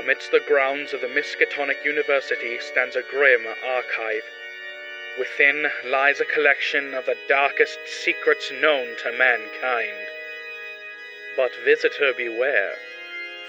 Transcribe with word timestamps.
Amidst 0.00 0.30
the 0.30 0.40
grounds 0.40 0.94
of 0.94 1.02
the 1.02 1.08
Miskatonic 1.08 1.84
University 1.84 2.58
stands 2.58 2.96
a 2.96 3.02
grim 3.02 3.46
archive. 3.46 4.24
Within 5.18 5.70
lies 5.84 6.20
a 6.20 6.24
collection 6.24 6.94
of 6.94 7.04
the 7.04 7.18
darkest 7.28 7.78
secrets 7.86 8.50
known 8.50 8.96
to 9.02 9.12
mankind. 9.12 10.08
But 11.36 11.54
visitor 11.66 12.14
beware, 12.16 12.76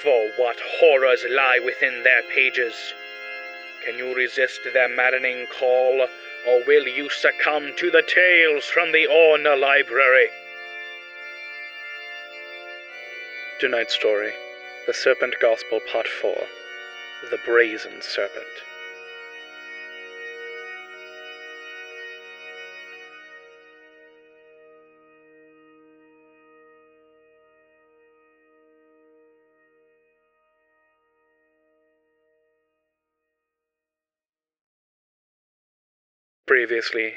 for 0.03 0.29
what 0.35 0.59
horrors 0.59 1.25
lie 1.29 1.59
within 1.63 2.03
their 2.03 2.23
pages? 2.23 2.93
Can 3.85 3.97
you 3.97 4.13
resist 4.13 4.59
their 4.73 4.89
maddening 4.89 5.47
call, 5.57 6.05
or 6.45 6.63
will 6.65 6.85
you 6.85 7.09
succumb 7.09 7.71
to 7.77 7.89
the 7.89 8.03
tales 8.03 8.65
from 8.65 8.91
the 8.91 9.07
Orne 9.07 9.45
Library? 9.57 10.27
Tonight's 13.61 13.95
story 13.95 14.33
The 14.87 14.93
Serpent 14.95 15.35
Gospel, 15.39 15.79
Part 15.91 16.07
4 16.07 16.35
The 17.29 17.37
Brazen 17.45 18.01
Serpent. 18.01 18.47
Previously, 36.47 37.13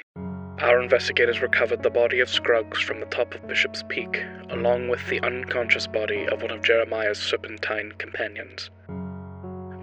our 0.61 0.81
investigators 0.81 1.43
recovered 1.43 1.83
the 1.83 1.91
body 1.91 2.21
of 2.21 2.29
Scruggs 2.29 2.81
from 2.81 3.01
the 3.01 3.07
top 3.07 3.35
of 3.35 3.47
Bishop's 3.49 3.83
Peak, 3.89 4.25
along 4.51 4.89
with 4.89 5.05
the 5.09 5.21
unconscious 5.23 5.89
body 5.89 6.29
of 6.29 6.43
one 6.43 6.53
of 6.53 6.63
Jeremiah's 6.63 7.19
serpentine 7.19 7.93
companions. 7.99 8.71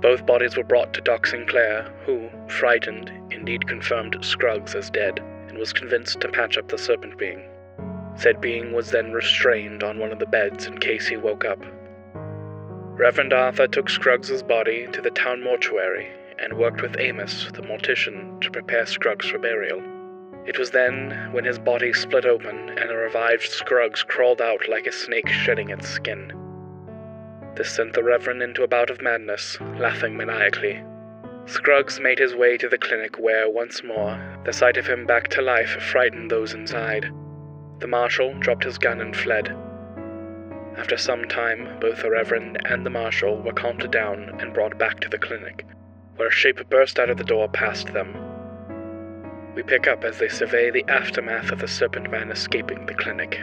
Both 0.02 0.26
bodies 0.26 0.56
were 0.56 0.64
brought 0.64 0.94
to 0.94 1.02
Doc 1.02 1.28
Sinclair, 1.28 1.92
who, 2.06 2.30
frightened, 2.48 3.12
indeed 3.32 3.68
confirmed 3.68 4.18
Scruggs 4.22 4.74
as 4.74 4.90
dead, 4.90 5.20
and 5.50 5.58
was 5.58 5.74
convinced 5.74 6.22
to 6.22 6.30
patch 6.30 6.58
up 6.58 6.70
the 6.70 6.78
serpent 6.78 7.18
being. 7.18 7.44
Said 8.16 8.40
being 8.40 8.72
was 8.72 8.92
then 8.92 9.12
restrained 9.12 9.84
on 9.84 10.00
one 10.00 10.12
of 10.12 10.20
the 10.20 10.26
beds 10.26 10.66
in 10.68 10.78
case 10.80 11.08
he 11.08 11.18
woke 11.18 11.44
up. 11.44 11.60
Reverend 12.16 13.34
Arthur 13.34 13.68
took 13.68 13.90
Scruggs's 13.90 14.42
body 14.42 14.88
to 14.94 15.02
the 15.02 15.12
town 15.12 15.44
mortuary 15.44 16.10
and 16.40 16.58
worked 16.58 16.82
with 16.82 17.00
Amos, 17.00 17.52
the 17.54 17.62
mortician, 17.62 18.40
to 18.42 18.50
prepare 18.50 18.86
Scruggs 18.86 19.28
for 19.30 19.38
burial. 19.38 19.82
It 20.46 20.58
was 20.58 20.72
then 20.72 21.30
when 21.32 21.46
his 21.46 21.60
body 21.60 21.94
split 21.94 22.26
open 22.26 22.70
and 22.70 22.90
a 22.90 22.96
revived 22.96 23.44
Scruggs 23.44 24.04
crawled 24.04 24.42
out 24.42 24.68
like 24.68 24.88
a 24.88 24.92
snake 24.92 25.30
shedding 25.30 25.70
its 25.70 25.88
skin. 25.88 26.34
This 27.56 27.70
sent 27.70 27.94
the 27.94 28.04
Reverend 28.04 28.42
into 28.42 28.64
a 28.64 28.68
bout 28.68 28.90
of 28.90 29.02
madness, 29.02 29.60
laughing 29.78 30.18
maniacally. 30.18 30.84
Scruggs 31.46 32.00
made 32.00 32.18
his 32.18 32.34
way 32.34 32.58
to 32.58 32.70
the 32.70 32.78
clinic 32.78 33.20
where, 33.20 33.50
once 33.50 33.84
more, 33.84 34.20
the 34.46 34.54
sight 34.54 34.78
of 34.78 34.88
him 34.88 35.06
back 35.06 35.28
to 35.30 35.42
life 35.42 35.70
frightened 35.82 36.32
those 36.32 36.54
inside. 36.54 37.12
The 37.80 37.88
marshal 37.88 38.34
dropped 38.36 38.64
his 38.64 38.78
gun 38.78 39.02
and 39.02 39.16
fled. 39.16 39.56
After 40.78 40.98
some 40.98 41.26
time, 41.26 41.80
both 41.80 42.02
the 42.02 42.10
Reverend 42.10 42.58
and 42.66 42.86
the 42.86 42.90
marshal 42.90 43.42
were 43.42 43.54
calmed 43.54 43.92
down 43.92 44.40
and 44.40 44.54
brought 44.54 44.78
back 44.78 45.00
to 45.02 45.10
the 45.10 45.18
clinic, 45.18 45.66
where 46.16 46.30
a 46.30 46.32
shape 46.32 46.68
burst 46.70 46.98
out 46.98 47.10
of 47.10 47.18
the 47.18 47.24
door 47.24 47.50
past 47.50 47.94
them. 47.94 48.31
We 49.54 49.64
pick 49.64 49.88
up 49.88 50.04
as 50.06 50.18
they 50.18 50.30
survey 50.30 50.72
the 50.72 50.86
aftermath 50.88 51.52
of 51.52 51.60
the 51.60 51.68
Serpent 51.68 52.10
Man 52.10 52.32
escaping 52.32 52.86
the 52.86 52.94
clinic. 52.94 53.42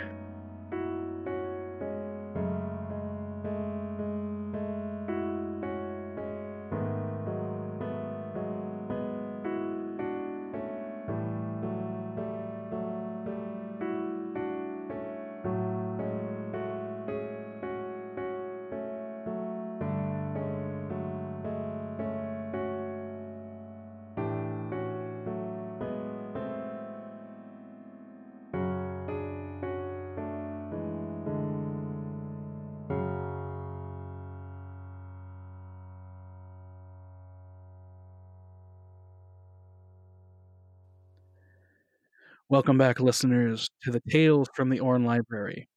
Welcome 42.51 42.79
back, 42.79 42.99
listeners, 42.99 43.69
to 43.83 43.91
the 43.91 44.01
Tales 44.09 44.49
from 44.55 44.71
the 44.71 44.81
Orne 44.81 45.05
Library. 45.05 45.69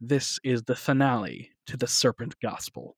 This 0.00 0.38
is 0.44 0.62
the 0.62 0.76
finale 0.76 1.50
to 1.66 1.76
the 1.76 1.88
Serpent 1.88 2.36
Gospel. 2.40 2.94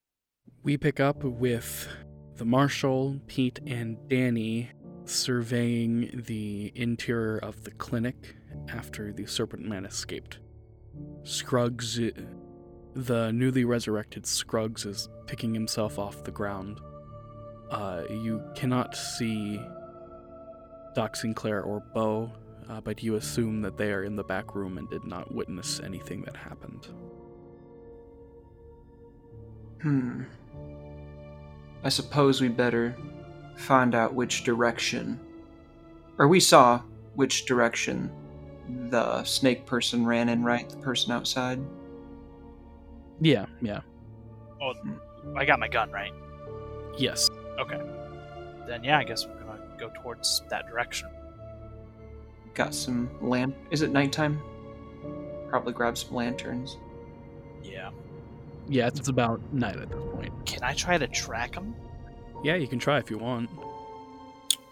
We 0.62 0.76
pick 0.76 1.00
up 1.00 1.24
with 1.24 1.88
the 2.36 2.44
Marshal, 2.44 3.18
Pete, 3.28 3.58
and 3.66 3.96
Danny 4.10 4.70
surveying 5.06 6.22
the 6.26 6.72
interior 6.74 7.38
of 7.38 7.64
the 7.64 7.70
clinic 7.70 8.36
after 8.68 9.14
the 9.14 9.24
Serpent 9.24 9.66
Man 9.66 9.86
escaped. 9.86 10.38
Scruggs, 11.24 11.98
the 12.92 13.32
newly 13.32 13.64
resurrected 13.64 14.26
Scruggs, 14.26 14.84
is 14.84 15.08
picking 15.26 15.54
himself 15.54 15.98
off 15.98 16.22
the 16.22 16.30
ground. 16.30 16.80
Uh, 17.70 18.02
you 18.10 18.42
cannot 18.54 18.94
see 18.94 19.58
Doc 20.94 21.16
Sinclair 21.16 21.62
or 21.62 21.80
Bo 21.94 22.30
uh, 22.68 22.80
but 22.80 23.02
you 23.02 23.16
assume 23.16 23.62
that 23.62 23.76
they 23.76 23.92
are 23.92 24.04
in 24.04 24.16
the 24.16 24.24
back 24.24 24.54
room 24.54 24.78
and 24.78 24.88
did 24.88 25.04
not 25.04 25.32
witness 25.34 25.80
anything 25.80 26.22
that 26.22 26.36
happened. 26.36 26.88
Hmm. 29.82 30.22
I 31.84 31.88
suppose 31.88 32.40
we 32.40 32.48
better 32.48 32.96
find 33.56 33.94
out 33.94 34.14
which 34.14 34.44
direction. 34.44 35.18
Or 36.18 36.28
we 36.28 36.40
saw 36.40 36.82
which 37.14 37.46
direction 37.46 38.10
the 38.90 39.24
snake 39.24 39.66
person 39.66 40.06
ran 40.06 40.28
in, 40.28 40.44
right? 40.44 40.68
The 40.68 40.76
person 40.76 41.12
outside? 41.12 41.60
Yeah, 43.20 43.46
yeah. 43.60 43.80
Oh, 44.60 44.74
I 45.36 45.44
got 45.44 45.58
my 45.58 45.68
gun, 45.68 45.90
right? 45.90 46.12
Yes. 46.96 47.28
Okay. 47.58 47.80
Then, 48.66 48.84
yeah, 48.84 48.98
I 48.98 49.04
guess 49.04 49.26
we're 49.26 49.34
gonna 49.34 49.58
go 49.78 49.90
towards 50.02 50.42
that 50.50 50.68
direction. 50.68 51.08
Got 52.54 52.74
some 52.74 53.10
lamp. 53.20 53.56
Is 53.70 53.82
it 53.82 53.90
nighttime? 53.90 54.40
Probably 55.48 55.72
grab 55.72 55.96
some 55.96 56.14
lanterns. 56.14 56.76
Yeah. 57.62 57.90
Yeah, 58.68 58.88
it's 58.88 59.08
about 59.08 59.40
night 59.52 59.76
at 59.76 59.88
this 59.88 60.02
point. 60.12 60.32
Can 60.46 60.62
I 60.62 60.74
try 60.74 60.98
to 60.98 61.06
track 61.08 61.54
him? 61.54 61.74
Yeah, 62.44 62.56
you 62.56 62.66
can 62.66 62.78
try 62.78 62.98
if 62.98 63.10
you 63.10 63.18
want. 63.18 63.48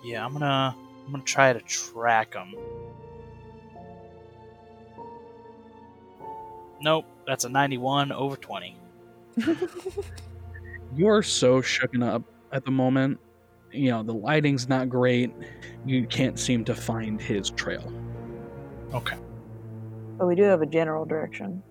Yeah, 0.03 0.25
I'm 0.25 0.33
gonna 0.33 0.77
I'm 1.07 1.13
gonna 1.13 1.25
try 1.25 1.53
to 1.53 1.61
track 1.61 2.35
him. 2.35 2.55
Nope, 6.83 7.05
that's 7.27 7.45
a 7.45 7.49
91 7.49 8.11
over 8.13 8.37
20. 8.37 8.77
You're 10.97 11.23
so 11.23 11.61
shooken 11.61 12.07
up 12.07 12.23
at 12.53 12.65
the 12.65 12.71
moment. 12.71 13.21
You 13.73 13.91
know, 13.91 14.03
the 14.03 14.15
lighting's 14.15 14.69
not 14.69 14.89
great. 14.89 15.33
You 15.87 16.07
can't 16.07 16.39
seem 16.39 16.65
to 16.65 16.75
find 16.75 17.21
his 17.21 17.51
trail. 17.51 17.93
Okay. 18.93 19.17
But 20.19 20.27
we 20.27 20.35
do 20.35 20.43
have 20.43 20.63
a 20.63 20.67
general 20.67 21.05
direction. 21.05 21.63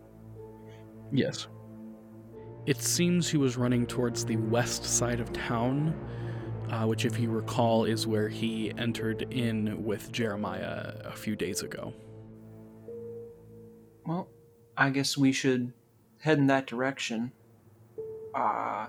Yes. 1.11 1.47
It 2.65 2.81
seems 2.81 3.29
he 3.29 3.37
was 3.37 3.57
running 3.57 3.85
towards 3.85 4.25
the 4.25 4.37
west 4.37 4.85
side 4.85 5.19
of 5.19 5.33
town, 5.33 5.93
uh, 6.69 6.85
which, 6.85 7.05
if 7.05 7.19
you 7.19 7.29
recall, 7.29 7.85
is 7.85 8.07
where 8.07 8.29
he 8.29 8.71
entered 8.77 9.27
in 9.33 9.83
with 9.83 10.11
Jeremiah 10.11 10.93
a 11.03 11.15
few 11.15 11.35
days 11.35 11.63
ago. 11.63 11.93
Well, 14.05 14.29
I 14.77 14.89
guess 14.89 15.17
we 15.17 15.31
should 15.31 15.73
head 16.19 16.37
in 16.37 16.47
that 16.47 16.67
direction. 16.67 17.31
Uh, 18.33 18.87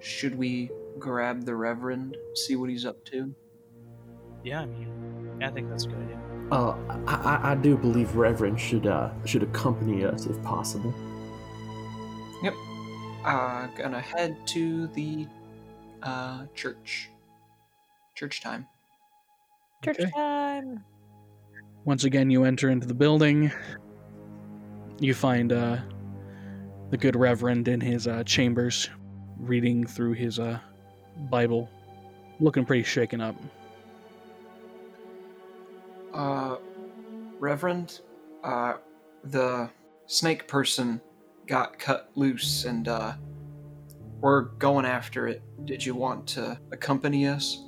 should 0.00 0.36
we 0.36 0.70
grab 0.98 1.44
the 1.44 1.54
Reverend, 1.54 2.16
see 2.34 2.56
what 2.56 2.70
he's 2.70 2.84
up 2.86 3.04
to? 3.06 3.34
Yeah, 4.44 4.62
I 4.62 4.66
mean, 4.66 4.88
I 5.42 5.50
think 5.50 5.68
that's 5.68 5.84
a 5.84 5.88
good 5.88 5.98
idea. 5.98 6.20
Uh, 6.50 6.76
I, 7.06 7.14
I, 7.14 7.52
I 7.52 7.54
do 7.56 7.76
believe 7.76 8.14
Reverend 8.16 8.60
should 8.60 8.86
uh 8.86 9.10
should 9.24 9.42
accompany 9.42 10.04
us 10.04 10.26
if 10.26 10.40
possible. 10.42 10.94
Yep. 12.42 12.54
Uh, 13.24 13.66
gonna 13.68 14.00
head 14.00 14.46
to 14.48 14.86
the 14.88 15.26
uh 16.02 16.46
church. 16.54 17.10
Church 18.14 18.40
time. 18.40 18.68
Church 19.84 20.00
Okay. 20.00 20.10
time. 20.14 20.84
Once 21.84 22.04
again, 22.04 22.30
you 22.30 22.44
enter 22.44 22.68
into 22.70 22.86
the 22.86 22.94
building. 22.94 23.52
You 25.00 25.14
find 25.14 25.52
uh, 25.52 25.78
the 26.90 26.96
good 26.96 27.16
Reverend 27.16 27.68
in 27.68 27.80
his 27.80 28.06
uh, 28.08 28.24
chambers. 28.24 28.88
reading 29.38 29.86
through 29.86 30.14
his 30.14 30.38
uh, 30.38 30.58
Bible, 31.30 31.68
looking 32.40 32.64
pretty 32.64 32.82
shaken 32.82 33.20
up. 33.20 33.36
Uh, 36.12 36.56
Reverend, 37.38 38.00
uh, 38.42 38.74
the 39.24 39.68
snake 40.06 40.48
person 40.48 41.00
got 41.46 41.78
cut 41.78 42.10
loose 42.14 42.64
and, 42.64 42.88
uh, 42.88 43.12
we're 44.20 44.42
going 44.42 44.86
after 44.86 45.28
it. 45.28 45.42
Did 45.66 45.84
you 45.84 45.94
want 45.94 46.26
to 46.28 46.58
accompany 46.72 47.26
us? 47.26 47.62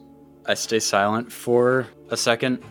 I 0.46 0.54
stay 0.54 0.78
silent 0.78 1.30
for 1.30 1.86
a 2.10 2.16
second, 2.16 2.62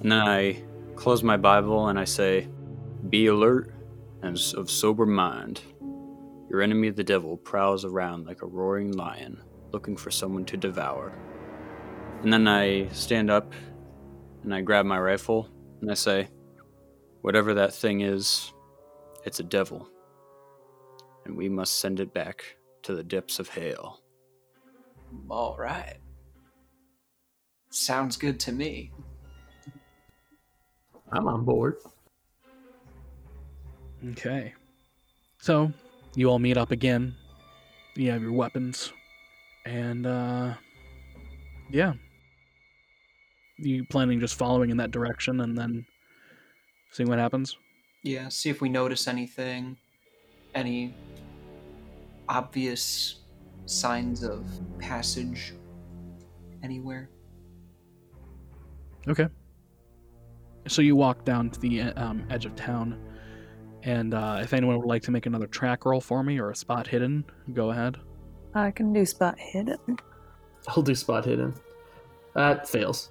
and 0.00 0.12
then 0.12 0.20
I 0.20 0.62
close 0.94 1.22
my 1.22 1.36
Bible 1.36 1.88
and 1.88 1.98
I 1.98 2.04
say, 2.04 2.48
Be 3.10 3.26
alert 3.26 3.74
and 4.22 4.38
of 4.56 4.70
sober 4.70 5.04
mind. 5.04 5.60
Your 6.48 6.62
enemy, 6.62 6.90
the 6.90 7.02
devil, 7.02 7.36
prowls 7.36 7.84
around 7.84 8.26
like 8.26 8.42
a 8.42 8.46
roaring 8.46 8.92
lion, 8.92 9.42
looking 9.74 9.96
for 9.96 10.10
someone 10.12 10.44
to 10.46 10.56
devour. 10.56 11.12
And 12.22 12.32
then 12.32 12.48
I 12.48 12.88
stand 12.88 13.28
up 13.28 13.52
and 14.44 14.54
I 14.54 14.60
grab 14.62 14.86
my 14.86 14.98
rifle 14.98 15.50
and 15.80 15.90
I 15.90 15.94
say, 15.94 16.28
Whatever 17.22 17.54
that 17.54 17.74
thing 17.74 18.02
is, 18.02 18.52
it's 19.24 19.40
a 19.40 19.42
devil. 19.42 19.88
And 21.24 21.36
we 21.36 21.48
must 21.48 21.80
send 21.80 22.00
it 22.00 22.12
back 22.14 22.56
to 22.82 22.94
the 22.94 23.02
depths 23.02 23.38
of 23.38 23.48
hell. 23.48 24.02
All 25.28 25.56
right. 25.58 25.96
Sounds 27.70 28.16
good 28.16 28.38
to 28.40 28.52
me. 28.52 28.92
I'm 31.10 31.26
on 31.26 31.44
board. 31.44 31.76
Okay. 34.10 34.52
So, 35.38 35.72
you 36.14 36.30
all 36.30 36.38
meet 36.38 36.58
up 36.58 36.70
again. 36.70 37.14
You 37.96 38.10
have 38.10 38.22
your 38.22 38.32
weapons. 38.32 38.92
And, 39.64 40.06
uh, 40.06 40.54
yeah. 41.70 41.94
You 43.56 43.84
planning 43.84 44.20
just 44.20 44.36
following 44.36 44.70
in 44.70 44.76
that 44.78 44.90
direction 44.90 45.40
and 45.40 45.56
then 45.56 45.86
seeing 46.90 47.08
what 47.08 47.18
happens? 47.18 47.56
Yeah, 48.02 48.28
see 48.28 48.50
if 48.50 48.60
we 48.60 48.68
notice 48.68 49.08
anything. 49.08 49.76
Any 50.54 50.94
obvious 52.28 53.20
signs 53.66 54.22
of 54.22 54.44
passage 54.78 55.54
anywhere. 56.62 57.08
Okay. 59.08 59.28
So 60.66 60.82
you 60.82 60.96
walk 60.96 61.24
down 61.24 61.50
to 61.50 61.60
the 61.60 61.82
um, 61.82 62.26
edge 62.30 62.46
of 62.46 62.56
town, 62.56 62.98
and 63.82 64.14
uh, 64.14 64.38
if 64.40 64.54
anyone 64.54 64.78
would 64.78 64.86
like 64.86 65.02
to 65.02 65.10
make 65.10 65.26
another 65.26 65.46
track 65.46 65.84
roll 65.84 66.00
for 66.00 66.22
me 66.22 66.38
or 66.38 66.50
a 66.50 66.56
spot 66.56 66.86
hidden, 66.86 67.24
go 67.52 67.70
ahead. 67.70 67.98
I 68.54 68.70
can 68.70 68.92
do 68.92 69.04
spot 69.04 69.38
hidden. 69.38 69.78
I'll 70.68 70.82
do 70.82 70.94
spot 70.94 71.24
hidden. 71.24 71.54
That 72.34 72.68
fails. 72.68 73.10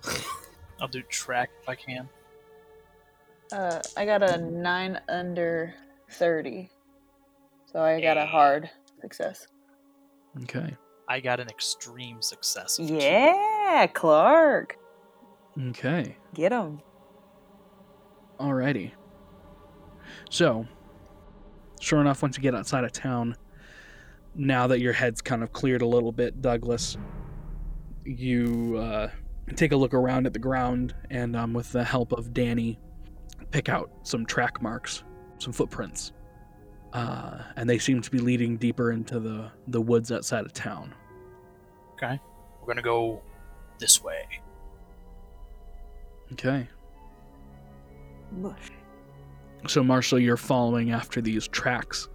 I'll 0.81 0.87
do 0.87 1.01
track 1.03 1.49
if 1.61 1.69
I 1.69 1.75
can. 1.75 2.09
Uh, 3.51 3.81
I 3.95 4.05
got 4.05 4.23
a 4.23 4.37
nine 4.37 4.99
under 5.09 5.73
thirty, 6.11 6.69
so 7.71 7.81
I 7.81 8.01
got 8.01 8.17
a 8.17 8.25
hard 8.25 8.69
success. 9.01 9.47
Okay. 10.43 10.75
I 11.07 11.19
got 11.19 11.39
an 11.39 11.47
extreme 11.49 12.21
success. 12.21 12.79
of 12.79 12.87
two. 12.87 12.95
Yeah, 12.95 13.85
Clark, 13.93 14.77
Okay. 15.69 16.15
get 16.33 16.51
him. 16.51 16.79
Alrighty. 18.39 18.91
So, 20.29 20.65
sure 21.79 22.01
enough, 22.01 22.21
once 22.23 22.37
you 22.37 22.41
get 22.41 22.55
outside 22.55 22.83
of 22.83 22.91
town, 22.93 23.35
now 24.35 24.67
that 24.67 24.79
your 24.79 24.93
head's 24.93 25.21
kind 25.21 25.43
of 25.43 25.53
cleared 25.53 25.81
a 25.81 25.87
little 25.87 26.11
bit, 26.11 26.41
Douglas, 26.41 26.97
you 28.03 28.77
uh, 28.77 29.09
take 29.55 29.71
a 29.71 29.75
look 29.75 29.93
around 29.93 30.25
at 30.25 30.33
the 30.33 30.39
ground 30.39 30.95
and, 31.09 31.35
um, 31.35 31.53
with 31.53 31.71
the 31.71 31.83
help 31.83 32.11
of 32.11 32.33
Danny, 32.33 32.79
pick 33.51 33.69
out 33.69 33.91
some 34.03 34.25
track 34.25 34.61
marks, 34.61 35.03
some 35.37 35.53
footprints. 35.53 36.11
Uh, 36.93 37.39
and 37.55 37.69
they 37.69 37.79
seem 37.79 38.01
to 38.01 38.11
be 38.11 38.19
leading 38.19 38.57
deeper 38.57 38.91
into 38.91 39.19
the, 39.19 39.51
the 39.67 39.81
woods 39.81 40.11
outside 40.11 40.45
of 40.45 40.53
town. 40.53 40.93
Okay. 41.93 42.19
We're 42.61 42.67
gonna 42.67 42.81
go 42.81 43.21
this 43.79 44.03
way. 44.03 44.27
Okay. 46.33 46.67
Bush. 48.31 48.69
So, 49.67 49.83
Marshall, 49.83 50.19
you're 50.19 50.37
following 50.37 50.91
after 50.91 51.21
these 51.21 51.47
tracks, 51.47 52.09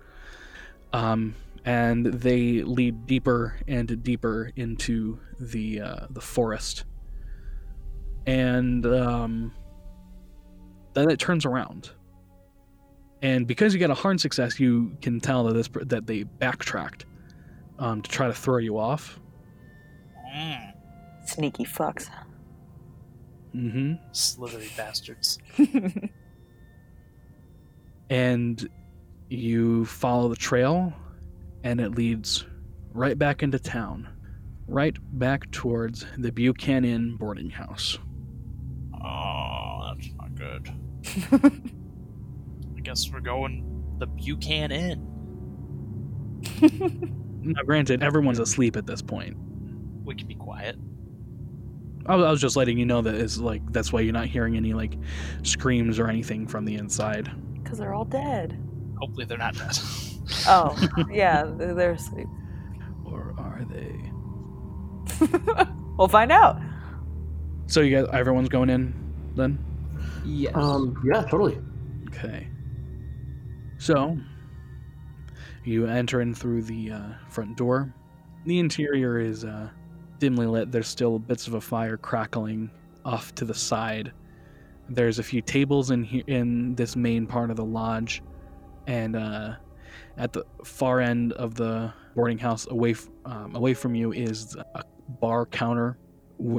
um, 0.92 1.34
and 1.68 2.06
they 2.06 2.62
lead 2.62 3.06
deeper 3.06 3.54
and 3.68 4.02
deeper 4.02 4.50
into 4.56 5.20
the 5.38 5.82
uh, 5.82 6.06
the 6.08 6.20
forest. 6.20 6.84
And 8.26 8.86
um, 8.86 9.52
then 10.94 11.10
it 11.10 11.18
turns 11.18 11.44
around, 11.44 11.90
and 13.20 13.46
because 13.46 13.74
you 13.74 13.80
got 13.80 13.90
a 13.90 13.94
hard 13.94 14.18
success, 14.18 14.58
you 14.58 14.96
can 15.02 15.20
tell 15.20 15.44
that 15.44 15.52
this 15.52 15.68
that 15.88 16.06
they 16.06 16.22
backtracked 16.22 17.04
um, 17.78 18.00
to 18.00 18.10
try 18.10 18.26
to 18.28 18.34
throw 18.34 18.56
you 18.56 18.78
off. 18.78 19.20
Mm, 20.34 20.72
Sneaky 21.26 21.66
fucks. 21.66 22.08
Mm-hmm. 23.54 23.94
slithery 24.12 24.70
bastards. 24.74 25.38
and 28.10 28.68
you 29.28 29.84
follow 29.84 30.28
the 30.28 30.36
trail 30.36 30.94
and 31.64 31.80
it 31.80 31.90
leads 31.94 32.46
right 32.92 33.18
back 33.18 33.42
into 33.42 33.58
town 33.58 34.08
right 34.66 34.96
back 35.18 35.50
towards 35.50 36.06
the 36.18 36.30
buchanan 36.30 37.16
boarding 37.16 37.50
house 37.50 37.98
Oh, 39.00 39.94
that's 39.94 40.12
not 40.16 40.34
good. 40.34 40.72
I 42.76 42.80
guess 42.80 43.10
we're 43.10 43.20
going 43.20 43.64
the 43.98 44.06
Buchanan 44.06 44.72
Inn. 44.72 45.04
now 47.42 47.62
granted 47.62 48.02
everyone's 48.02 48.38
asleep 48.38 48.76
at 48.76 48.86
this 48.86 49.02
point 49.02 49.36
We 50.04 50.14
can 50.14 50.26
be 50.26 50.34
quiet. 50.34 50.76
I 52.06 52.16
was 52.16 52.40
just 52.40 52.56
letting 52.56 52.78
you 52.78 52.86
know 52.86 53.02
that 53.02 53.14
is 53.14 53.38
like 53.40 53.62
that's 53.72 53.92
why 53.92 54.00
you're 54.00 54.12
not 54.12 54.26
hearing 54.26 54.56
any 54.56 54.72
like 54.72 54.96
screams 55.42 55.98
or 55.98 56.08
anything 56.08 56.46
from 56.46 56.64
the 56.64 56.76
inside 56.76 57.30
Because 57.62 57.78
they're 57.78 57.94
all 57.94 58.04
dead. 58.04 58.58
Hopefully 58.98 59.26
they're 59.26 59.38
not 59.38 59.54
dead. 59.54 59.76
Oh, 60.46 60.76
yeah, 61.10 61.44
they're 61.56 61.74
they're 61.74 61.92
asleep. 61.92 62.26
or 63.04 63.34
are 63.38 63.64
they 63.70 63.94
we'll 65.98 66.08
find 66.08 66.30
out. 66.30 66.60
so 67.66 67.80
you 67.80 67.96
guys 67.96 68.06
everyone's 68.12 68.48
going 68.48 68.70
in 68.70 68.94
then 69.36 69.58
Yes. 70.24 70.54
Um, 70.54 71.00
yeah, 71.04 71.22
totally. 71.22 71.58
Okay. 72.08 72.48
So, 73.78 74.18
you 75.64 75.86
enter 75.86 76.20
in 76.20 76.34
through 76.34 76.62
the 76.62 76.92
uh, 76.92 77.08
front 77.28 77.56
door. 77.56 77.94
The 78.44 78.58
interior 78.58 79.18
is 79.18 79.44
uh, 79.44 79.70
dimly 80.18 80.46
lit. 80.46 80.70
There's 80.70 80.88
still 80.88 81.18
bits 81.18 81.46
of 81.46 81.54
a 81.54 81.60
fire 81.60 81.96
crackling 81.96 82.70
off 83.04 83.34
to 83.36 83.44
the 83.44 83.54
side. 83.54 84.12
There's 84.88 85.18
a 85.18 85.22
few 85.22 85.40
tables 85.40 85.90
in 85.90 86.02
here 86.02 86.24
in 86.26 86.74
this 86.74 86.96
main 86.96 87.26
part 87.26 87.50
of 87.50 87.56
the 87.56 87.64
lodge, 87.64 88.22
and 88.86 89.16
uh, 89.16 89.56
at 90.18 90.32
the 90.32 90.44
far 90.64 91.00
end 91.00 91.32
of 91.34 91.54
the 91.54 91.92
boarding 92.14 92.38
house, 92.38 92.66
away 92.70 92.94
um, 93.24 93.54
away 93.54 93.72
from 93.72 93.94
you, 93.94 94.12
is 94.12 94.56
a 94.74 94.82
bar 95.20 95.46
counter, 95.46 95.96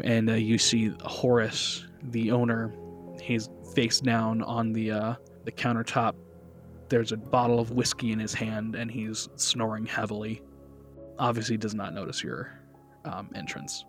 and 0.04 0.30
uh, 0.30 0.34
you 0.34 0.58
see 0.58 0.94
Horace, 1.04 1.86
the 2.04 2.32
owner. 2.32 2.74
He's 3.22 3.50
face 3.76 4.00
down 4.00 4.42
on 4.42 4.74
the 4.74 4.92
uh, 4.92 5.16
the 5.46 5.52
countertop. 5.52 6.16
There's 6.88 7.12
a 7.12 7.18
bottle 7.18 7.60
of 7.60 7.72
whiskey 7.72 8.12
in 8.12 8.20
his 8.20 8.34
hand, 8.34 8.76
and 8.76 8.90
he's 8.90 9.30
snoring 9.36 9.86
heavily. 9.86 10.42
Obviously, 11.20 11.58
does 11.58 11.76
not 11.76 11.94
notice 11.94 12.24
your 12.24 12.60
um, 13.06 13.30
entrance. 13.36 13.86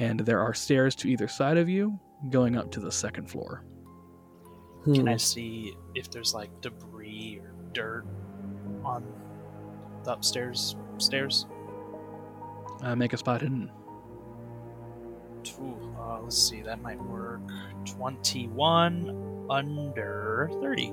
And 0.00 0.18
there 0.20 0.40
are 0.40 0.52
stairs 0.54 0.96
to 0.96 1.08
either 1.08 1.28
side 1.28 1.56
of 1.56 1.68
you, 1.68 2.00
going 2.30 2.56
up 2.56 2.72
to 2.72 2.80
the 2.80 2.90
second 2.90 3.30
floor. 3.30 3.64
Can 4.84 5.02
Hmm. 5.02 5.08
I 5.08 5.16
see 5.16 5.74
if 5.94 6.10
there's 6.10 6.34
like 6.34 6.50
debris 6.60 7.40
or 7.42 7.54
dirt 7.72 8.06
on 8.84 9.04
the 10.04 10.12
upstairs 10.12 10.76
stairs? 10.98 11.46
Uh, 12.82 12.94
make 12.94 13.12
a 13.12 13.16
spot 13.16 13.40
hidden. 13.40 13.70
Ooh, 15.60 15.94
uh, 15.98 16.20
let's 16.22 16.36
see, 16.36 16.62
that 16.62 16.80
might 16.82 17.00
work. 17.02 17.40
21 17.84 19.46
under 19.50 20.50
30. 20.60 20.92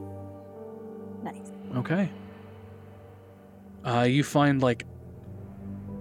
Nice. 1.23 1.51
Okay. 1.75 2.09
Uh, 3.85 4.01
you 4.01 4.23
find 4.23 4.61
like 4.61 4.85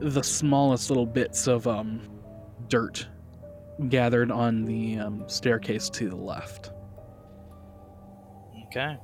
the 0.01 0.23
smallest 0.23 0.91
little 0.91 1.07
bits 1.07 1.47
of 1.47 1.67
um, 1.67 2.01
dirt 2.69 3.07
gathered 3.89 4.31
on 4.31 4.65
the 4.65 4.99
um, 4.99 5.25
staircase 5.27 5.89
to 5.91 6.09
the 6.09 6.17
left. 6.17 6.73
Okay. 8.67 8.97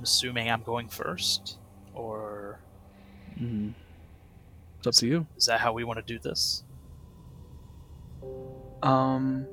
I'm 0.00 0.04
assuming 0.04 0.50
I'm 0.50 0.62
going 0.62 0.88
first, 0.88 1.58
or 1.92 2.58
Mhm. 3.38 3.74
It's 4.78 4.86
up 4.86 4.94
to 4.94 5.06
you. 5.06 5.26
Is 5.36 5.44
that 5.44 5.60
how 5.60 5.74
we 5.74 5.84
want 5.84 5.98
to 5.98 6.02
do 6.02 6.18
this? 6.18 6.64
Um, 8.82 9.46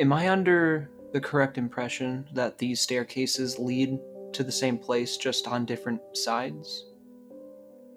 am 0.00 0.12
I 0.12 0.30
under 0.30 0.90
the 1.12 1.20
correct 1.20 1.58
impression 1.58 2.28
that 2.32 2.58
these 2.58 2.80
staircases 2.80 3.56
lead 3.56 4.00
to 4.32 4.42
the 4.42 4.50
same 4.50 4.78
place, 4.78 5.16
just 5.16 5.46
on 5.46 5.64
different 5.64 6.00
sides? 6.16 6.84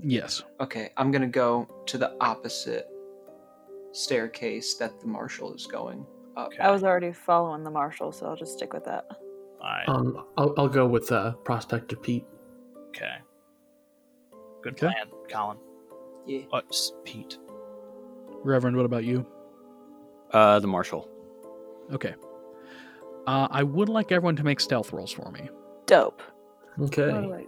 Yes. 0.04 0.44
Okay, 0.60 0.92
I'm 0.98 1.10
gonna 1.10 1.26
go 1.26 1.68
to 1.88 1.98
the 1.98 2.16
opposite 2.22 2.88
staircase 3.92 4.76
that 4.76 5.00
the 5.00 5.08
marshal 5.08 5.52
is 5.52 5.66
going 5.66 6.06
up. 6.38 6.54
Okay. 6.54 6.62
I 6.62 6.70
was 6.70 6.84
already 6.84 7.12
following 7.12 7.64
the 7.64 7.72
marshal, 7.72 8.12
so 8.12 8.28
I'll 8.28 8.36
just 8.36 8.54
stick 8.54 8.72
with 8.72 8.86
that. 8.86 9.25
Alright. 9.66 9.90
Um, 9.90 10.26
I'll, 10.38 10.54
I'll 10.58 10.68
go 10.70 10.86
with 10.86 11.12
uh, 11.12 11.34
Prospector 11.44 11.96
Pete. 11.98 12.26
okay. 12.90 13.16
Good 14.62 14.74
Okay. 14.74 14.88
plan, 14.94 15.08
Colin. 15.30 15.58
Yeah. 16.28 16.42
Oh, 16.54 16.62
Pete. 17.04 17.38
Reverend, 18.44 18.78
what 18.78 18.86
about 18.86 19.04
you? 19.04 19.26
Uh, 20.32 20.60
the 20.60 20.68
marshal. 20.68 21.10
Okay. 21.92 22.14
Uh, 23.28 23.48
I 23.50 23.64
would 23.64 23.90
like 23.90 24.12
everyone 24.12 24.36
to 24.36 24.44
make 24.44 24.60
stealth 24.60 24.94
rolls 24.94 25.12
for 25.12 25.32
me. 25.32 25.50
Dope. 25.88 26.22
Okay. 26.80 27.10
Alright. 27.12 27.48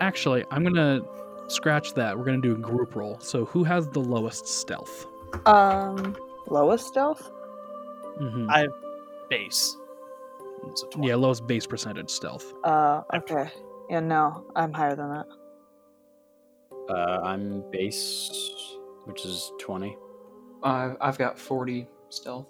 Actually, 0.00 0.44
I'm 0.50 0.62
gonna 0.62 1.00
scratch 1.48 1.94
that. 1.94 2.16
We're 2.16 2.24
gonna 2.24 2.40
do 2.40 2.52
a 2.52 2.58
group 2.58 2.94
roll. 2.94 3.18
So 3.20 3.44
who 3.46 3.64
has 3.64 3.88
the 3.88 4.00
lowest 4.00 4.46
stealth? 4.46 5.06
Um, 5.46 6.16
lowest 6.48 6.86
stealth? 6.86 7.30
hmm 8.18 8.48
I 8.50 8.60
have 8.60 8.70
base. 10.64 10.80
So 10.80 10.88
20. 10.88 11.08
Yeah, 11.08 11.14
lowest 11.16 11.46
base 11.46 11.66
percentage 11.66 12.10
stealth. 12.10 12.52
Uh, 12.64 13.02
Okay. 13.14 13.34
okay. 13.34 13.50
Yeah, 13.90 14.00
no, 14.00 14.46
I'm 14.56 14.72
higher 14.72 14.96
than 14.96 15.10
that. 15.10 15.26
Uh, 16.88 17.20
I'm 17.22 17.62
base, 17.70 18.30
which 19.04 19.24
is 19.24 19.52
20. 19.60 19.96
I've, 20.62 20.96
I've 21.00 21.18
got 21.18 21.38
40 21.38 21.86
stealth. 22.08 22.46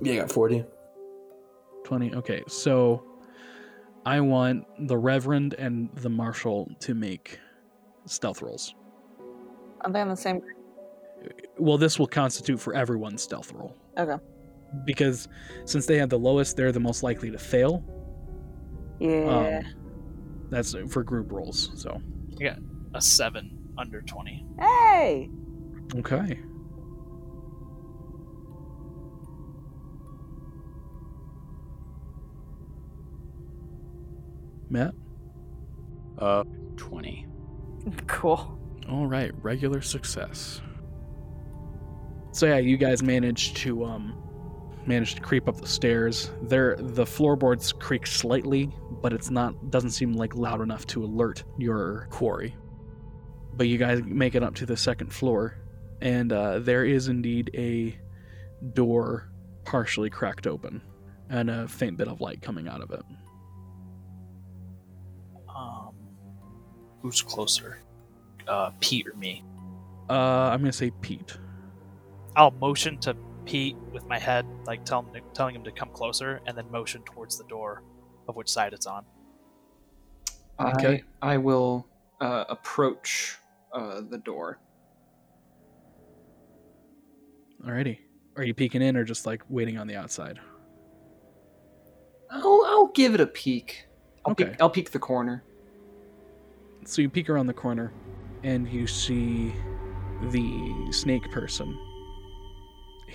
Yeah, 0.00 0.14
I 0.14 0.16
got 0.18 0.32
40. 0.32 0.64
20. 1.84 2.14
Okay, 2.14 2.42
so 2.46 3.04
I 4.06 4.20
want 4.20 4.64
the 4.88 4.96
Reverend 4.96 5.54
and 5.54 5.90
the 5.96 6.08
Marshal 6.08 6.70
to 6.80 6.94
make 6.94 7.38
stealth 8.06 8.42
rolls. 8.42 8.74
Are 9.82 9.90
they 9.90 10.00
on 10.00 10.08
the 10.08 10.16
same? 10.16 10.40
Well, 11.58 11.78
this 11.78 11.98
will 11.98 12.06
constitute 12.06 12.60
for 12.60 12.74
everyone's 12.74 13.22
stealth 13.22 13.52
roll. 13.52 13.74
Okay. 13.98 14.22
Because 14.84 15.28
since 15.64 15.86
they 15.86 15.98
have 15.98 16.10
the 16.10 16.18
lowest, 16.18 16.56
they're 16.56 16.72
the 16.72 16.80
most 16.80 17.02
likely 17.02 17.30
to 17.30 17.38
fail. 17.38 17.84
Yeah. 19.00 19.62
Um, 19.64 20.44
that's 20.50 20.74
for 20.88 21.02
group 21.02 21.32
rolls. 21.32 21.70
So, 21.74 22.00
I 22.40 22.44
got 22.44 22.58
a 22.94 23.00
7 23.00 23.50
under 23.78 24.02
20. 24.02 24.46
hey! 24.58 25.30
okay. 25.96 26.38
Matt? 34.70 34.94
Uh, 36.18 36.44
20. 36.76 37.26
Cool. 38.06 38.58
All 38.88 39.06
right, 39.06 39.32
regular 39.42 39.80
success. 39.80 40.60
So 42.32 42.46
yeah, 42.46 42.58
you 42.58 42.76
guys 42.76 43.02
managed 43.02 43.56
to 43.58 43.84
um 43.84 44.20
manage 44.86 45.14
to 45.14 45.20
creep 45.20 45.48
up 45.48 45.60
the 45.60 45.66
stairs. 45.66 46.30
There 46.42 46.76
the 46.76 47.06
floorboards 47.06 47.72
creak 47.72 48.06
slightly, 48.06 48.70
but 49.02 49.12
it's 49.12 49.30
not 49.30 49.70
doesn't 49.70 49.90
seem 49.90 50.14
like 50.14 50.34
loud 50.34 50.60
enough 50.60 50.86
to 50.88 51.04
alert 51.04 51.44
your 51.58 52.06
quarry. 52.10 52.54
But 53.56 53.68
you 53.68 53.78
guys 53.78 54.02
make 54.04 54.34
it 54.34 54.42
up 54.42 54.54
to 54.56 54.66
the 54.66 54.76
second 54.76 55.12
floor, 55.12 55.56
and 56.00 56.32
uh, 56.32 56.58
there 56.58 56.84
is 56.84 57.08
indeed 57.08 57.50
a 57.54 57.96
door 58.72 59.30
partially 59.64 60.10
cracked 60.10 60.46
open, 60.46 60.82
and 61.30 61.48
a 61.48 61.68
faint 61.68 61.96
bit 61.96 62.08
of 62.08 62.20
light 62.20 62.42
coming 62.42 62.68
out 62.68 62.82
of 62.82 62.90
it. 62.90 63.02
Um, 65.54 65.94
who's 67.00 67.22
closer? 67.22 67.78
Uh, 68.48 68.70
Pete 68.80 69.06
or 69.06 69.16
me? 69.16 69.44
Uh, 70.10 70.12
I'm 70.52 70.60
gonna 70.60 70.72
say 70.72 70.90
Pete. 71.00 71.38
I'll 72.36 72.50
motion 72.50 72.98
to 72.98 73.16
Pete 73.44 73.76
with 73.92 74.06
my 74.08 74.18
head, 74.18 74.46
like 74.66 74.84
tell 74.84 75.00
him 75.00 75.12
to, 75.14 75.20
telling 75.34 75.54
him 75.54 75.64
to 75.64 75.72
come 75.72 75.90
closer, 75.90 76.40
and 76.46 76.56
then 76.56 76.70
motion 76.70 77.02
towards 77.04 77.38
the 77.38 77.44
door 77.44 77.82
of 78.28 78.36
which 78.36 78.48
side 78.48 78.72
it's 78.72 78.86
on. 78.86 79.04
Okay. 80.60 81.02
I, 81.22 81.34
I 81.34 81.36
will 81.36 81.86
uh, 82.20 82.44
approach 82.48 83.38
uh, 83.72 84.02
the 84.08 84.18
door. 84.18 84.58
Alrighty. 87.66 87.98
Are 88.36 88.44
you 88.44 88.54
peeking 88.54 88.82
in 88.82 88.96
or 88.96 89.04
just 89.04 89.26
like 89.26 89.42
waiting 89.48 89.78
on 89.78 89.86
the 89.86 89.96
outside? 89.96 90.40
I'll, 92.30 92.64
I'll 92.66 92.88
give 92.88 93.14
it 93.14 93.20
a 93.20 93.26
peek. 93.26 93.86
I'll, 94.24 94.32
Okay. 94.32 94.46
peek, 94.46 94.56
I'll 94.60 94.70
peek 94.70 94.90
the 94.90 94.98
corner. 94.98 95.44
So 96.84 97.00
you 97.00 97.08
peek 97.08 97.30
around 97.30 97.46
the 97.46 97.54
corner 97.54 97.92
and 98.42 98.68
you 98.68 98.86
see 98.86 99.52
the 100.30 100.88
snake 100.90 101.30
person. 101.30 101.78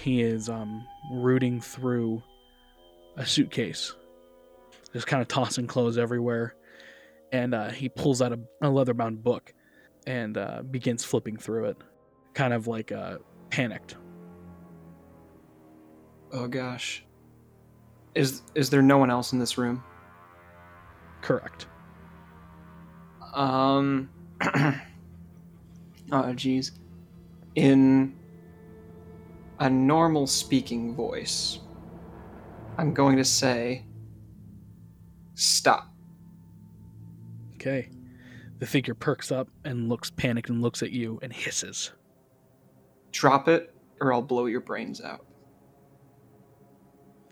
He 0.02 0.22
is 0.22 0.50
um 0.50 0.88
rooting 1.12 1.60
through 1.60 2.24
a 3.18 3.26
suitcase. 3.26 3.94
Just 4.94 5.08
kind 5.08 5.22
of 5.22 5.28
tossing 5.28 5.68
clothes 5.68 5.98
everywhere. 5.98 6.56
And 7.32 7.54
uh, 7.54 7.70
he 7.70 7.90
pulls 7.90 8.22
out 8.22 8.32
a, 8.32 8.40
a 8.62 8.70
leather 8.70 8.94
bound 8.94 9.24
book 9.24 9.54
and 10.08 10.38
uh, 10.38 10.64
begins 10.64 11.04
flipping 11.04 11.38
through 11.38 11.66
it. 11.66 11.78
Kind 12.34 12.54
of 12.54 12.66
like 12.68 12.92
uh, 12.92 13.18
panicked. 13.50 13.98
Oh 16.32 16.48
gosh. 16.48 17.04
Is 18.16 18.42
is 18.56 18.70
there 18.70 18.82
no 18.82 18.98
one 18.98 19.12
else 19.12 19.34
in 19.34 19.40
this 19.40 19.58
room? 19.58 19.84
Correct. 21.22 21.68
Um. 23.34 24.10
oh, 24.42 24.80
jeez. 26.12 26.72
In 27.56 28.16
a 29.60 29.70
normal 29.70 30.28
speaking 30.28 30.96
voice, 30.96 31.60
I'm 32.78 32.94
going 32.94 33.18
to 33.18 33.26
say, 33.26 33.86
"Stop." 35.36 35.94
Okay. 37.56 37.90
The 38.60 38.66
figure 38.66 38.94
perks 38.94 39.32
up 39.32 39.48
and 39.64 39.88
looks 39.88 40.10
panicked 40.10 40.50
and 40.50 40.62
looks 40.62 40.84
at 40.84 40.92
you 40.92 41.18
and 41.22 41.32
hisses. 41.32 41.94
Drop 43.12 43.48
it, 43.48 43.74
or 44.02 44.12
I'll 44.12 44.22
blow 44.22 44.48
your 44.48 44.60
brains 44.60 45.02
out. 45.02 45.26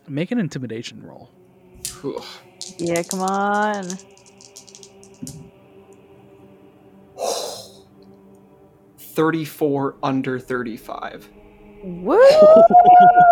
Make 0.07 0.31
an 0.31 0.39
intimidation 0.39 1.03
roll. 1.03 1.29
Ugh. 2.03 2.24
Yeah, 2.77 3.03
come 3.03 3.22
on. 3.22 3.86
Thirty-four 8.98 9.98
under 10.01 10.39
thirty-five. 10.39 11.29
Woo! 11.88 12.20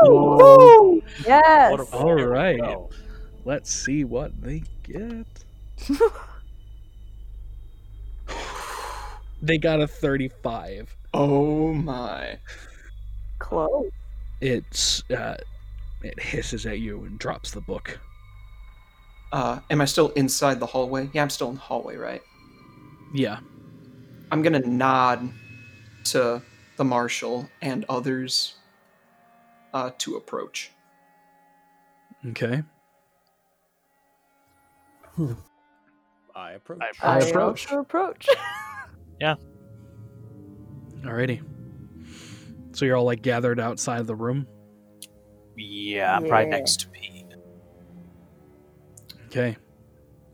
Woo! 0.03 1.01
Yes. 1.25 1.71
What 1.71 1.93
All 1.93 2.15
right. 2.15 2.77
Let's 3.43 3.69
see 3.69 4.05
what 4.05 4.31
they 4.41 4.63
get. 4.83 5.27
they 9.41 9.57
got 9.57 9.81
a 9.81 9.87
35. 9.87 10.95
Oh 11.13 11.73
my! 11.73 12.39
Close. 13.39 13.91
It's 14.39 15.03
uh 15.11 15.35
it 16.01 16.19
hisses 16.19 16.65
at 16.65 16.79
you 16.79 17.03
and 17.03 17.19
drops 17.19 17.51
the 17.51 17.61
book. 17.61 17.99
Uh, 19.33 19.59
am 19.69 19.81
I 19.81 19.85
still 19.85 20.09
inside 20.11 20.59
the 20.61 20.65
hallway? 20.65 21.09
Yeah, 21.11 21.23
I'm 21.23 21.29
still 21.29 21.49
in 21.49 21.55
the 21.55 21.61
hallway, 21.61 21.97
right? 21.97 22.21
Yeah. 23.13 23.39
I'm 24.31 24.41
gonna 24.41 24.59
nod 24.59 25.29
to 26.05 26.41
the 26.77 26.83
marshal 26.83 27.49
and 27.61 27.85
others 27.89 28.55
uh, 29.73 29.91
to 29.99 30.15
approach. 30.15 30.71
Okay. 32.27 32.63
I 36.35 36.51
approach. 36.53 36.81
I 37.01 37.19
approach. 37.19 37.71
I 37.71 37.79
approach. 37.79 38.27
yeah. 39.21 39.35
Alrighty. 41.01 41.41
So 42.73 42.85
you're 42.85 42.97
all 42.97 43.05
like 43.05 43.21
gathered 43.21 43.59
outside 43.59 44.01
of 44.01 44.07
the 44.07 44.15
room. 44.15 44.47
Yeah, 45.55 46.17
I'm 46.17 46.25
right 46.25 46.47
next 46.47 46.81
to 46.81 46.89
me. 46.89 47.25
Okay. 49.27 49.55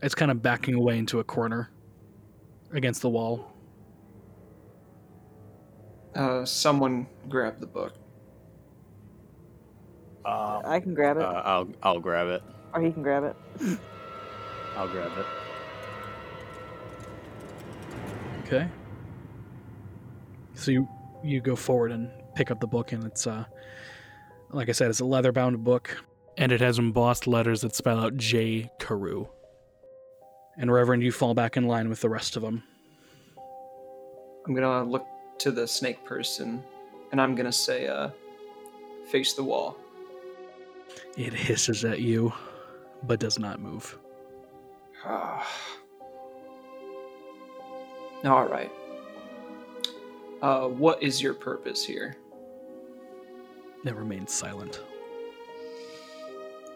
It's 0.02 0.14
kind 0.16 0.30
of 0.30 0.42
backing 0.42 0.74
away 0.74 0.98
into 0.98 1.20
a 1.20 1.24
corner 1.24 1.70
against 2.72 3.02
the 3.02 3.10
wall. 3.10 3.51
Uh, 6.14 6.44
someone 6.44 7.06
grab 7.28 7.58
the 7.60 7.66
book. 7.66 7.94
Um, 10.24 10.62
I 10.64 10.78
can 10.80 10.94
grab 10.94 11.16
Uh, 11.16 11.20
it, 11.20 11.24
I'll 11.24 11.68
I'll 11.82 12.00
grab 12.00 12.28
it. 12.28 12.42
or 12.74 12.80
he 12.80 12.92
can 12.92 13.02
grab 13.02 13.24
it. 13.24 13.36
I'll 14.76 14.88
grab 14.88 15.10
it. 15.18 15.26
Okay. 18.44 18.68
So 20.54 20.70
you 20.70 20.88
you 21.24 21.40
go 21.40 21.56
forward 21.56 21.92
and 21.92 22.10
pick 22.34 22.50
up 22.50 22.60
the 22.60 22.66
book, 22.66 22.92
and 22.92 23.04
it's 23.04 23.26
uh, 23.26 23.44
like 24.50 24.68
I 24.68 24.72
said, 24.72 24.90
it's 24.90 25.00
a 25.00 25.04
leather 25.04 25.32
bound 25.32 25.64
book, 25.64 25.96
and 26.36 26.52
it 26.52 26.60
has 26.60 26.78
embossed 26.78 27.26
letters 27.26 27.62
that 27.62 27.74
spell 27.74 27.98
out 27.98 28.16
J. 28.16 28.70
Carew. 28.78 29.26
And 30.58 30.70
Reverend, 30.70 31.02
you 31.02 31.10
fall 31.12 31.32
back 31.34 31.56
in 31.56 31.66
line 31.66 31.88
with 31.88 32.00
the 32.02 32.10
rest 32.10 32.36
of 32.36 32.42
them. 32.42 32.62
I'm 34.46 34.54
gonna 34.54 34.84
look 34.84 35.06
to 35.38 35.50
the 35.50 35.66
snake 35.66 36.04
person, 36.04 36.62
and 37.10 37.20
I'm 37.20 37.34
gonna 37.34 37.52
say, 37.52 37.86
uh, 37.86 38.10
face 39.06 39.34
the 39.34 39.44
wall. 39.44 39.76
It 41.16 41.32
hisses 41.32 41.84
at 41.84 42.00
you, 42.00 42.32
but 43.04 43.20
does 43.20 43.38
not 43.38 43.60
move. 43.60 43.98
All 45.04 45.44
right. 48.24 48.70
Uh, 50.40 50.68
what 50.68 51.02
is 51.02 51.20
your 51.22 51.34
purpose 51.34 51.84
here? 51.84 52.16
It 53.84 53.94
remains 53.94 54.32
silent. 54.32 54.80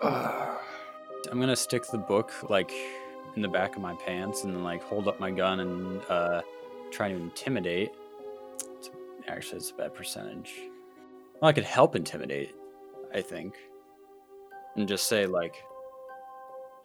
Uh, 0.03 0.57
I'm 1.31 1.41
gonna 1.41 1.57
stick 1.57 1.87
the 1.87 1.99
book 1.99 2.33
like 2.51 2.73
in 3.35 3.43
the 3.43 3.49
back 3.49 3.77
of 3.77 3.83
my 3.83 3.95
pants 3.95 4.45
and 4.45 4.55
then 4.55 4.65
like 4.65 4.83
hold 4.83 5.09
up 5.09 5.21
my 5.21 5.31
gun 5.31 5.61
and 5.61 6.03
uh, 6.09 6.43
try 6.91 7.09
to 7.09 7.15
intimidate. 7.15 7.93
It's, 9.27 9.33
actually, 9.33 9.59
it's 9.59 9.71
a 9.71 9.75
bad 9.75 9.95
percentage. 9.95 10.53
Well, 11.41 11.49
I 11.49 11.53
could 11.53 11.65
help 11.65 11.97
intimidate, 11.97 12.55
I 13.15 13.21
think, 13.21 13.55
and 14.77 14.87
just 14.89 15.09
say 15.09 15.27
like, 15.27 15.55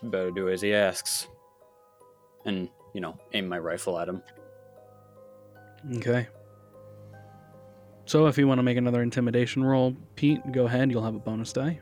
"Better 0.03 0.31
do 0.31 0.49
as 0.49 0.61
he 0.61 0.73
asks," 0.73 1.27
and 2.45 2.69
you 2.93 3.01
know, 3.01 3.17
aim 3.33 3.47
my 3.47 3.59
rifle 3.59 3.99
at 3.99 4.09
him. 4.09 4.21
Okay. 5.97 6.27
So 8.05 8.27
if 8.27 8.37
you 8.37 8.47
want 8.47 8.59
to 8.59 8.63
make 8.63 8.77
another 8.77 9.01
intimidation 9.01 9.63
roll, 9.63 9.95
Pete, 10.15 10.41
go 10.51 10.65
ahead. 10.65 10.91
You'll 10.91 11.03
have 11.03 11.15
a 11.15 11.19
bonus 11.19 11.53
die. 11.53 11.79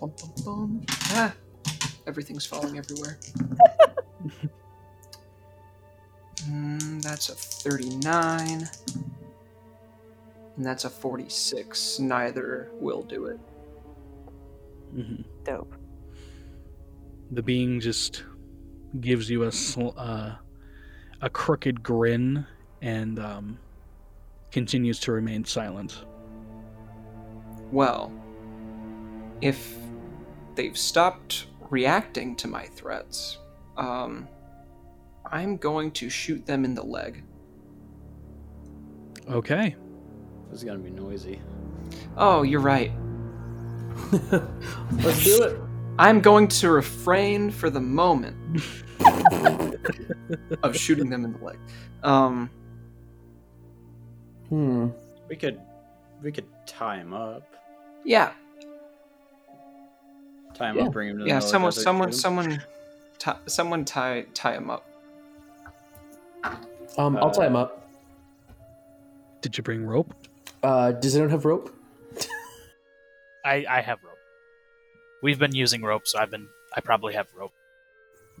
bum, 0.00 0.12
bum, 0.20 0.32
bum. 0.44 0.86
Ah, 1.14 1.34
everything's 2.06 2.46
falling 2.46 2.78
everywhere. 2.78 3.18
mm, 6.48 7.02
that's 7.02 7.28
a 7.28 7.34
39. 7.34 8.68
And 10.56 10.66
that's 10.66 10.84
a 10.84 10.90
46. 10.90 11.98
Neither 12.00 12.70
will 12.78 13.02
do 13.02 13.26
it. 13.26 13.40
hmm 14.94 15.22
Dope. 15.44 15.74
The 17.30 17.42
being 17.42 17.80
just 17.80 18.24
gives 19.00 19.30
you 19.30 19.44
a 19.44 19.52
sl- 19.52 19.96
uh, 19.96 20.32
a 21.22 21.30
crooked 21.30 21.82
grin 21.82 22.46
and 22.82 23.18
um, 23.18 23.58
continues 24.50 25.00
to 25.00 25.12
remain 25.12 25.44
silent. 25.44 26.04
Well, 27.70 28.12
if 29.40 29.74
they've 30.54 30.76
stopped 30.76 31.46
reacting 31.70 32.36
to 32.36 32.48
my 32.48 32.64
threats, 32.66 33.38
um, 33.78 34.28
I'm 35.32 35.56
going 35.56 35.90
to 35.92 36.08
shoot 36.10 36.44
them 36.46 36.64
in 36.64 36.74
the 36.74 36.82
leg. 36.82 37.24
Okay. 39.28 39.74
This 40.50 40.58
is 40.60 40.64
gonna 40.64 40.78
be 40.78 40.90
noisy. 40.90 41.40
Oh, 42.16 42.42
you're 42.42 42.60
right. 42.60 42.92
Let's 44.12 45.24
do 45.24 45.42
it. 45.42 45.58
I'm 45.98 46.20
going 46.20 46.48
to 46.48 46.70
refrain 46.70 47.50
for 47.50 47.70
the 47.70 47.80
moment 47.80 48.36
of 50.62 50.76
shooting 50.76 51.10
them 51.10 51.24
in 51.24 51.32
the 51.32 51.38
leg. 51.44 51.58
Um, 52.02 52.50
Hmm. 54.48 54.88
We 55.30 55.36
could, 55.36 55.58
we 56.22 56.30
could 56.30 56.44
tie 56.66 56.96
him 56.98 57.14
up. 57.14 57.54
yeah, 58.04 58.32
Tie 60.52 60.68
him 60.70 60.76
Yeah. 60.76 60.82
up, 60.84 60.92
bring 60.92 61.08
him 61.08 61.18
to 61.18 61.24
the 61.24 61.28
yeah. 61.28 61.34
middle 61.36 61.66
of 61.66 61.74
the 61.74 61.80
Someone, 61.80 62.12
someone, 62.12 62.12
shoot 62.12 62.20
someone, 62.20 62.62
tie, 63.18 63.36
someone 63.46 63.84
tie 63.86 64.26
tie 64.34 64.54
him 64.54 64.68
up. 64.68 64.84
Um, 66.98 67.16
I'll 67.16 67.30
tie 67.30 67.46
him 67.46 67.56
up. 67.56 67.88
Did 69.40 69.56
you 69.56 69.62
bring 69.62 69.84
rope? 69.84 70.14
Uh, 70.62 70.92
does 70.92 71.14
anyone 71.16 71.30
have 71.30 71.44
rope? 71.44 71.74
I, 73.44 73.64
I 73.68 73.80
have 73.80 73.98
rope. 74.04 74.12
We've 75.22 75.38
been 75.38 75.54
using 75.54 75.82
rope, 75.82 76.06
so 76.06 76.18
I've 76.18 76.30
been. 76.30 76.48
I 76.76 76.80
probably 76.80 77.14
have 77.14 77.26
rope. 77.36 77.52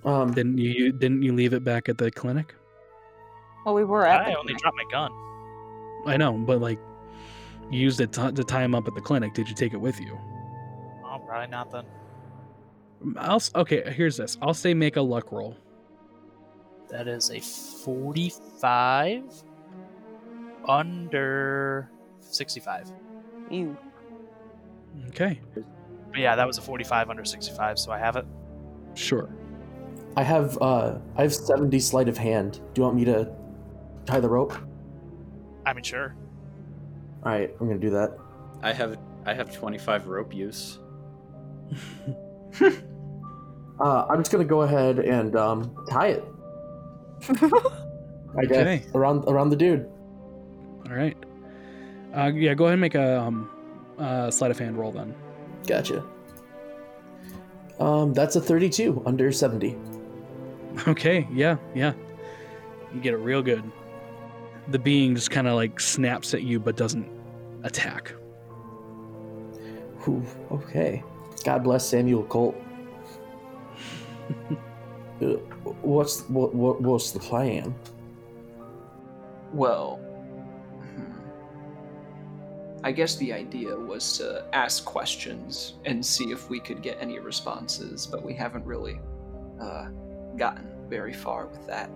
Um, 0.04 0.32
Didn't 0.32 0.58
you, 0.58 0.70
you 0.70 0.92
didn't 0.92 1.22
you 1.22 1.32
leave 1.32 1.52
it 1.52 1.62
back 1.64 1.88
at 1.88 1.96
the 1.98 2.10
clinic? 2.10 2.54
Well, 3.64 3.74
we 3.74 3.84
were 3.84 4.04
at 4.06 4.22
I 4.22 4.30
the 4.30 4.38
only 4.38 4.54
clinic. 4.54 4.62
dropped 4.62 4.76
my 4.76 4.90
gun. 4.90 5.12
I 6.06 6.16
know, 6.16 6.32
but 6.32 6.60
like 6.60 6.78
you 7.70 7.78
used 7.78 8.00
it 8.00 8.12
to, 8.14 8.32
to 8.32 8.42
tie 8.42 8.64
him 8.64 8.74
up 8.74 8.88
at 8.88 8.94
the 8.94 9.00
clinic. 9.00 9.34
Did 9.34 9.48
you 9.48 9.54
take 9.54 9.72
it 9.74 9.76
with 9.80 10.00
you? 10.00 10.18
Oh, 11.04 11.20
probably 11.26 11.48
not 11.50 11.70
then. 11.70 11.84
I'll 13.16 13.36
s- 13.36 13.52
okay. 13.54 13.92
Here's 13.92 14.16
this. 14.16 14.36
I'll 14.42 14.54
say 14.54 14.74
make 14.74 14.96
a 14.96 15.02
luck 15.02 15.30
roll. 15.30 15.56
That 16.92 17.08
is 17.08 17.30
a 17.30 17.40
45 17.40 19.24
under 20.68 21.90
65. 22.20 22.92
You. 23.50 23.76
Okay, 25.08 25.40
But 25.54 26.18
yeah, 26.18 26.36
that 26.36 26.46
was 26.46 26.58
a 26.58 26.60
45 26.60 27.08
under 27.10 27.24
65, 27.24 27.78
so 27.78 27.90
I 27.92 27.98
have 27.98 28.16
it. 28.16 28.26
sure. 28.94 29.30
I 30.14 30.22
have 30.22 30.58
uh, 30.60 30.98
I 31.16 31.22
have 31.22 31.32
seventy 31.34 31.80
sleight 31.80 32.06
of 32.06 32.18
hand. 32.18 32.60
Do 32.74 32.80
you 32.80 32.82
want 32.82 32.96
me 32.96 33.06
to 33.06 33.32
tie 34.04 34.20
the 34.20 34.28
rope? 34.28 34.52
I 35.64 35.72
mean, 35.72 35.82
sure. 35.82 36.14
All 37.24 37.32
right, 37.32 37.50
I'm 37.58 37.66
gonna 37.66 37.78
do 37.80 37.88
that. 37.90 38.18
I 38.62 38.74
have, 38.74 38.98
I 39.24 39.32
have 39.32 39.50
25 39.50 40.08
rope 40.08 40.34
use. 40.34 40.78
Uh, 43.80 44.06
I'm 44.08 44.20
just 44.20 44.30
gonna 44.30 44.44
go 44.44 44.62
ahead 44.62 44.98
and 45.00 45.34
um, 45.34 45.74
tie 45.88 46.08
it. 46.08 46.24
I 48.38 48.44
guess 48.46 48.56
Okay. 48.58 48.82
around 48.94 49.24
around 49.28 49.50
the 49.50 49.56
dude. 49.56 49.88
All 50.88 50.96
right. 50.96 51.16
Uh, 52.14 52.30
yeah, 52.34 52.54
go 52.54 52.64
ahead 52.64 52.74
and 52.74 52.80
make 52.80 52.94
a 52.94 53.20
um, 53.20 53.50
uh, 53.98 54.30
sleight 54.30 54.50
of 54.50 54.58
hand 54.58 54.76
roll 54.78 54.92
then. 54.92 55.14
Gotcha. 55.66 56.04
Um, 57.80 58.12
that's 58.12 58.36
a 58.36 58.40
32 58.40 59.02
under 59.06 59.32
70. 59.32 59.76
Okay, 60.88 61.28
yeah, 61.30 61.56
yeah. 61.74 61.92
You 62.94 63.00
get 63.02 63.12
it 63.12 63.18
real 63.18 63.42
good. 63.42 63.62
The 64.68 64.78
being 64.78 65.14
just 65.14 65.30
kind 65.30 65.46
of 65.46 65.54
like 65.54 65.78
snaps 65.78 66.32
at 66.32 66.44
you 66.44 66.58
but 66.60 66.76
doesn't 66.78 67.06
attack. 67.62 68.14
Whew, 70.04 70.24
okay. 70.50 71.02
God 71.44 71.62
bless 71.62 71.86
Samuel 71.86 72.22
Colt. 72.24 72.56
Uh, 75.22 75.36
what's 75.82 76.22
what, 76.28 76.54
what 76.54 76.80
what's 76.80 77.10
the 77.12 77.20
plan? 77.20 77.74
Well, 79.52 79.96
hmm. 79.96 81.12
I 82.82 82.92
guess 82.92 83.16
the 83.16 83.32
idea 83.32 83.76
was 83.76 84.18
to 84.18 84.44
ask 84.52 84.84
questions 84.84 85.74
and 85.84 86.04
see 86.04 86.32
if 86.32 86.48
we 86.50 86.58
could 86.58 86.82
get 86.82 86.98
any 87.00 87.18
responses, 87.18 88.06
but 88.06 88.22
we 88.22 88.34
haven't 88.34 88.64
really 88.64 89.00
uh, 89.60 89.88
gotten 90.36 90.68
very 90.88 91.12
far 91.12 91.46
with 91.46 91.66
that. 91.66 91.90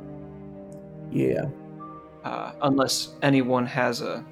Yeah. 1.11 1.47
Uh, 2.25 2.53
unless 2.62 3.15
anyone 3.23 3.67
has 3.67 4.03
a 4.03 4.25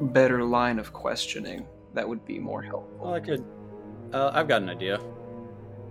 better 0.00 0.44
line 0.44 0.78
of 0.78 0.92
questioning, 0.92 1.66
that 1.94 2.08
would 2.08 2.24
be 2.24 2.38
more 2.38 2.62
helpful. 2.62 2.98
Well, 2.98 3.14
I 3.14 3.20
could. 3.20 3.44
Uh, 4.12 4.30
I've 4.34 4.48
got 4.48 4.62
an 4.62 4.68
idea. 4.68 5.00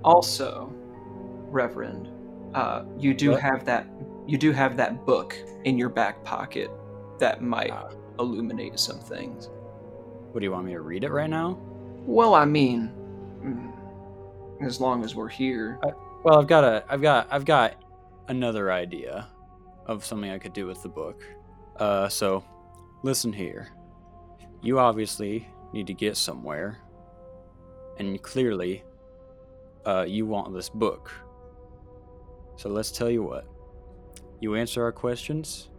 Also, 0.03 0.71
Reverend, 1.47 2.10
uh, 2.53 2.83
you 2.97 3.13
do 3.13 3.31
What? 3.31 3.41
have 3.41 3.65
that 3.65 3.87
you 4.27 4.37
do 4.37 4.51
have 4.51 4.77
that 4.77 5.05
book 5.05 5.35
in 5.65 5.77
your 5.77 5.89
back 5.89 6.23
pocket 6.23 6.69
that 7.19 7.41
might 7.41 7.71
Ah. 7.71 7.89
illuminate 8.19 8.79
some 8.79 8.99
things. 8.99 9.49
What 10.31 10.39
do 10.39 10.45
you 10.45 10.51
want 10.51 10.65
me 10.65 10.73
to 10.73 10.81
read 10.81 11.03
it 11.03 11.11
right 11.11 11.29
now? 11.29 11.57
Well, 12.05 12.33
I 12.35 12.45
mean, 12.45 12.91
mm, 13.43 14.65
as 14.65 14.79
long 14.79 15.03
as 15.03 15.15
we're 15.15 15.27
here. 15.27 15.79
Well, 16.23 16.37
I've 16.39 16.47
got 16.47 16.63
a, 16.63 16.83
I've 16.87 17.01
got, 17.01 17.27
I've 17.31 17.45
got 17.45 17.73
another 18.27 18.71
idea 18.71 19.27
of 19.87 20.05
something 20.05 20.29
I 20.29 20.37
could 20.37 20.53
do 20.53 20.67
with 20.67 20.81
the 20.83 20.89
book. 20.89 21.23
Uh, 21.77 22.07
so 22.07 22.43
listen 23.03 23.33
here. 23.33 23.69
You 24.61 24.77
obviously 24.79 25.47
need 25.73 25.87
to 25.87 25.93
get 25.93 26.15
somewhere, 26.15 26.77
and 27.97 28.21
clearly, 28.21 28.83
uh, 29.85 30.05
you 30.07 30.25
want 30.27 30.53
this 30.53 30.69
book. 30.69 31.11
So 32.61 32.69
let's 32.69 32.91
tell 32.91 33.09
you 33.09 33.23
what. 33.23 33.47
You 34.39 34.53
answer 34.53 34.83
our 34.83 34.91
questions, 34.91 35.69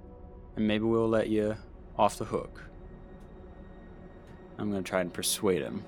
and 0.56 0.66
maybe 0.66 0.82
we'll 0.82 1.08
let 1.08 1.28
you 1.28 1.54
off 1.96 2.18
the 2.18 2.24
hook. 2.24 2.60
I'm 4.58 4.68
gonna 4.68 4.82
try 4.82 5.00
and 5.00 5.14
persuade 5.14 5.62
him. 5.62 5.84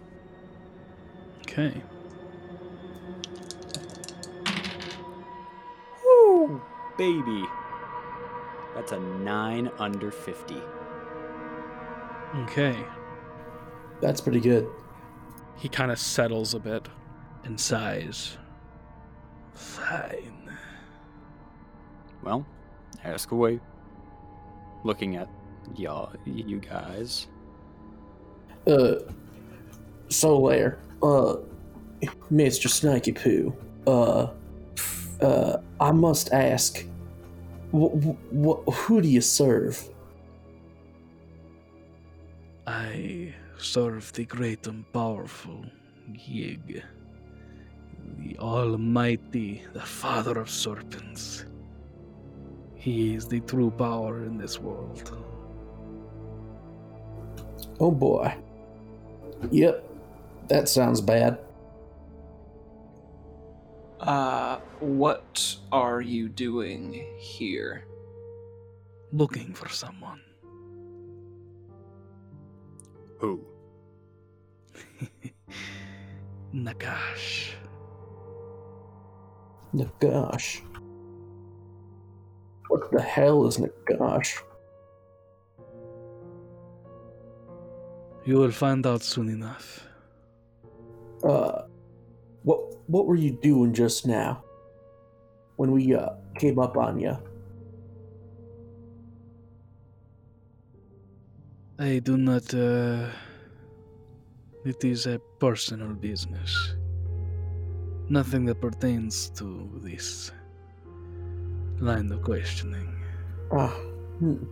Okay. 1.40 1.82
Woo, 6.04 6.62
baby. 6.96 7.44
That's 8.76 8.92
a 8.92 9.00
9 9.00 9.72
under 9.80 10.12
50. 10.12 10.54
Okay. 12.42 12.78
That's 14.00 14.20
pretty 14.20 14.38
good. 14.38 14.68
He 15.56 15.68
kind 15.68 15.90
of 15.90 15.98
settles 15.98 16.54
a 16.54 16.60
bit 16.60 16.86
and 17.42 17.58
sighs. 17.58 18.38
Fine. 19.54 20.33
Well, 22.24 22.46
ask 23.04 23.30
away. 23.32 23.60
Looking 24.82 25.16
at 25.16 25.28
y'all, 25.76 26.12
you 26.24 26.58
guys. 26.58 27.26
Uh, 28.66 28.96
Solaire, 30.08 30.78
uh, 31.02 31.36
Mr. 32.32 32.68
Snaky 32.68 33.12
Poo, 33.12 33.54
uh, 33.86 34.28
uh, 35.20 35.58
I 35.80 35.92
must 35.92 36.32
ask, 36.32 36.84
wh- 37.72 37.92
wh- 38.34 38.70
who 38.72 39.02
do 39.02 39.08
you 39.08 39.20
serve? 39.20 39.82
I 42.66 43.34
serve 43.58 44.12
the 44.14 44.24
great 44.24 44.66
and 44.66 44.90
powerful 44.92 45.64
Yig, 46.12 46.82
the 48.18 48.38
Almighty, 48.38 49.62
the 49.74 49.80
Father 49.80 50.38
of 50.38 50.48
Serpents. 50.48 51.44
He 52.84 53.14
is 53.14 53.26
the 53.26 53.40
true 53.40 53.70
power 53.70 54.24
in 54.24 54.36
this 54.36 54.60
world. 54.60 55.10
Oh 57.80 57.90
boy. 57.90 58.36
Yep, 59.50 59.88
that 60.48 60.68
sounds 60.68 61.00
bad. 61.00 61.38
Uh, 64.00 64.58
what 64.80 65.56
are 65.72 66.02
you 66.02 66.28
doing 66.28 67.06
here? 67.16 67.86
Looking 69.12 69.54
for 69.54 69.70
someone. 69.70 70.20
Who? 73.16 73.40
Nagash. 76.54 77.52
Nagash. 79.74 80.60
What 82.74 82.90
the 82.90 83.00
hell 83.00 83.46
is 83.46 83.58
Nagash? 83.58 84.42
You 88.26 88.38
will 88.38 88.50
find 88.50 88.84
out 88.84 89.04
soon 89.04 89.28
enough. 89.28 89.86
Uh, 91.22 91.70
what 92.42 92.58
what 92.90 93.06
were 93.06 93.14
you 93.14 93.38
doing 93.40 93.74
just 93.74 94.08
now? 94.08 94.42
When 95.54 95.70
we 95.70 95.94
uh 95.94 96.18
came 96.34 96.58
up 96.58 96.76
on 96.76 96.98
you? 96.98 97.16
I 101.78 102.00
do 102.00 102.16
not, 102.18 102.52
uh. 102.52 103.06
It 104.64 104.82
is 104.82 105.06
a 105.06 105.20
personal 105.38 105.94
business. 105.94 106.74
Nothing 108.08 108.46
that 108.46 108.60
pertains 108.60 109.30
to 109.38 109.70
this 109.78 110.32
line 111.80 112.10
of 112.12 112.22
questioning. 112.22 113.04
Ah, 113.52 113.68
hmm. 114.18 114.44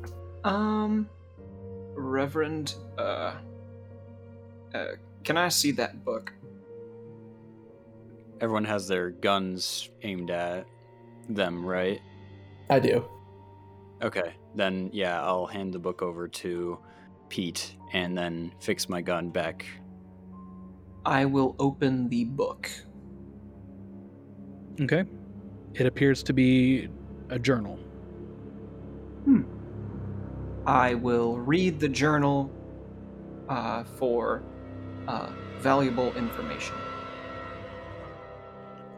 Um, 0.45 1.09
Reverend, 1.95 2.75
uh, 2.99 3.35
uh, 4.75 4.85
can 5.25 5.37
I 5.37 5.49
see 5.49 5.73
that 5.73 6.05
book? 6.05 6.33
Everyone 8.41 8.65
has 8.65 8.89
their 8.89 9.11
guns 9.11 9.91
aimed 10.03 10.31
at 10.31 10.67
them, 11.29 11.65
right? 11.65 12.01
I 12.71 12.81
do. 12.81 13.05
Okay, 14.03 14.35
then 14.57 14.91
yeah, 14.93 15.23
I'll 15.23 15.47
hand 15.47 15.73
the 15.73 15.79
book 15.79 16.03
over 16.03 16.27
to 16.27 16.79
Pete 17.29 17.77
and 17.93 18.19
then 18.19 18.53
fix 18.61 18.89
my 18.89 19.01
gun 19.01 19.31
back. 19.31 19.65
I 21.05 21.25
will 21.25 21.55
open 21.59 22.09
the 22.09 22.25
book. 22.25 22.71
Okay. 24.81 25.05
It 25.75 25.87
appears 25.87 26.23
to 26.25 26.33
be 26.33 26.89
a 27.33 27.39
journal. 27.39 27.77
Hmm. 29.25 29.43
I 30.67 30.95
will 30.95 31.39
read 31.39 31.81
the 31.81 31.89
journal 31.89 32.51
uh, 33.49 33.85
for 33.85 34.43
uh, 35.09 35.31
valuable 35.59 36.13
information. 36.15 36.77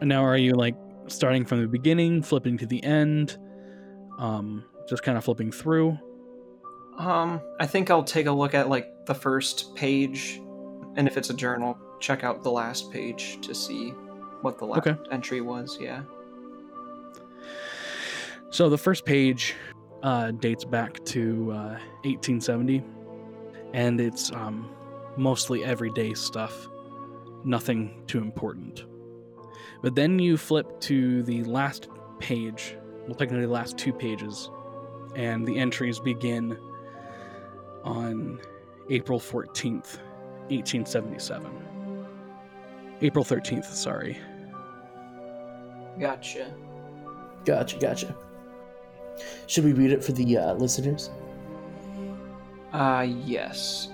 And 0.01 0.09
now 0.09 0.23
are 0.23 0.37
you 0.37 0.53
like 0.53 0.75
starting 1.07 1.45
from 1.45 1.61
the 1.61 1.67
beginning, 1.67 2.21
flipping 2.21 2.57
to 2.59 2.65
the 2.65 2.83
end? 2.83 3.37
Um, 4.19 4.65
just 4.87 5.01
kind 5.01 5.17
of 5.17 5.23
flipping 5.23 5.51
through. 5.51 5.97
Um, 6.97 7.41
I 7.59 7.65
think 7.65 7.89
I'll 7.89 8.03
take 8.03 8.25
a 8.27 8.31
look 8.31 8.53
at 8.53 8.69
like 8.69 9.05
the 9.05 9.15
first 9.15 9.75
page, 9.75 10.39
and 10.95 11.07
if 11.07 11.17
it's 11.17 11.29
a 11.29 11.33
journal, 11.33 11.77
check 11.99 12.23
out 12.23 12.43
the 12.43 12.51
last 12.51 12.91
page 12.91 13.39
to 13.41 13.55
see 13.55 13.89
what 14.41 14.57
the 14.57 14.65
last 14.65 14.87
Okay. 14.87 14.99
entry 15.11 15.41
was. 15.41 15.77
Yeah. 15.79 16.03
So 18.55 18.69
the 18.69 18.77
first 18.77 19.03
page 19.03 19.53
uh, 20.01 20.31
dates 20.31 20.63
back 20.63 21.03
to 21.07 21.51
uh, 21.51 21.77
1870, 22.05 22.81
and 23.73 23.99
it's 23.99 24.31
um, 24.31 24.69
mostly 25.17 25.65
everyday 25.65 26.13
stuff, 26.13 26.69
nothing 27.43 28.01
too 28.07 28.19
important. 28.19 28.85
But 29.81 29.95
then 29.95 30.19
you 30.19 30.37
flip 30.37 30.79
to 30.83 31.21
the 31.23 31.43
last 31.43 31.89
page, 32.19 32.77
well, 33.05 33.15
technically 33.15 33.45
the 33.45 33.51
last 33.51 33.77
two 33.77 33.91
pages, 33.91 34.49
and 35.17 35.45
the 35.45 35.57
entries 35.57 35.99
begin 35.99 36.57
on 37.83 38.39
April 38.89 39.19
14th, 39.19 39.99
1877. 40.47 42.07
April 43.01 43.25
13th, 43.25 43.65
sorry. 43.65 44.17
Gotcha. 45.99 46.53
Gotcha, 47.43 47.77
gotcha. 47.79 48.15
Should 49.47 49.65
we 49.65 49.73
read 49.73 49.91
it 49.91 50.03
for 50.03 50.11
the 50.11 50.37
uh, 50.37 50.53
listeners? 50.53 51.09
Uh, 52.73 53.07
yes. 53.25 53.89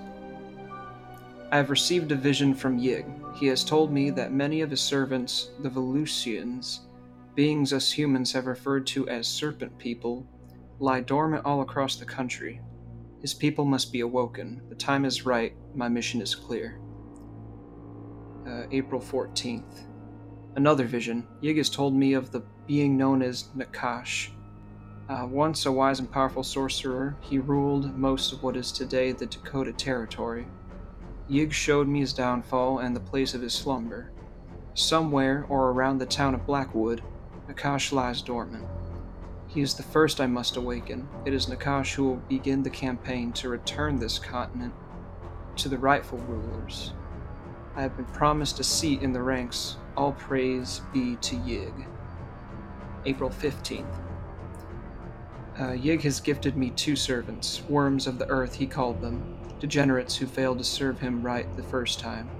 I 1.50 1.56
have 1.56 1.70
received 1.70 2.12
a 2.12 2.16
vision 2.16 2.54
from 2.54 2.80
Yig. 2.80 3.36
He 3.36 3.46
has 3.46 3.62
told 3.62 3.92
me 3.92 4.10
that 4.10 4.32
many 4.32 4.60
of 4.60 4.70
his 4.70 4.80
servants, 4.80 5.50
the 5.60 5.70
Valusians, 5.70 6.80
beings 7.34 7.72
us 7.72 7.92
humans 7.92 8.32
have 8.32 8.46
referred 8.46 8.86
to 8.88 9.08
as 9.08 9.28
serpent 9.28 9.76
people, 9.78 10.26
lie 10.78 11.00
dormant 11.00 11.44
all 11.44 11.60
across 11.60 11.96
the 11.96 12.04
country. 12.04 12.60
His 13.20 13.34
people 13.34 13.64
must 13.64 13.92
be 13.92 14.00
awoken. 14.00 14.62
The 14.68 14.74
time 14.74 15.04
is 15.04 15.24
right. 15.24 15.54
My 15.74 15.88
mission 15.88 16.20
is 16.20 16.34
clear. 16.34 16.80
Uh, 18.46 18.64
April 18.72 19.00
14th. 19.00 19.84
Another 20.56 20.84
vision. 20.84 21.26
Yig 21.42 21.56
has 21.56 21.70
told 21.70 21.94
me 21.94 22.14
of 22.14 22.32
the 22.32 22.42
being 22.66 22.96
known 22.96 23.22
as 23.22 23.44
Nakash. 23.56 24.30
Uh, 25.08 25.26
once 25.28 25.66
a 25.66 25.72
wise 25.72 25.98
and 25.98 26.10
powerful 26.10 26.44
sorcerer, 26.44 27.16
he 27.20 27.38
ruled 27.38 27.96
most 27.98 28.32
of 28.32 28.42
what 28.42 28.56
is 28.56 28.70
today 28.70 29.10
the 29.10 29.26
Dakota 29.26 29.72
Territory. 29.72 30.46
Yig 31.28 31.52
showed 31.52 31.88
me 31.88 32.00
his 32.00 32.12
downfall 32.12 32.78
and 32.78 32.94
the 32.94 33.00
place 33.00 33.34
of 33.34 33.42
his 33.42 33.52
slumber. 33.52 34.12
Somewhere 34.74 35.44
or 35.48 35.70
around 35.70 35.98
the 35.98 36.06
town 36.06 36.34
of 36.34 36.46
Blackwood, 36.46 37.02
Nakash 37.48 37.92
lies 37.92 38.22
dormant. 38.22 38.66
He 39.48 39.60
is 39.60 39.74
the 39.74 39.82
first 39.82 40.20
I 40.20 40.26
must 40.26 40.56
awaken. 40.56 41.08
It 41.24 41.34
is 41.34 41.46
Nakash 41.46 41.94
who 41.94 42.04
will 42.04 42.16
begin 42.16 42.62
the 42.62 42.70
campaign 42.70 43.32
to 43.32 43.48
return 43.48 43.98
this 43.98 44.18
continent 44.18 44.72
to 45.56 45.68
the 45.68 45.78
rightful 45.78 46.18
rulers. 46.18 46.92
I 47.74 47.82
have 47.82 47.96
been 47.96 48.06
promised 48.06 48.60
a 48.60 48.64
seat 48.64 49.02
in 49.02 49.12
the 49.12 49.22
ranks. 49.22 49.76
All 49.96 50.12
praise 50.12 50.80
be 50.92 51.16
to 51.16 51.36
Yig. 51.36 51.86
April 53.04 53.30
15th. 53.30 54.01
Uh, 55.58 55.72
Yig 55.72 56.00
has 56.00 56.18
gifted 56.18 56.56
me 56.56 56.70
two 56.70 56.96
servants, 56.96 57.62
worms 57.68 58.06
of 58.06 58.18
the 58.18 58.26
earth, 58.30 58.54
he 58.54 58.66
called 58.66 59.02
them, 59.02 59.22
degenerates 59.60 60.16
who 60.16 60.26
failed 60.26 60.56
to 60.56 60.64
serve 60.64 60.98
him 60.98 61.20
right 61.20 61.54
the 61.56 61.62
first 61.62 62.00
time. 62.00 62.30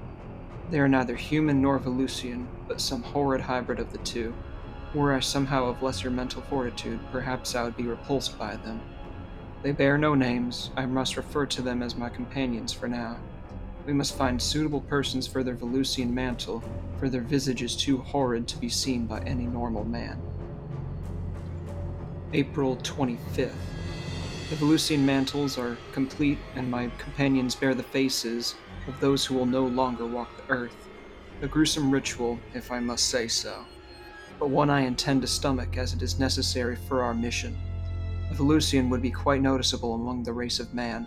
They 0.71 0.81
are 0.81 0.89
neither 0.89 1.15
human 1.15 1.61
nor 1.61 1.79
Valusian, 1.79 2.47
but 2.67 2.81
some 2.81 3.03
horrid 3.03 3.43
hybrid 3.43 3.81
of 3.81 3.93
the 3.93 3.99
two. 3.99 4.35
Were 4.95 5.13
I 5.13 5.21
somehow 5.21 5.67
of 5.67 5.83
lesser 5.83 6.11
mental 6.11 6.41
fortitude, 6.41 7.01
perhaps 7.13 7.55
I 7.55 7.65
would 7.65 7.77
be 7.77 7.83
repulsed 7.83 8.39
by 8.39 8.57
them. 8.57 8.81
They 9.63 9.73
bear 9.73 9.99
no 9.99 10.15
names, 10.15 10.71
I 10.75 10.87
must 10.87 11.19
refer 11.19 11.45
to 11.45 11.61
them 11.61 11.83
as 11.83 11.95
my 11.95 12.09
companions 12.09 12.73
for 12.73 12.89
now. 12.89 13.19
We 13.85 13.93
must 13.93 14.17
find 14.17 14.41
suitable 14.41 14.81
persons 14.81 15.27
for 15.27 15.43
their 15.43 15.55
Valusian 15.55 16.09
mantle, 16.11 16.65
for 16.99 17.11
their 17.11 17.21
visage 17.21 17.63
is 17.63 17.77
too 17.77 17.99
horrid 17.99 18.49
to 18.49 18.57
be 18.57 18.71
seen 18.71 19.05
by 19.05 19.21
any 19.21 19.45
normal 19.45 19.85
man. 19.85 20.19
April 22.35 22.79
25th. 22.79 23.53
The 24.49 24.57
Valusian 24.57 25.01
mantles 25.01 25.59
are 25.59 25.77
complete, 25.93 26.39
and 26.57 26.71
my 26.71 26.91
companions 26.97 27.55
bear 27.55 27.75
the 27.75 27.83
faces 27.83 28.55
of 28.89 28.99
those 29.01 29.27
who 29.27 29.35
will 29.35 29.45
no 29.45 29.67
longer 29.67 30.07
walk 30.07 30.35
the 30.39 30.51
earth. 30.51 30.89
A 31.43 31.47
gruesome 31.47 31.91
ritual, 31.91 32.39
if 32.55 32.73
I 32.73 32.81
must 32.81 33.11
say 33.11 33.29
so, 33.29 33.67
but 34.39 34.49
one 34.49 34.71
I 34.71 34.81
intend 34.81 35.21
to 35.23 35.27
stomach 35.27 35.77
as 35.77 35.93
it 35.93 36.01
is 36.01 36.19
necessary 36.19 36.77
for 36.89 37.03
our 37.03 37.13
mission. 37.13 37.55
Evolution 38.31 38.89
would 38.89 39.03
be 39.03 39.11
quite 39.11 39.43
noticeable 39.43 39.95
among 39.95 40.23
the 40.23 40.33
race 40.33 40.59
of 40.59 40.73
man. 40.73 41.07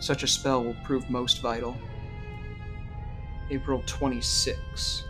Such 0.00 0.22
a 0.22 0.26
spell 0.26 0.64
will 0.64 0.76
prove 0.82 1.10
most 1.10 1.42
vital. 1.42 1.76
April 3.50 3.82
26. 3.84 5.04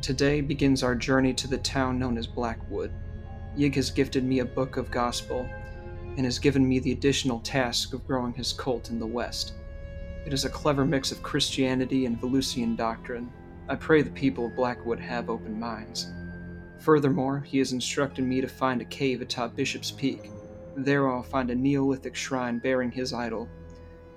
Today 0.00 0.40
begins 0.40 0.82
our 0.82 0.96
journey 0.96 1.32
to 1.34 1.46
the 1.46 1.58
town 1.58 2.00
known 2.00 2.18
as 2.18 2.26
Blackwood. 2.26 2.92
Yig 3.56 3.74
has 3.74 3.90
gifted 3.90 4.22
me 4.22 4.40
a 4.40 4.44
book 4.44 4.76
of 4.76 4.90
gospel 4.90 5.48
and 6.16 6.24
has 6.26 6.38
given 6.38 6.66
me 6.68 6.78
the 6.78 6.92
additional 6.92 7.40
task 7.40 7.94
of 7.94 8.06
growing 8.06 8.34
his 8.34 8.52
cult 8.52 8.90
in 8.90 8.98
the 8.98 9.06
West. 9.06 9.54
It 10.26 10.32
is 10.32 10.44
a 10.44 10.50
clever 10.50 10.84
mix 10.84 11.10
of 11.10 11.22
Christianity 11.22 12.04
and 12.04 12.20
Valusian 12.20 12.76
doctrine. 12.76 13.32
I 13.68 13.76
pray 13.76 14.02
the 14.02 14.10
people 14.10 14.46
of 14.46 14.56
Blackwood 14.56 15.00
have 15.00 15.30
open 15.30 15.58
minds. 15.58 16.12
Furthermore, 16.80 17.40
he 17.40 17.58
has 17.58 17.72
instructed 17.72 18.24
me 18.24 18.40
to 18.40 18.48
find 18.48 18.80
a 18.82 18.86
cave 18.86 19.22
atop 19.22 19.56
Bishop's 19.56 19.90
Peak. 19.90 20.30
There 20.76 21.10
I'll 21.10 21.22
find 21.22 21.50
a 21.50 21.54
Neolithic 21.54 22.14
shrine 22.14 22.58
bearing 22.58 22.90
his 22.90 23.12
idol. 23.12 23.48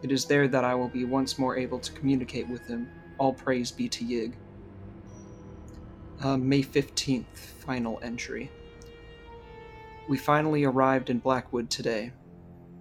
It 0.02 0.12
is 0.12 0.26
there 0.26 0.48
that 0.50 0.66
I 0.66 0.76
will 0.76 0.90
be 0.90 1.06
once 1.06 1.40
more 1.40 1.56
able 1.56 1.80
to 1.80 1.92
communicate 1.94 2.50
with 2.50 2.68
him. 2.68 2.90
All 3.18 3.34
praise 3.34 3.72
be 3.72 3.88
to 3.90 4.04
Yig. 4.04 4.34
Uh, 6.22 6.36
May 6.36 6.62
15th, 6.62 7.38
final 7.38 8.00
entry. 8.04 8.52
We 10.10 10.18
finally 10.18 10.64
arrived 10.64 11.12
in 11.12 11.20
Blackwood 11.20 11.70
today. 11.70 12.12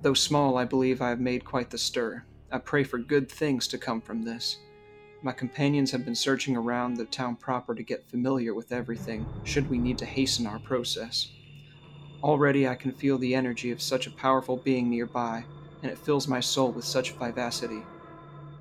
Though 0.01 0.14
small, 0.14 0.57
I 0.57 0.64
believe 0.64 1.03
I 1.03 1.11
have 1.11 1.21
made 1.21 1.45
quite 1.45 1.69
the 1.69 1.77
stir. 1.77 2.25
I 2.51 2.57
pray 2.57 2.85
for 2.85 2.97
good 2.97 3.31
things 3.31 3.69
to 3.69 3.77
come 3.77 4.01
from 4.01 4.23
this. 4.23 4.57
My 5.23 5.33
companions 5.33 5.91
have 5.91 6.07
been 6.07 6.14
searching 6.14 6.57
around 6.57 6.95
the 6.95 7.05
town 7.05 7.37
proper 7.37 7.75
to 7.75 7.83
get 7.83 8.09
familiar 8.09 8.55
with 8.55 8.73
everything, 8.73 9.27
should 9.45 9.69
we 9.69 9.77
need 9.77 9.99
to 9.99 10.07
hasten 10.07 10.47
our 10.47 10.59
process. 10.59 11.29
Already 12.23 12.67
I 12.67 12.75
can 12.75 12.93
feel 12.93 13.19
the 13.19 13.35
energy 13.35 13.73
of 13.73 13.83
such 13.83 14.07
a 14.07 14.12
powerful 14.12 14.57
being 14.57 14.88
nearby, 14.88 15.45
and 15.83 15.93
it 15.93 15.99
fills 15.99 16.29
my 16.29 16.41
soul 16.41 16.73
with 16.73 16.87
such 16.87 17.12
vivacity. 17.12 17.83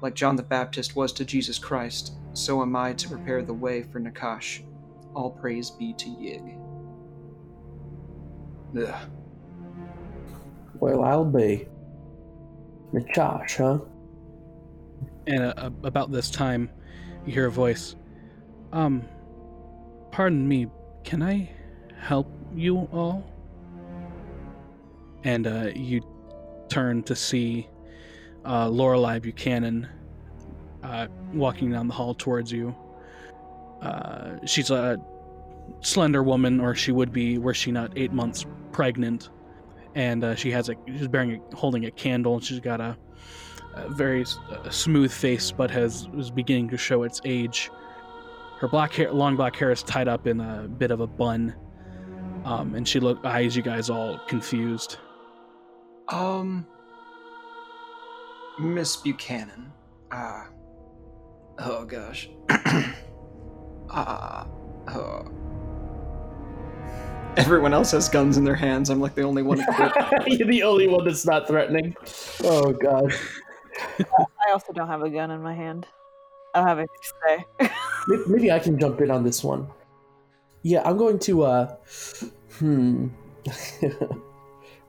Like 0.01 0.13
John 0.13 0.35
the 0.35 0.43
Baptist 0.43 0.93
was 0.93 1.13
to 1.13 1.23
Jesus 1.23 1.57
Christ, 1.57 2.15
so 2.33 2.61
am 2.61 2.75
I 2.75 2.91
to 2.95 3.07
prepare 3.07 3.43
the 3.43 3.53
way 3.53 3.83
for 3.83 4.01
Nakash. 4.01 4.61
All 5.15 5.31
praise 5.31 5.69
be 5.69 5.93
to 5.93 6.09
Yig. 6.09 6.56
Ugh. 8.75 9.09
Well, 10.79 11.03
I'll 11.03 11.25
be. 11.25 11.67
Nachash, 12.93 13.57
huh? 13.57 13.79
And 15.27 15.43
uh, 15.43 15.69
about 15.83 16.11
this 16.11 16.29
time, 16.29 16.69
you 17.25 17.33
hear 17.33 17.47
a 17.47 17.51
voice. 17.51 17.95
Um, 18.71 19.03
pardon 20.11 20.47
me, 20.47 20.67
can 21.03 21.21
I 21.21 21.49
help 21.99 22.31
you 22.55 22.87
all? 22.93 23.29
And 25.23 25.47
uh, 25.47 25.71
you 25.75 26.01
turn 26.69 27.03
to 27.03 27.15
see 27.15 27.67
uh, 28.45 28.69
Lorelei 28.69 29.19
Buchanan 29.19 29.87
uh, 30.83 31.07
walking 31.33 31.71
down 31.71 31.87
the 31.87 31.93
hall 31.93 32.13
towards 32.13 32.51
you. 32.51 32.73
Uh, 33.81 34.37
she's 34.45 34.71
a 34.71 34.97
slender 35.81 36.23
woman, 36.23 36.59
or 36.59 36.73
she 36.73 36.91
would 36.91 37.11
be, 37.11 37.37
were 37.37 37.53
she 37.53 37.71
not 37.71 37.91
eight 37.97 38.13
months 38.13 38.45
pregnant. 38.71 39.29
And 39.95 40.23
uh, 40.23 40.35
she 40.35 40.51
has 40.51 40.69
a 40.69 40.75
she's 40.87 41.07
bearing 41.07 41.41
a, 41.41 41.55
holding 41.55 41.85
a 41.85 41.91
candle, 41.91 42.35
and 42.35 42.43
she's 42.43 42.59
got 42.59 42.79
a, 42.79 42.95
a 43.73 43.89
very 43.89 44.25
uh, 44.51 44.69
smooth 44.69 45.11
face, 45.11 45.51
but 45.51 45.71
has 45.71 46.07
is 46.15 46.29
beginning 46.29 46.69
to 46.69 46.77
show 46.77 47.03
its 47.03 47.19
age. 47.25 47.71
Her 48.59 48.67
black 48.67 48.93
hair, 48.93 49.11
long 49.11 49.35
black 49.35 49.55
hair, 49.55 49.71
is 49.71 49.83
tied 49.83 50.07
up 50.07 50.27
in 50.27 50.39
a 50.39 50.67
bit 50.67 50.91
of 50.91 50.99
a 50.99 51.07
bun, 51.07 51.55
um, 52.45 52.75
and 52.75 52.87
she 52.87 52.99
look 52.99 53.23
eyes 53.25 53.55
you 53.55 53.63
guys 53.63 53.89
all 53.89 54.19
confused. 54.27 54.97
Um, 56.09 56.65
Miss 58.59 58.97
Buchanan. 58.97 59.71
Ah. 60.11 60.47
oh 61.59 61.85
gosh. 61.85 62.29
Ah. 63.89 64.45
oh. 64.89 65.36
Everyone 67.37 67.73
else 67.73 67.91
has 67.91 68.09
guns 68.09 68.37
in 68.37 68.43
their 68.43 68.55
hands. 68.55 68.89
I'm 68.89 68.99
like 68.99 69.13
the 69.13 69.21
only 69.21 69.43
one. 69.43 69.59
You're 70.27 70.47
the 70.47 70.63
only 70.63 70.87
one 70.87 71.05
that's 71.05 71.25
not 71.25 71.47
threatening. 71.47 71.95
Oh 72.43 72.71
god. 72.73 73.13
I 73.99 74.51
also 74.51 74.73
don't 74.73 74.87
have 74.87 75.03
a 75.03 75.09
gun 75.09 75.29
in 75.29 75.41
my 75.43 75.53
hand. 75.53 75.85
I 76.53 76.59
don't 76.59 76.67
have 76.67 76.79
anything 76.79 76.97
to 77.59 77.69
say. 77.69 78.23
Maybe 78.27 78.51
I 78.51 78.57
can 78.57 78.79
jump 78.79 79.01
in 79.01 79.11
on 79.11 79.23
this 79.23 79.43
one. 79.43 79.67
Yeah, 80.63 80.81
I'm 80.83 80.97
going 80.97 81.19
to 81.19 81.43
uh 81.43 81.75
hmm. 82.57 83.07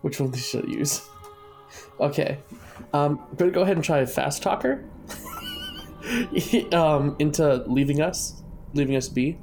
Which 0.01 0.21
one 0.21 0.33
should 0.33 0.65
I 0.65 0.69
use? 0.69 1.03
Okay. 2.01 2.39
Um 2.95 3.21
better 3.35 3.51
go 3.51 3.61
ahead 3.61 3.77
and 3.77 3.85
try 3.85 3.99
a 3.99 4.07
fast 4.07 4.43
talker. 4.43 4.89
um 6.73 7.15
into 7.19 7.63
leaving 7.67 8.01
us. 8.01 8.43
Leaving 8.73 8.97
us 8.97 9.09
be. 9.09 9.39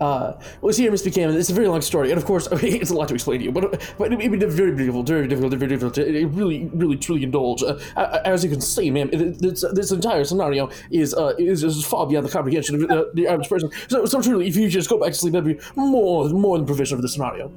Uh, 0.00 0.32
well, 0.60 0.72
see 0.72 0.82
here, 0.82 0.90
Miss 0.90 1.02
Buchanan. 1.02 1.36
It's 1.36 1.50
a 1.50 1.54
very 1.54 1.68
long 1.68 1.80
story, 1.80 2.10
and 2.10 2.18
of 2.18 2.24
course, 2.24 2.48
it's 2.52 2.90
a 2.90 2.94
lot 2.94 3.08
to 3.08 3.14
explain 3.14 3.38
to 3.38 3.44
you. 3.44 3.52
But, 3.52 3.80
but 3.98 4.12
it, 4.12 4.20
it, 4.20 4.48
very 4.48 4.76
difficult, 4.76 5.06
very 5.06 5.28
difficult, 5.28 5.54
very 5.54 5.68
difficult. 5.68 5.94
to 5.94 6.26
really, 6.26 6.70
really, 6.74 6.96
truly 6.96 7.22
indulge. 7.22 7.62
Uh, 7.62 7.78
as 8.24 8.42
you 8.42 8.50
can 8.50 8.60
see, 8.60 8.90
ma'am, 8.90 9.08
this, 9.12 9.64
this 9.72 9.92
entire 9.92 10.24
scenario 10.24 10.70
is, 10.90 11.14
uh, 11.14 11.34
is 11.38 11.62
is 11.62 11.84
far 11.84 12.06
beyond 12.06 12.26
the 12.26 12.30
comprehension 12.30 12.82
of 12.82 12.90
uh, 12.90 13.04
the 13.14 13.28
average 13.28 13.48
person. 13.48 13.70
So, 13.88 14.04
so 14.06 14.20
truly, 14.20 14.48
if 14.48 14.56
you 14.56 14.68
just 14.68 14.88
go 14.88 14.98
back 14.98 15.12
to 15.12 15.18
sleep, 15.18 15.32
that'd 15.32 15.58
be 15.58 15.62
more, 15.76 16.28
more 16.28 16.58
than 16.58 16.66
provision 16.66 16.98
for 16.98 17.02
the 17.02 17.08
scenario. 17.08 17.52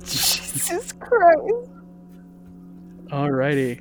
Jesus 0.00 0.92
Christ. 0.92 1.70
Alrighty. 3.08 3.80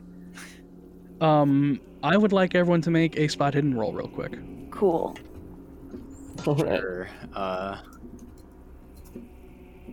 Um, 1.22 1.80
I 2.04 2.18
would 2.18 2.34
like 2.34 2.56
everyone 2.56 2.82
to 2.82 2.92
make 2.92 3.18
a 3.18 3.28
spot 3.28 3.54
hidden 3.54 3.78
roll 3.78 3.94
real 3.94 4.08
quick. 4.08 4.38
Cool. 4.72 5.16
All 6.46 6.56
right. 6.56 6.80
Sure. 6.80 7.10
Uh, 7.34 7.78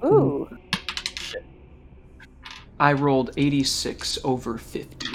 Ooh. 0.05 0.49
I 2.81 2.93
rolled 2.93 3.33
86 3.37 4.19
over 4.25 4.57
50. 4.57 5.09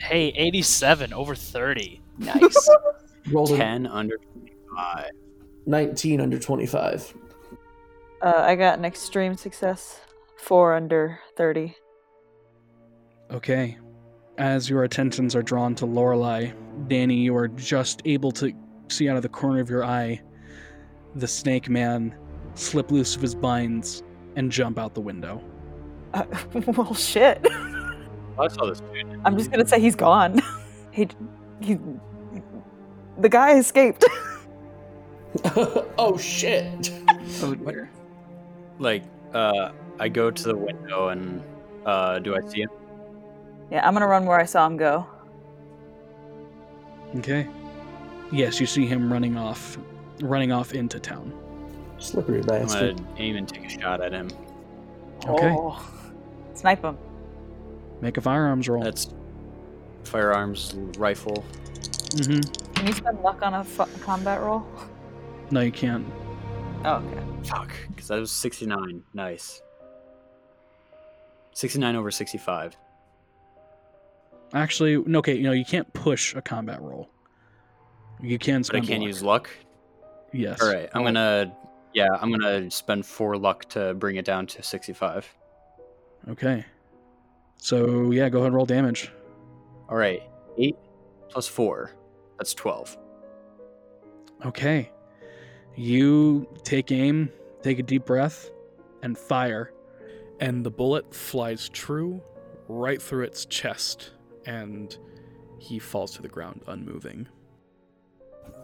Hey, 0.00 0.28
87 0.28 1.12
over 1.12 1.34
30. 1.34 2.00
Nice. 2.18 2.70
Rolled 3.32 3.52
a 3.52 3.56
10 3.56 3.86
under 3.86 4.16
25. 4.16 5.10
19 5.66 6.20
under 6.20 6.38
25. 6.38 7.14
Uh, 8.22 8.32
I 8.36 8.56
got 8.56 8.78
an 8.78 8.84
extreme 8.84 9.36
success. 9.36 10.00
Four 10.38 10.74
under 10.74 11.18
30. 11.36 11.74
Okay. 13.30 13.76
As 14.38 14.70
your 14.70 14.84
attentions 14.84 15.34
are 15.34 15.42
drawn 15.42 15.74
to 15.76 15.86
Lorelei, 15.86 16.52
Danny, 16.86 17.16
you 17.16 17.36
are 17.36 17.48
just 17.48 18.02
able 18.04 18.30
to 18.32 18.52
see 18.88 19.08
out 19.08 19.16
of 19.16 19.22
the 19.22 19.28
corner 19.28 19.60
of 19.60 19.68
your 19.68 19.84
eye 19.84 20.20
the 21.14 21.26
snake 21.26 21.68
man 21.68 22.16
slip 22.54 22.90
loose 22.90 23.16
of 23.16 23.22
his 23.22 23.34
binds 23.34 24.02
and 24.38 24.52
jump 24.52 24.78
out 24.78 24.94
the 24.94 25.00
window. 25.00 25.42
Uh, 26.14 26.24
well, 26.66 26.94
shit. 26.94 27.44
I 28.38 28.46
saw 28.46 28.66
this 28.66 28.80
dude. 28.92 29.20
I'm 29.24 29.36
just 29.36 29.50
gonna 29.50 29.66
say 29.66 29.80
he's 29.80 29.96
gone. 29.96 30.40
he, 30.92 31.08
he, 31.60 31.76
the 33.18 33.28
guy 33.28 33.58
escaped. 33.58 34.04
oh 35.98 36.16
shit! 36.16 36.92
oh 37.42 37.54
dear. 37.54 37.90
Like, 38.78 39.02
uh, 39.34 39.72
I 39.98 40.08
go 40.08 40.30
to 40.30 40.42
the 40.42 40.56
window 40.56 41.08
and, 41.08 41.42
uh, 41.84 42.20
do 42.20 42.36
I 42.36 42.40
see 42.48 42.62
him? 42.62 42.70
yeah, 43.72 43.86
I'm 43.86 43.92
gonna 43.92 44.06
run 44.06 44.24
where 44.24 44.38
I 44.38 44.44
saw 44.44 44.66
him 44.66 44.76
go. 44.76 45.04
Okay. 47.16 47.48
Yes, 48.30 48.60
you 48.60 48.66
see 48.66 48.86
him 48.86 49.12
running 49.12 49.36
off, 49.36 49.78
running 50.20 50.52
off 50.52 50.74
into 50.74 51.00
town. 51.00 51.32
Slippery 51.98 52.40
I'm 52.40 52.46
bastard. 52.46 52.96
gonna 52.96 53.08
aim 53.18 53.36
and 53.36 53.48
take 53.48 53.64
a 53.66 53.68
shot 53.68 54.00
at 54.00 54.12
him. 54.12 54.28
Okay. 55.26 55.54
Oh. 55.56 55.84
Snipe 56.54 56.82
him. 56.82 56.96
Make 58.00 58.16
a 58.16 58.20
firearms 58.20 58.68
roll. 58.68 58.82
That's 58.82 59.12
firearms, 60.04 60.74
rifle. 60.96 61.44
mm-hmm. 61.64 62.72
Can 62.74 62.86
you 62.86 62.92
spend 62.92 63.20
luck 63.20 63.42
on 63.42 63.54
a 63.54 63.64
combat 64.00 64.40
roll? 64.40 64.64
No, 65.50 65.60
you 65.60 65.72
can't. 65.72 66.06
Oh, 66.84 66.96
okay. 66.96 67.22
Fuck, 67.44 67.72
because 67.88 68.08
that 68.08 68.20
was 68.20 68.30
69. 68.30 69.02
Nice. 69.14 69.60
69 71.52 71.96
over 71.96 72.10
65. 72.12 72.76
Actually, 74.54 74.96
no, 74.98 75.18
okay, 75.18 75.34
you 75.34 75.42
know, 75.42 75.52
you 75.52 75.64
can't 75.64 75.92
push 75.92 76.34
a 76.36 76.40
combat 76.40 76.80
roll. 76.80 77.08
You 78.20 78.38
can 78.38 78.62
spend 78.64 78.82
But 78.82 78.86
I 78.86 78.92
can't 78.92 79.00
luck. 79.02 79.06
use 79.08 79.22
luck. 79.22 79.50
Yes. 80.32 80.62
All 80.62 80.72
right, 80.72 80.88
I'm 80.94 81.02
gonna. 81.04 81.52
Yeah, 81.98 82.16
I'm 82.20 82.30
gonna 82.30 82.70
spend 82.70 83.04
four 83.04 83.36
luck 83.36 83.64
to 83.70 83.92
bring 83.94 84.14
it 84.14 84.24
down 84.24 84.46
to 84.46 84.62
65. 84.62 85.34
Okay. 86.28 86.64
So 87.56 88.12
yeah, 88.12 88.28
go 88.28 88.38
ahead 88.38 88.46
and 88.46 88.54
roll 88.54 88.66
damage. 88.66 89.10
All 89.88 89.96
right, 89.96 90.22
eight 90.58 90.76
plus 91.28 91.48
four. 91.48 91.90
That's 92.38 92.54
12. 92.54 92.96
Okay. 94.46 94.92
You 95.74 96.46
take 96.62 96.92
aim, 96.92 97.32
take 97.62 97.80
a 97.80 97.82
deep 97.82 98.04
breath, 98.04 98.48
and 99.02 99.18
fire. 99.18 99.72
And 100.38 100.64
the 100.64 100.70
bullet 100.70 101.12
flies 101.12 101.68
true 101.68 102.22
right 102.68 103.02
through 103.02 103.24
its 103.24 103.44
chest, 103.44 104.12
and 104.46 104.96
he 105.58 105.80
falls 105.80 106.12
to 106.12 106.22
the 106.22 106.28
ground 106.28 106.62
unmoving. 106.68 107.26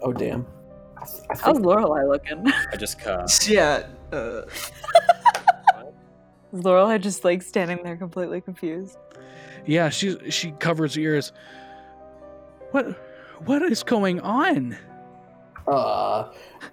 Oh 0.03 0.13
damn. 0.13 0.47
I 0.99 1.07
How's 1.31 1.55
think, 1.57 1.67
Lorelei 1.67 2.05
looking? 2.05 2.47
I 2.73 2.77
just 2.77 2.99
cut. 2.99 3.47
Yeah. 3.49 3.87
Uh, 4.13 4.43
Is 4.47 5.85
Lorelei 6.65 6.99
just 6.99 7.25
like 7.25 7.43
standing 7.43 7.83
there 7.83 7.97
completely 7.97 8.41
confused? 8.41 8.97
Yeah, 9.67 9.89
she 9.89 10.31
she 10.31 10.53
covers 10.53 10.95
her 10.95 11.01
ears. 11.01 11.33
What 12.71 12.99
what 13.45 13.63
is 13.63 13.83
going 13.83 14.21
on? 14.21 14.77
Uh, 15.67 16.31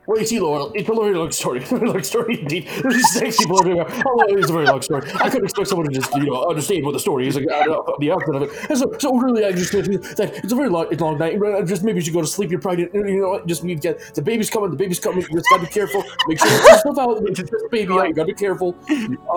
well, 0.08 0.20
you 0.20 0.26
see, 0.26 0.40
Laurel, 0.40 0.72
it's 0.76 0.90
a 0.90 0.94
very 0.94 1.14
long 1.14 1.32
story. 1.32 1.60
very 1.60 1.88
long 1.88 2.04
story 2.04 2.40
indeed. 2.42 2.68
This 2.84 2.96
is 2.96 3.14
sexy 3.14 3.46
boy. 3.46 3.58
Oh, 4.06 4.24
it's 4.30 4.50
a 4.50 4.54
very 4.54 4.66
long 4.66 4.82
story. 4.82 5.04
I 5.16 5.30
couldn't 5.30 5.46
expect 5.46 5.68
someone 5.70 5.88
to 5.88 5.94
just, 5.94 6.14
you 6.16 6.24
know, 6.26 6.46
understand 6.50 6.86
what 6.86 6.92
the 6.94 7.00
story 7.00 7.28
is, 7.28 7.36
like, 7.36 7.46
uh, 7.50 7.82
the 8.00 8.12
outcome 8.12 8.36
of 8.36 8.44
it. 8.44 8.70
And 8.70 8.78
so, 8.78 8.92
so 9.00 9.16
really, 9.18 9.46
I 9.46 9.52
just 9.52 9.72
that 9.72 10.32
it's 10.44 10.52
a 10.52 10.56
very 10.56 10.70
long, 10.70 10.88
it's 10.92 11.02
a 11.02 11.06
long 11.06 11.18
night. 11.18 11.42
Uh, 11.42 11.64
Just 11.64 11.84
maybe 11.84 12.00
you 12.00 12.06
should 12.06 12.14
go 12.14 12.22
to 12.22 12.28
sleep. 12.28 12.52
You're 12.52 12.60
pregnant. 12.60 12.94
you 12.94 13.22
know, 13.22 13.42
just 13.46 13.64
need 13.64 13.82
to 13.82 13.94
get 13.94 14.14
the 14.16 14.22
baby's 14.22 14.50
coming. 14.50 14.70
The 14.72 14.76
baby's 14.78 15.00
coming. 15.00 15.22
You 15.22 15.38
just 15.38 15.50
gotta 15.50 15.64
be 15.64 15.70
careful. 15.70 16.04
Make 16.28 16.40
sure 16.40 16.50
you 16.52 16.58
stuff 16.80 16.98
out. 16.98 17.18
It's 17.28 17.40
just 17.40 17.54
a 17.54 17.68
baby 17.72 17.94
out. 17.94 18.08
You 18.08 18.14
gotta 18.14 18.28
be 18.28 18.34
careful. 18.34 18.76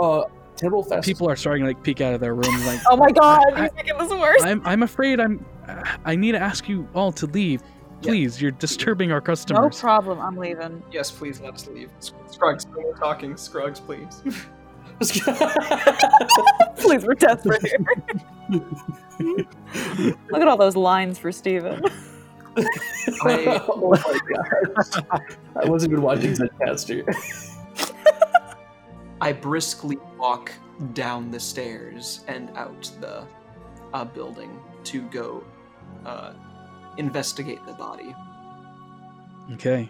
Uh, 0.00 0.24
terrible 0.56 0.82
fast. 0.82 1.06
People 1.06 1.28
are 1.28 1.36
starting 1.36 1.62
to 1.64 1.68
like 1.68 1.82
peek 1.82 2.00
out 2.00 2.14
of 2.14 2.20
their 2.20 2.34
rooms 2.34 2.66
like 2.66 2.80
Oh 2.90 2.96
my 2.96 3.10
god, 3.10 3.42
I- 3.54 3.64
you're 3.64 3.74
making 3.74 3.98
this 3.98 4.10
worse. 4.10 4.42
I'm 4.42 4.62
I'm 4.66 4.82
afraid 4.82 5.20
I'm 5.20 5.44
I 6.04 6.16
need 6.16 6.32
to 6.32 6.40
ask 6.40 6.68
you 6.68 6.88
all 6.94 7.12
to 7.12 7.26
leave. 7.26 7.62
Please, 8.04 8.40
you're 8.40 8.50
disturbing 8.50 9.12
our 9.12 9.20
customers. 9.20 9.76
No 9.76 9.80
problem, 9.80 10.20
I'm 10.20 10.36
leaving. 10.36 10.82
yes, 10.92 11.10
please 11.10 11.40
let 11.40 11.54
us 11.54 11.66
leave. 11.66 11.90
Scruggs, 12.26 12.66
no 12.66 12.80
more 12.82 12.94
talking. 12.94 13.36
Scruggs, 13.36 13.80
please. 13.80 14.22
Please, 16.76 17.04
we're 17.04 17.14
desperate 17.14 17.66
here. 17.66 17.78
Look 20.30 20.40
at 20.40 20.46
all 20.46 20.56
those 20.56 20.76
lines 20.76 21.18
for 21.18 21.32
Steven. 21.32 21.82
I, 22.56 23.60
oh 23.68 23.90
my 23.90 24.18
god. 24.32 25.22
I 25.56 25.68
wasn't 25.68 25.92
even 25.92 26.02
watching 26.04 26.34
Zencastr. 26.34 27.04
I 29.20 29.32
briskly 29.32 29.96
walk 30.18 30.52
down 30.92 31.30
the 31.30 31.40
stairs 31.40 32.24
and 32.28 32.50
out 32.56 32.90
the 33.00 33.26
uh, 33.92 34.04
building 34.04 34.60
to 34.84 35.02
go 35.08 35.42
uh, 36.04 36.34
investigate 36.98 37.64
the 37.66 37.74
body. 37.74 38.14
Okay. 39.52 39.88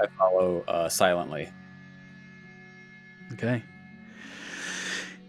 I 0.00 0.06
follow 0.18 0.62
uh, 0.68 0.88
silently. 0.88 1.48
Okay. 3.32 3.62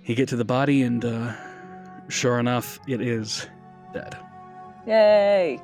You 0.03 0.15
get 0.15 0.29
to 0.29 0.35
the 0.35 0.45
body 0.45 0.83
and 0.83 1.03
uh 1.03 1.33
sure 2.09 2.39
enough 2.39 2.79
it 2.87 3.01
is 3.01 3.47
dead. 3.93 4.17
Yay. 4.85 5.59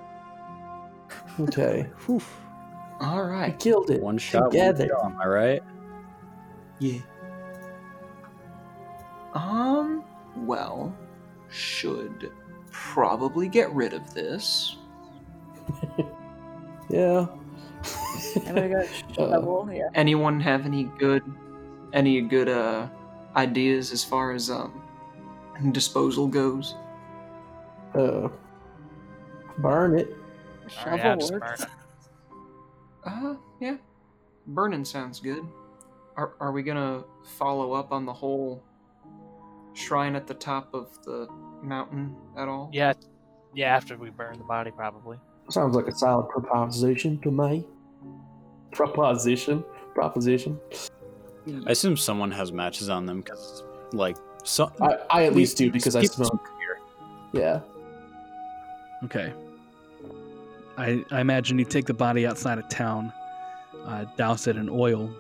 Okay. 1.39 1.81
Whew. 2.05 2.21
All 2.99 3.17
I 3.19 3.21
right. 3.21 3.59
killed 3.59 3.89
it. 3.91 4.01
One 4.01 4.17
shot, 4.17 4.41
one 4.43 4.51
Together. 4.51 4.87
kill. 4.87 5.01
Am 5.05 5.17
I 5.21 5.27
right? 5.27 5.63
Yeah. 6.79 6.99
Um, 9.33 10.03
well, 10.37 10.95
should 11.49 12.31
probably 12.71 13.47
get 13.47 13.71
rid 13.71 13.93
of 13.93 14.13
this. 14.13 14.77
Yeah. 16.89 17.27
Got 18.45 18.57
Uh. 19.17 19.71
Yeah. 19.71 19.87
Anyone 19.95 20.41
have 20.41 20.65
any 20.65 20.83
good, 20.99 21.23
any 21.93 22.19
good 22.19 22.49
uh 22.49 22.89
ideas 23.37 23.93
as 23.93 24.03
far 24.03 24.33
as 24.33 24.49
um 24.49 24.83
disposal 25.71 26.27
goes? 26.27 26.75
Uh, 27.95 28.27
burn 29.59 29.97
it. 29.97 30.17
Shovel 30.67 30.91
Alright, 30.99 31.21
yeah, 31.21 31.31
works. 31.31 31.65
burn 31.65 31.69
it. 31.69 31.69
Uh, 33.05 33.35
yeah. 33.61 33.77
Burning 34.47 34.83
sounds 34.83 35.21
good. 35.21 35.47
Are, 36.17 36.33
are 36.41 36.51
we 36.51 36.61
gonna 36.61 37.05
follow 37.23 37.71
up 37.71 37.93
on 37.93 38.05
the 38.05 38.13
whole 38.13 38.61
shrine 39.73 40.15
at 40.15 40.27
the 40.27 40.33
top 40.33 40.73
of 40.73 40.89
the 41.05 41.27
mountain 41.61 42.15
at 42.37 42.47
all? 42.47 42.69
Yeah, 42.73 42.93
yeah. 43.53 43.75
After 43.75 43.97
we 43.97 44.09
burn 44.09 44.37
the 44.37 44.43
body, 44.43 44.71
probably. 44.71 45.17
Sounds 45.49 45.75
like 45.75 45.87
a 45.87 45.95
solid 45.95 46.29
proposition 46.29 47.19
to 47.21 47.31
me. 47.31 47.65
Proposition. 48.71 49.63
Proposition. 49.93 50.59
I 51.67 51.71
assume 51.71 51.97
someone 51.97 52.31
has 52.31 52.51
matches 52.51 52.87
on 52.89 53.05
them 53.05 53.21
because, 53.21 53.63
like, 53.91 54.15
so. 54.43 54.71
I, 54.81 54.97
I 55.09 55.25
at 55.25 55.35
least 55.35 55.57
do 55.57 55.71
because 55.71 55.95
I 55.95 56.01
People 56.01 56.25
smoke. 56.25 56.47
here. 56.59 56.79
Yeah. 57.33 57.59
Okay. 59.03 59.33
I 60.77 61.03
I 61.11 61.19
imagine 61.19 61.59
you 61.59 61.65
take 61.65 61.85
the 61.85 61.93
body 61.93 62.25
outside 62.25 62.57
of 62.59 62.69
town, 62.69 63.11
uh, 63.85 64.05
douse 64.15 64.47
it 64.47 64.55
in 64.55 64.69
oil, 64.69 65.13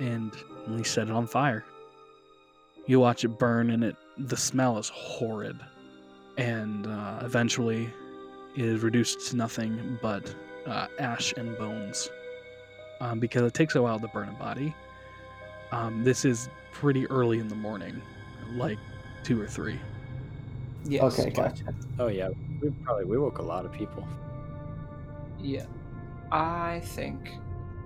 and 0.00 0.32
you 0.70 0.84
set 0.84 1.08
it 1.08 1.12
on 1.12 1.26
fire. 1.26 1.64
You 2.88 2.98
watch 2.98 3.22
it 3.24 3.28
burn, 3.28 3.70
and 3.70 3.84
it 3.84 3.96
the 4.16 4.36
smell 4.36 4.78
is 4.78 4.88
horrid, 4.88 5.60
and 6.38 6.86
uh, 6.86 7.20
eventually, 7.22 7.88
it 8.56 8.64
is 8.64 8.82
reduced 8.82 9.28
to 9.30 9.36
nothing 9.36 9.98
but 10.02 10.34
uh, 10.66 10.86
ash 10.98 11.32
and 11.36 11.56
bones. 11.58 12.10
Um, 13.00 13.20
because 13.20 13.42
it 13.42 13.54
takes 13.54 13.76
a 13.76 13.82
while 13.82 14.00
to 14.00 14.08
burn 14.08 14.28
a 14.28 14.32
body. 14.32 14.74
Um, 15.70 16.02
this 16.02 16.24
is 16.24 16.48
pretty 16.72 17.06
early 17.10 17.38
in 17.38 17.46
the 17.46 17.54
morning, 17.54 18.02
like 18.56 18.78
two 19.22 19.40
or 19.40 19.46
three. 19.46 19.78
Yes. 20.84 21.02
Okay, 21.20 21.30
but- 21.30 21.50
gotcha. 21.50 21.74
Oh 22.00 22.08
yeah, 22.08 22.30
we 22.60 22.70
probably 22.82 23.04
we 23.04 23.18
woke 23.18 23.38
a 23.38 23.42
lot 23.42 23.64
of 23.66 23.72
people. 23.72 24.06
Yeah. 25.38 25.66
I 26.32 26.80
think 26.84 27.34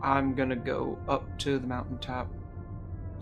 I'm 0.00 0.34
gonna 0.34 0.56
go 0.56 0.96
up 1.08 1.38
to 1.40 1.58
the 1.58 1.66
mountaintop 1.66 2.28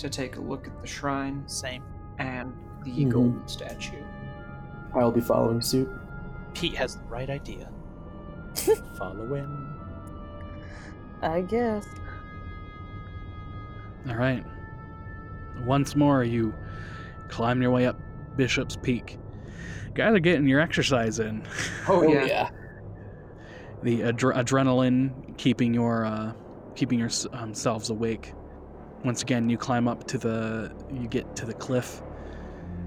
to 0.01 0.09
take 0.11 0.37
a 0.37 0.41
look 0.41 0.67
at 0.67 0.81
the 0.81 0.87
shrine 0.87 1.43
Same. 1.47 1.83
and 2.19 2.53
the 2.85 2.91
Mhm. 2.91 3.11
golden 3.11 3.47
statue. 3.49 4.03
I'll 4.95 5.13
be 5.13 5.21
following 5.21 5.61
suit. 5.61 5.91
Pete 6.55 6.75
has 6.75 6.97
the 6.97 7.05
right 7.05 7.31
idea. 7.31 7.71
Follow 8.99 9.27
Following. 9.27 9.77
I 11.23 11.43
guess. 11.43 11.87
All 14.09 14.17
right. 14.17 14.45
Once 15.65 15.95
more, 15.95 16.25
you 16.25 16.55
climb 17.29 17.61
your 17.61 17.71
way 17.71 17.87
up 17.87 18.01
Bishop's 18.37 18.77
Peak. 18.77 19.19
Guys 19.95 20.15
are 20.15 20.19
getting 20.21 20.47
your 20.49 20.61
exercise 20.61 21.19
in. 21.19 21.43
Oh, 21.89 22.01
Oh 22.01 22.03
yeah. 22.13 22.25
yeah. 22.25 22.51
The 23.83 24.01
adre- 24.01 24.35
adrenaline 24.37 25.37
keeping 25.37 25.75
your 25.75 26.07
uh, 26.07 26.33
keeping 26.75 26.99
yourselves 26.99 27.91
awake. 27.91 28.33
Once 29.05 29.23
again, 29.23 29.49
you 29.49 29.57
climb 29.57 29.89
up 29.89 30.07
to 30.09 30.19
the 30.19 30.73
you 30.93 31.09
get 31.09 31.35
to 31.37 31.47
the 31.47 31.55
cliff, 31.55 32.03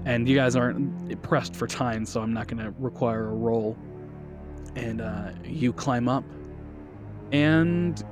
and 0.04 0.28
you 0.28 0.36
guys 0.36 0.54
aren't 0.56 1.20
pressed 1.22 1.56
for 1.56 1.66
time, 1.66 2.06
so 2.06 2.20
I'm 2.20 2.32
not 2.32 2.46
going 2.46 2.62
to 2.62 2.72
require 2.78 3.26
a 3.28 3.34
roll. 3.34 3.76
And 4.76 5.00
uh, 5.00 5.30
you 5.44 5.72
climb 5.72 6.08
up, 6.08 6.24
and 7.32 8.02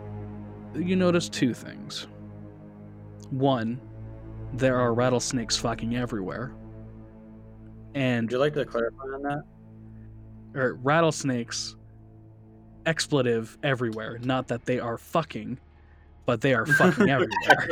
you 0.74 0.96
notice 0.96 1.28
two 1.28 1.54
things. 1.54 2.06
One, 3.30 3.80
there 4.54 4.76
are 4.76 4.94
rattlesnakes 4.94 5.56
fucking 5.56 5.96
everywhere. 5.96 6.52
And 7.94 8.26
Would 8.26 8.32
you 8.32 8.38
like 8.38 8.54
to 8.54 8.64
clarify 8.64 9.02
on 9.14 9.22
that? 9.22 9.42
or 10.54 10.74
rattlesnakes 10.82 11.76
expletive 12.84 13.56
everywhere 13.62 14.18
not 14.22 14.48
that 14.48 14.64
they 14.64 14.79
are 14.81 14.98
fucking 14.98 15.58
but 16.27 16.40
they 16.40 16.52
are 16.52 16.66
fucking 16.79 17.08
everywhere 17.08 17.68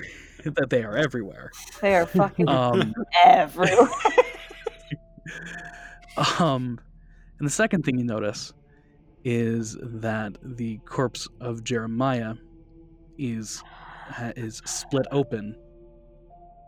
that 0.44 0.70
they 0.70 0.82
are 0.82 0.96
everywhere 0.96 1.50
They 1.80 1.94
are 1.94 2.06
fucking 2.06 2.48
um 2.48 2.94
everywhere. 3.24 3.88
um 6.38 6.80
and 7.38 7.46
the 7.46 7.50
second 7.52 7.84
thing 7.84 7.98
you 7.98 8.04
notice 8.04 8.52
is 9.24 9.76
that 9.82 10.36
the 10.42 10.78
corpse 10.84 11.28
of 11.40 11.62
jeremiah 11.64 12.34
is 13.18 13.62
ha- 14.08 14.32
is 14.36 14.60
split 14.64 15.06
open 15.12 15.56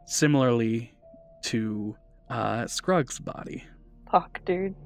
similarly 0.06 0.92
to 1.42 1.96
uh 2.30 2.66
scruggs 2.66 3.18
body 3.18 3.64
Fuck, 4.10 4.44
dude. 4.44 4.76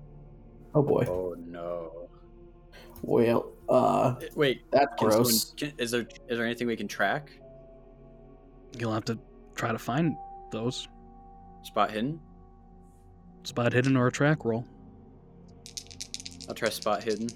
Oh 0.74 0.80
boy. 0.82 1.05
Oh 1.07 1.34
no. 1.39 2.09
Well, 3.03 3.53
uh, 3.68 4.14
Wait, 4.34 4.62
that's 4.70 4.86
can 4.99 5.11
someone- 5.11 5.22
gross. 5.28 5.53
can- 5.55 5.72
is 5.76 5.91
there 5.91 6.07
is 6.30 6.39
there 6.39 6.47
anything 6.47 6.66
we 6.66 6.76
can 6.76 6.89
track? 6.89 7.30
You'll 8.78 8.92
have 8.92 9.04
to 9.06 9.18
try 9.54 9.72
to 9.72 9.78
find 9.78 10.16
those 10.50 10.88
Spot 11.62 11.90
hidden. 11.90 12.20
spot 13.44 13.72
hidden 13.72 13.96
or 13.96 14.06
a 14.06 14.12
track 14.12 14.44
roll 14.44 14.64
I'll 16.48 16.54
try 16.54 16.68
spot 16.70 17.02
hidden. 17.02 17.28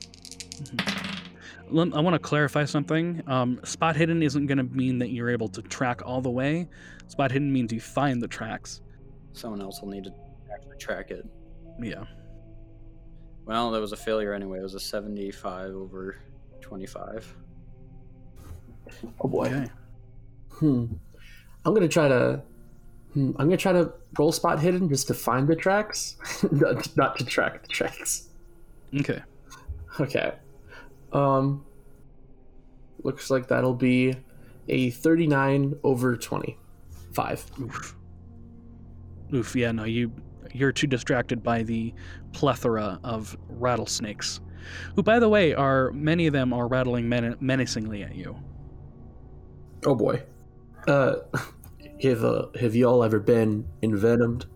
Lem- 1.69 1.93
I 1.95 2.01
want 2.01 2.15
to 2.15 2.19
clarify 2.19 2.65
something. 2.65 3.23
Um, 3.27 3.61
spot 3.63 3.95
hidden 3.95 4.23
isn't 4.23 4.47
going 4.47 4.57
to 4.59 4.65
mean 4.65 4.99
that 5.01 5.11
you're 5.11 5.29
able 5.29 5.49
to 5.49 5.61
track 5.63 6.01
all 6.05 6.23
the 6.23 6.31
way. 6.31 6.69
Spot 7.09 7.31
hidden 7.31 7.53
means 7.53 7.73
you 7.75 7.81
find 7.81 8.23
the 8.23 8.29
tracks. 8.29 8.81
Someone 9.35 9.61
else 9.61 9.83
will 9.83 9.89
need 9.91 10.05
to 10.05 10.15
actually 10.55 10.79
track 10.79 11.11
it. 11.11 11.27
Yeah. 11.79 12.05
Well, 13.45 13.71
that 13.73 13.81
was 13.83 13.93
a 13.93 13.97
failure 13.97 14.33
anyway. 14.33 14.61
It 14.61 14.63
was 14.63 14.75
a 14.75 14.81
75 14.81 15.75
over 15.75 16.17
25. 16.63 17.35
Oh 19.21 19.29
boy. 19.29 19.47
Okay. 19.47 19.67
Hmm. 20.53 20.85
I'm 21.65 21.75
gonna 21.75 21.89
try 21.89 22.09
to. 22.09 22.43
Hmm, 23.15 23.31
I'm 23.39 23.47
gonna 23.47 23.57
try 23.57 23.73
to 23.73 23.93
roll 24.19 24.33
spot 24.33 24.61
hidden 24.61 24.89
just 24.89 25.07
to 25.09 25.15
find 25.15 25.47
the 25.47 25.55
tracks, 25.57 26.17
not, 26.51 26.97
not 26.97 27.19
to 27.19 27.25
track 27.25 27.63
the 27.63 27.69
tracks. 27.69 28.29
Okay. 28.99 29.23
Okay. 30.01 30.33
Um. 31.13 31.65
Looks 33.05 33.31
like 33.31 33.49
that'll 33.49 33.75
be 33.75 34.15
a 34.69 34.91
39 34.91 35.75
over 35.83 36.17
25. 36.17 37.51
Oof. 37.61 37.97
Oof. 39.35 39.57
Yeah. 39.57 39.73
No. 39.73 39.85
You. 39.85 40.13
You're 40.55 40.73
too 40.73 40.87
distracted 40.87 41.43
by 41.43 41.63
the 41.63 41.95
plethora 42.33 43.01
of 43.05 43.37
rattlesnakes, 43.49 44.41
who, 44.95 45.03
by 45.03 45.19
the 45.19 45.29
way, 45.29 45.55
are 45.55 45.91
many 45.93 46.27
of 46.27 46.35
them 46.35 46.53
are 46.53 46.69
rattling 46.69 47.09
men- 47.09 47.37
menacingly 47.41 48.03
at 48.03 48.15
you. 48.15 48.37
Oh 49.87 49.95
boy. 49.95 50.23
Uh, 50.87 51.17
have 52.03 52.25
uh, 52.25 52.47
have 52.61 52.75
y'all 52.75 53.05
ever 53.05 53.21
been 53.21 53.67
envenomed? 53.83 54.47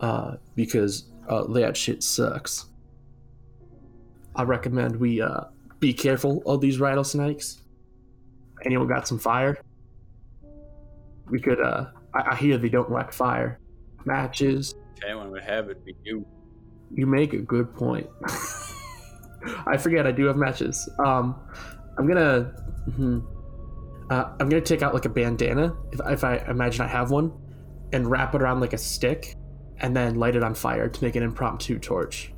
Uh, 0.00 0.36
because 0.56 1.04
uh, 1.28 1.44
that 1.52 1.76
shit 1.76 2.02
sucks. 2.02 2.66
I 4.34 4.42
recommend 4.42 4.96
we 4.96 5.20
uh 5.20 5.42
be 5.78 5.92
careful 5.92 6.42
of 6.46 6.60
these 6.60 6.80
rattlesnakes. 6.80 7.62
Anyone 8.64 8.88
got 8.88 9.06
some 9.06 9.18
fire? 9.18 9.58
We 11.30 11.40
could 11.40 11.60
uh, 11.60 11.86
I, 12.14 12.32
I 12.32 12.36
hear 12.36 12.58
they 12.58 12.68
don't 12.68 12.90
like 12.90 13.12
fire. 13.12 13.58
Matches. 14.04 14.74
If 14.96 15.04
anyone 15.04 15.30
would 15.30 15.44
have 15.44 15.68
it, 15.68 15.84
be 15.84 15.94
you. 16.04 16.26
You 16.94 17.06
make 17.06 17.32
a 17.32 17.38
good 17.38 17.74
point. 17.74 18.06
I 19.66 19.76
forget 19.76 20.06
I 20.06 20.12
do 20.12 20.26
have 20.26 20.36
matches. 20.36 20.88
Um, 21.04 21.40
I'm 21.98 22.06
gonna, 22.06 22.52
hmm, 22.96 23.20
uh, 24.12 24.36
I'm 24.38 24.48
gonna 24.50 24.60
take 24.60 24.82
out 24.82 24.92
like 24.92 25.06
a 25.06 25.08
bandana 25.08 25.74
if, 25.90 26.00
if 26.06 26.24
I 26.24 26.36
imagine 26.48 26.82
I 26.82 26.88
have 26.88 27.10
one, 27.10 27.32
and 27.92 28.10
wrap 28.10 28.34
it 28.34 28.42
around 28.42 28.60
like 28.60 28.74
a 28.74 28.78
stick, 28.78 29.36
and 29.78 29.96
then 29.96 30.16
light 30.16 30.36
it 30.36 30.42
on 30.42 30.54
fire 30.54 30.88
to 30.88 31.04
make 31.04 31.16
an 31.16 31.22
impromptu 31.22 31.78
torch. 31.78 32.32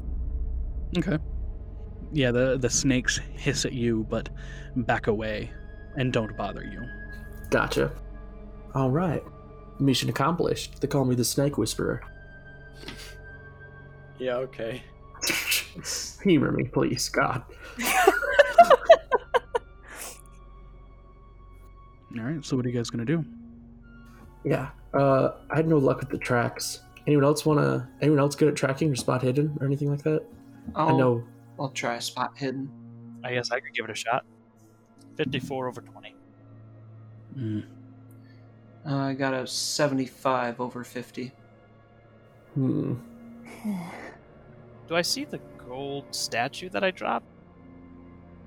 Okay. 0.96 1.18
Yeah. 2.12 2.30
The 2.30 2.58
the 2.58 2.70
snakes 2.70 3.18
hiss 3.34 3.64
at 3.64 3.72
you, 3.72 4.06
but 4.08 4.28
back 4.76 5.08
away, 5.08 5.50
and 5.96 6.12
don't 6.12 6.36
bother 6.36 6.64
you. 6.64 6.80
Gotcha. 7.50 7.90
All 8.74 8.90
right, 8.90 9.22
mission 9.80 10.08
accomplished. 10.08 10.80
They 10.80 10.86
call 10.86 11.04
me 11.04 11.16
the 11.16 11.24
Snake 11.24 11.58
Whisperer. 11.58 12.02
Yeah, 14.18 14.36
okay. 14.36 14.82
Humor 16.22 16.52
me, 16.52 16.64
please, 16.64 17.08
God. 17.08 17.42
All 22.18 22.24
right. 22.24 22.44
So 22.44 22.56
what 22.56 22.64
are 22.66 22.68
you 22.68 22.76
guys 22.76 22.90
gonna 22.90 23.04
do? 23.04 23.24
Yeah. 24.44 24.70
Uh, 24.92 25.32
I 25.50 25.56
had 25.56 25.66
no 25.66 25.78
luck 25.78 26.00
with 26.00 26.10
the 26.10 26.18
tracks. 26.18 26.80
Anyone 27.06 27.24
else 27.24 27.44
wanna? 27.44 27.88
Anyone 28.00 28.20
else 28.20 28.34
good 28.34 28.48
at 28.48 28.56
tracking 28.56 28.90
or 28.90 28.96
spot 28.96 29.22
hidden 29.22 29.56
or 29.60 29.66
anything 29.66 29.90
like 29.90 30.02
that? 30.02 30.24
I'll, 30.74 30.94
I 30.94 30.98
know. 30.98 31.24
I'll 31.58 31.70
try 31.70 31.98
spot 31.98 32.32
hidden. 32.36 32.70
I 33.24 33.34
guess 33.34 33.50
I 33.50 33.60
could 33.60 33.74
give 33.74 33.84
it 33.84 33.90
a 33.90 33.94
shot. 33.94 34.24
54 35.16 35.68
over 35.68 35.80
20. 35.80 36.14
Mm. 37.36 37.64
Uh, 38.86 38.96
I 38.96 39.14
got 39.14 39.34
a 39.34 39.46
75 39.46 40.60
over 40.60 40.84
50. 40.84 41.32
Hmm. 42.54 42.94
Do 44.88 44.94
I 44.94 45.02
see 45.02 45.24
the 45.24 45.40
gold 45.66 46.04
statue 46.14 46.68
that 46.70 46.84
I 46.84 46.90
dropped? 46.90 47.26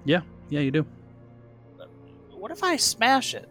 Yeah. 0.05 0.21
Yeah. 0.49 0.59
You 0.61 0.71
do. 0.71 0.85
What 2.31 2.51
if 2.51 2.63
I 2.63 2.75
smash 2.77 3.33
it? 3.33 3.49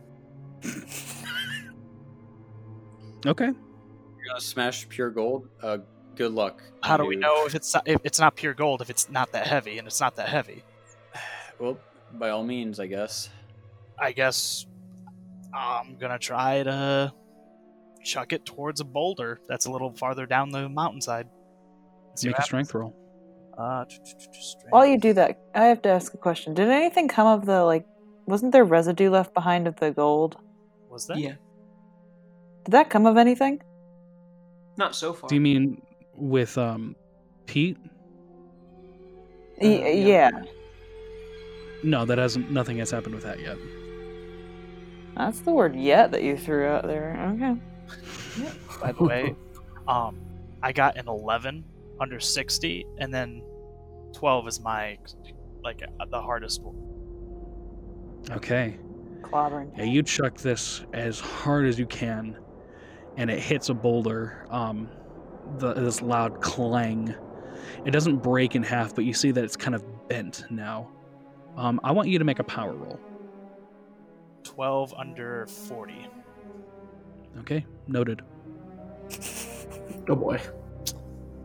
Okay. 3.24 3.46
You're 3.46 4.26
gonna 4.28 4.40
smash 4.40 4.88
pure 4.88 5.10
gold? 5.10 5.48
Uh, 5.62 5.78
good 6.14 6.32
luck. 6.32 6.62
How 6.82 6.96
do 6.96 7.04
we 7.04 7.16
know 7.16 7.46
if 7.46 7.54
it's 7.54 7.74
if 7.86 8.00
it's 8.04 8.20
not 8.20 8.36
pure 8.36 8.54
gold 8.54 8.80
if 8.80 8.90
it's 8.90 9.10
not 9.10 9.32
that 9.32 9.46
heavy 9.46 9.78
and 9.78 9.86
it's 9.86 10.00
not 10.00 10.16
that 10.16 10.28
heavy? 10.28 10.62
Well, 11.58 11.78
by 12.12 12.28
all 12.28 12.44
means, 12.44 12.78
I 12.78 12.86
guess. 12.86 13.30
I 13.98 14.12
guess 14.12 14.66
I'm 15.54 15.96
gonna 15.96 16.18
try 16.18 16.62
to 16.62 17.10
chuck 18.04 18.34
it 18.34 18.44
towards 18.44 18.80
a 18.82 18.84
boulder 18.84 19.40
that's 19.48 19.64
a 19.64 19.70
little 19.72 19.90
farther 19.94 20.26
down 20.26 20.50
the 20.50 20.68
mountainside. 20.68 21.28
See 22.14 22.28
Make 22.28 22.38
a 22.38 22.42
strength 22.42 22.74
roll. 22.74 22.94
happens. 23.58 23.98
Uh, 23.98 24.30
strength. 24.32 24.66
While 24.68 24.86
you 24.86 24.98
do 24.98 25.14
that, 25.14 25.38
I 25.54 25.64
have 25.64 25.80
to 25.82 25.88
ask 25.88 26.12
a 26.12 26.18
question. 26.18 26.52
Did 26.52 26.68
anything 26.68 27.08
come 27.08 27.26
of 27.26 27.46
the 27.46 27.64
like? 27.64 27.86
Wasn't 28.26 28.52
there 28.52 28.64
residue 28.64 29.08
left 29.08 29.32
behind 29.32 29.66
of 29.66 29.76
the 29.76 29.92
gold? 29.92 30.36
Was 30.96 31.06
that? 31.08 31.18
Yeah, 31.18 31.34
Did 32.64 32.72
that 32.72 32.88
come 32.90 33.04
of 33.06 33.16
anything? 33.16 33.62
not 34.78 34.94
so 34.94 35.12
far. 35.14 35.28
Do 35.28 35.34
you 35.34 35.40
mean 35.40 35.80
with 36.14 36.56
um, 36.58 36.96
Pete? 37.46 37.78
Y- 39.60 39.68
Uh, 39.68 39.68
yeah. 39.68 39.90
yeah. 39.90 40.30
No, 41.82 42.04
that 42.04 42.18
hasn't. 42.18 42.50
Nothing 42.50 42.78
has 42.78 42.90
happened 42.90 43.14
with 43.14 43.24
that 43.24 43.40
yet. 43.40 43.56
That's 45.16 45.40
the 45.40 45.50
word 45.52 45.74
"yet" 45.76 46.10
that 46.12 46.22
you 46.22 46.36
threw 46.36 46.66
out 46.66 46.84
there. 46.86 47.16
Okay. 47.34 47.56
By 48.82 48.92
the 48.92 49.04
way, 49.04 49.34
um, 49.88 50.18
I 50.62 50.72
got 50.72 50.96
an 50.98 51.08
11 51.08 51.64
under 52.00 52.20
60, 52.20 52.86
and 52.98 53.12
then 53.14 53.42
12 54.14 54.48
is 54.48 54.60
my 54.60 54.98
like 55.62 55.82
the 56.10 56.20
hardest 56.20 56.62
one. 56.62 56.76
Okay. 58.36 58.76
Clobbering. 59.22 59.76
Yeah, 59.76 59.84
you 59.84 60.02
chuck 60.02 60.36
this 60.38 60.84
as 60.92 61.20
hard 61.20 61.66
as 61.66 61.78
you 61.78 61.86
can, 61.86 62.38
and 63.16 63.30
it 63.30 63.38
hits 63.38 63.68
a 63.68 63.74
boulder. 63.74 64.46
Um, 64.50 64.88
the, 65.58 65.74
this 65.74 66.02
loud 66.02 66.40
clang. 66.40 67.14
It 67.84 67.90
doesn't 67.90 68.18
break 68.18 68.54
in 68.54 68.62
half, 68.62 68.94
but 68.94 69.04
you 69.04 69.12
see 69.12 69.30
that 69.30 69.44
it's 69.44 69.56
kind 69.56 69.74
of 69.74 69.84
bent 70.08 70.44
now. 70.50 70.90
Um, 71.56 71.80
I 71.84 71.92
want 71.92 72.08
you 72.08 72.18
to 72.18 72.24
make 72.24 72.38
a 72.38 72.44
power 72.44 72.74
roll. 72.74 73.00
12 74.44 74.94
under 74.94 75.46
40. 75.46 76.08
Okay, 77.40 77.66
noted. 77.86 78.22
Oh 80.08 80.14
boy. 80.14 80.40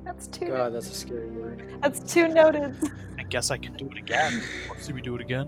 That's 0.03 0.27
two. 0.27 0.45
God, 0.45 0.75
that's 0.75 0.87
a 0.87 0.93
scary 0.93 1.31
word. 1.31 1.79
That's 1.81 1.99
two 1.99 2.27
noted. 2.27 2.75
I 3.17 3.23
guess 3.23 3.49
I 3.49 3.57
can 3.57 3.73
do 3.73 3.89
it 3.89 3.97
again. 3.97 4.41
Want 4.67 4.77
to 4.77 4.85
see 4.85 4.93
me 4.93 5.01
do 5.01 5.15
it 5.15 5.21
again? 5.21 5.47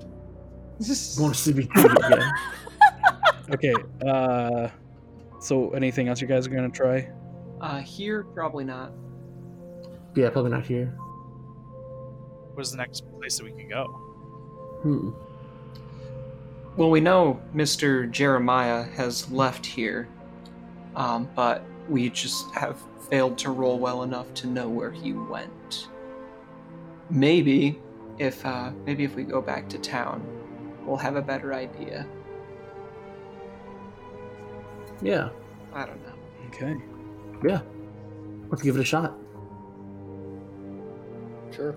Want 1.19 1.33
to 1.35 1.39
see 1.39 1.53
me 1.53 1.69
again? 1.75 2.31
Okay. 3.51 3.73
Uh, 4.05 4.69
so 5.39 5.71
anything 5.71 6.07
else 6.07 6.21
you 6.21 6.27
guys 6.27 6.47
are 6.47 6.49
gonna 6.49 6.69
try? 6.69 7.09
Uh, 7.59 7.79
here, 7.79 8.23
probably 8.23 8.63
not. 8.63 8.93
Yeah, 10.15 10.29
probably 10.29 10.51
not 10.51 10.65
here. 10.65 10.87
Where's 12.53 12.71
the 12.71 12.77
next 12.77 13.03
place 13.11 13.37
that 13.37 13.43
we 13.43 13.51
can 13.51 13.67
go? 13.67 13.85
Hmm. 14.81 15.09
Well, 16.77 16.89
we 16.89 17.01
know 17.01 17.41
Mr. 17.53 18.09
Jeremiah 18.09 18.83
has 18.95 19.29
left 19.29 19.65
here, 19.65 20.07
um, 20.95 21.29
but 21.35 21.63
we 21.89 22.09
just 22.09 22.49
have 22.55 22.81
failed 23.09 23.37
to 23.39 23.51
roll 23.51 23.77
well 23.77 24.03
enough 24.03 24.33
to 24.35 24.47
know 24.47 24.69
where 24.69 24.91
he 24.91 25.13
went. 25.13 25.89
Maybe 27.09 27.79
if 28.17 28.45
uh, 28.45 28.71
maybe 28.85 29.03
if 29.03 29.15
we 29.15 29.23
go 29.23 29.41
back 29.41 29.67
to 29.69 29.77
town, 29.77 30.25
we'll 30.85 30.97
have 30.97 31.15
a 31.15 31.21
better 31.21 31.53
idea. 31.53 32.07
Yeah. 35.01 35.29
I 35.73 35.85
don't 35.85 36.01
know. 36.03 36.13
Okay. 36.47 36.75
Yeah. 37.45 37.61
Let's 38.49 38.61
give 38.61 38.75
it 38.75 38.81
a 38.81 38.85
shot. 38.85 39.17
Sure. 41.51 41.75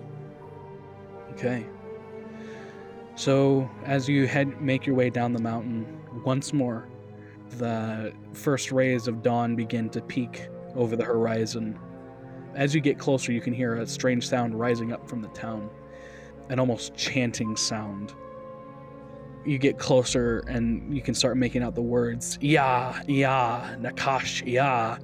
Okay. 1.31 1.65
So 3.15 3.69
as 3.83 4.07
you 4.07 4.27
head 4.27 4.61
make 4.61 4.85
your 4.85 4.95
way 4.95 5.09
down 5.09 5.33
the 5.33 5.41
mountain 5.41 5.85
once 6.23 6.53
more, 6.53 6.87
the 7.57 8.13
first 8.33 8.71
rays 8.71 9.07
of 9.07 9.23
dawn 9.23 9.55
begin 9.55 9.89
to 9.89 10.01
peek 10.01 10.47
over 10.75 10.95
the 10.95 11.03
horizon. 11.03 11.79
As 12.55 12.75
you 12.75 12.81
get 12.81 12.99
closer, 12.99 13.31
you 13.31 13.41
can 13.41 13.53
hear 13.53 13.75
a 13.75 13.87
strange 13.87 14.27
sound 14.27 14.59
rising 14.59 14.91
up 14.91 15.07
from 15.09 15.21
the 15.21 15.27
town, 15.29 15.69
an 16.49 16.59
almost 16.59 16.95
chanting 16.95 17.55
sound. 17.55 18.13
You 19.47 19.57
get 19.57 19.79
closer 19.79 20.39
and 20.47 20.93
you 20.93 21.01
can 21.01 21.13
start 21.13 21.37
making 21.37 21.63
out 21.63 21.73
the 21.73 21.81
words 21.81 22.37
Ya, 22.41 22.99
Ya, 23.07 23.61
Nachash, 23.75 24.45
Ya, 24.45 24.97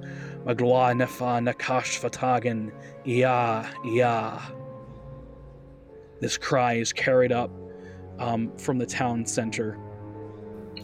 Magloa 0.44 0.94
Nefa 0.94 1.40
Nachash 1.42 1.98
Fatagan, 1.98 2.70
Ya, 3.04 3.66
Ya. 3.84 4.40
This 6.20 6.36
cry 6.36 6.74
is 6.74 6.92
carried 6.92 7.32
up 7.32 7.50
um, 8.18 8.54
from 8.58 8.78
the 8.78 8.86
town 8.86 9.24
center. 9.24 9.78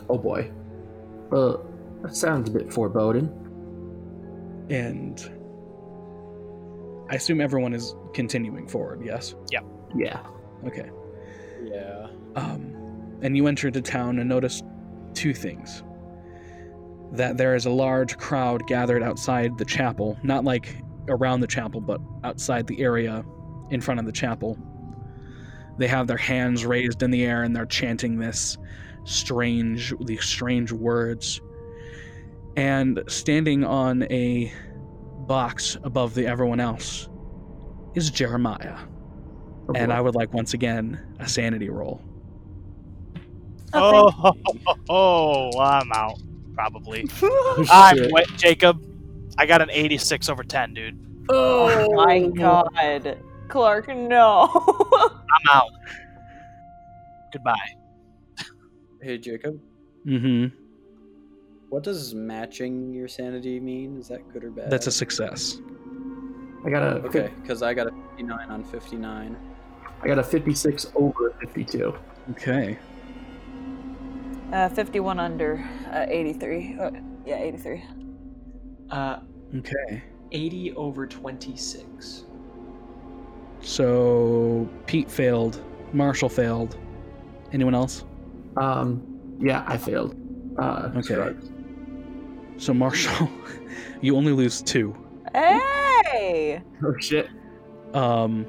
Oh 0.09 0.19
boy. 0.19 0.51
Uh, 1.31 1.59
that 2.03 2.17
sounds 2.17 2.49
a 2.49 2.53
bit 2.53 2.73
foreboding. 2.73 3.29
And 4.71 5.21
I 7.11 7.17
assume 7.17 7.41
everyone 7.41 7.75
is 7.75 7.95
continuing 8.15 8.67
forward, 8.67 9.03
yes? 9.05 9.35
Yeah. 9.51 9.61
Yeah. 9.95 10.21
Okay. 10.67 10.91
Yeah. 11.63 12.07
Um, 12.37 12.70
and 13.23 13.37
you 13.37 13.47
enter 13.47 13.69
into 13.69 13.81
town 13.81 14.19
and 14.19 14.29
notice 14.29 14.63
two 15.15 15.35
things. 15.35 15.83
That 17.13 17.37
there 17.37 17.55
is 17.55 17.67
a 17.67 17.71
large 17.71 18.17
crowd 18.19 18.67
gathered 18.67 19.03
outside 19.03 19.59
the 19.59 19.65
chapel, 19.65 20.19
not 20.23 20.45
like 20.45 20.77
around 21.09 21.41
the 21.41 21.47
chapel, 21.47 21.81
but 21.81 22.01
outside 22.25 22.67
the 22.67 22.81
area 22.81 23.25
in 23.71 23.81
front 23.81 24.01
of 24.01 24.07
the 24.07 24.13
chapel. 24.13 24.57
They 25.79 25.89
have 25.89 26.07
their 26.07 26.17
hands 26.17 26.65
raised 26.65 27.03
in 27.03 27.11
the 27.11 27.25
air 27.25 27.43
and 27.43 27.55
they're 27.55 27.67
chanting 27.67 28.19
this 28.19 28.59
strange, 29.05 29.95
these 30.01 30.25
strange 30.25 30.73
words. 30.73 31.41
And 32.57 33.03
standing 33.07 33.65
on 33.65 34.03
a 34.05 34.53
box 35.27 35.79
above 35.83 36.15
the 36.15 36.27
everyone 36.27 36.61
else 36.61 37.09
is 37.95 38.11
Jeremiah. 38.11 38.77
Oh, 39.69 39.73
And. 39.75 39.93
I 39.93 40.01
would 40.01 40.15
like 40.15 40.33
once 40.35 40.55
again 40.55 41.01
a 41.19 41.29
sanity 41.29 41.71
roll. 41.71 42.03
Oh, 43.73 44.13
oh, 44.25 44.75
oh 44.89 45.61
I'm 45.61 45.91
out. 45.93 46.21
Probably. 46.55 47.09
Oh, 47.23 47.67
I'm 47.71 48.11
wet, 48.11 48.27
Jacob. 48.37 48.85
I 49.39 49.47
got 49.47 49.63
an 49.63 49.71
86 49.71 50.29
over 50.29 50.43
10, 50.43 50.75
dude. 50.75 51.27
Oh 51.29 51.95
my 51.95 52.21
god. 52.21 53.19
Clark, 53.49 53.89
no. 53.89 54.51
I'm 54.93 55.49
out. 55.51 55.71
Goodbye. 57.33 57.57
Hey, 59.01 59.19
Jacob. 59.19 59.61
Mm-hmm. 60.07 60.57
What 61.69 61.85
does 61.85 62.15
matching 62.15 62.93
your 62.93 63.07
sanity 63.07 63.61
mean? 63.61 63.99
Is 63.99 64.09
that 64.09 64.29
good 64.33 64.45
or 64.45 64.51
bad? 64.51 64.71
That's 64.71 64.89
a 64.89 64.93
success. 64.93 65.61
I 66.65 66.71
got 66.71 66.83
a 66.83 66.97
Okay, 67.07 67.31
because 67.41 67.63
I 67.63 67.73
got 67.73 67.87
a 67.87 67.93
59 68.11 68.51
on 68.51 68.65
59. 68.65 69.37
I 70.03 70.07
got 70.07 70.19
a 70.19 70.23
56 70.23 70.93
over 70.95 71.35
52. 71.41 71.95
Okay. 72.33 72.79
Uh, 74.53 74.69
51 74.71 75.19
under 75.19 75.65
uh, 75.93 76.07
83. 76.09 76.77
Uh, 76.81 76.91
yeah, 77.27 77.37
83. 77.39 77.85
Uh, 78.91 79.19
Okay. 79.57 80.03
80 80.31 80.75
over 80.75 81.07
26. 81.09 82.25
So 83.63 84.69
Pete 84.87 85.11
failed. 85.11 85.61
Marshall 85.93 86.29
failed. 86.29 86.79
Anyone 87.53 87.75
else? 87.75 88.05
Um, 88.57 89.03
yeah, 89.41 89.65
I 89.67 89.77
failed. 89.77 90.15
Uh, 90.59 90.91
Okay. 90.97 91.03
Scruggs. 91.15 91.51
So 92.59 92.73
Marshall, 92.75 93.29
you 94.01 94.17
only 94.17 94.33
lose 94.33 94.63
two. 94.63 94.95
Hey! 95.35 96.63
Oh 96.85 96.95
shit. 97.01 97.29
Um, 97.95 98.47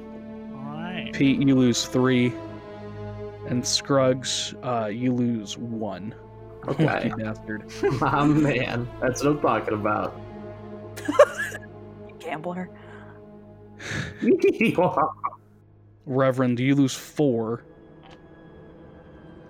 Alright. 0.54 1.12
Pete, 1.12 1.40
you 1.40 1.54
lose 1.56 1.84
three, 1.86 2.32
and 3.46 3.66
Scruggs, 3.66 4.54
uh, 4.62 4.86
you 4.86 5.12
lose 5.12 5.58
one. 5.58 6.14
Okay. 6.68 7.08
You 7.08 7.16
bastard. 7.16 7.64
My 8.00 8.24
man, 8.26 8.88
that's 9.00 9.24
what 9.24 9.36
I'm 9.36 9.40
talking 9.40 9.74
about. 9.74 10.18
Gambler. 12.20 12.70
Reverend, 16.06 16.60
you 16.60 16.74
lose 16.74 16.94
four, 16.94 17.64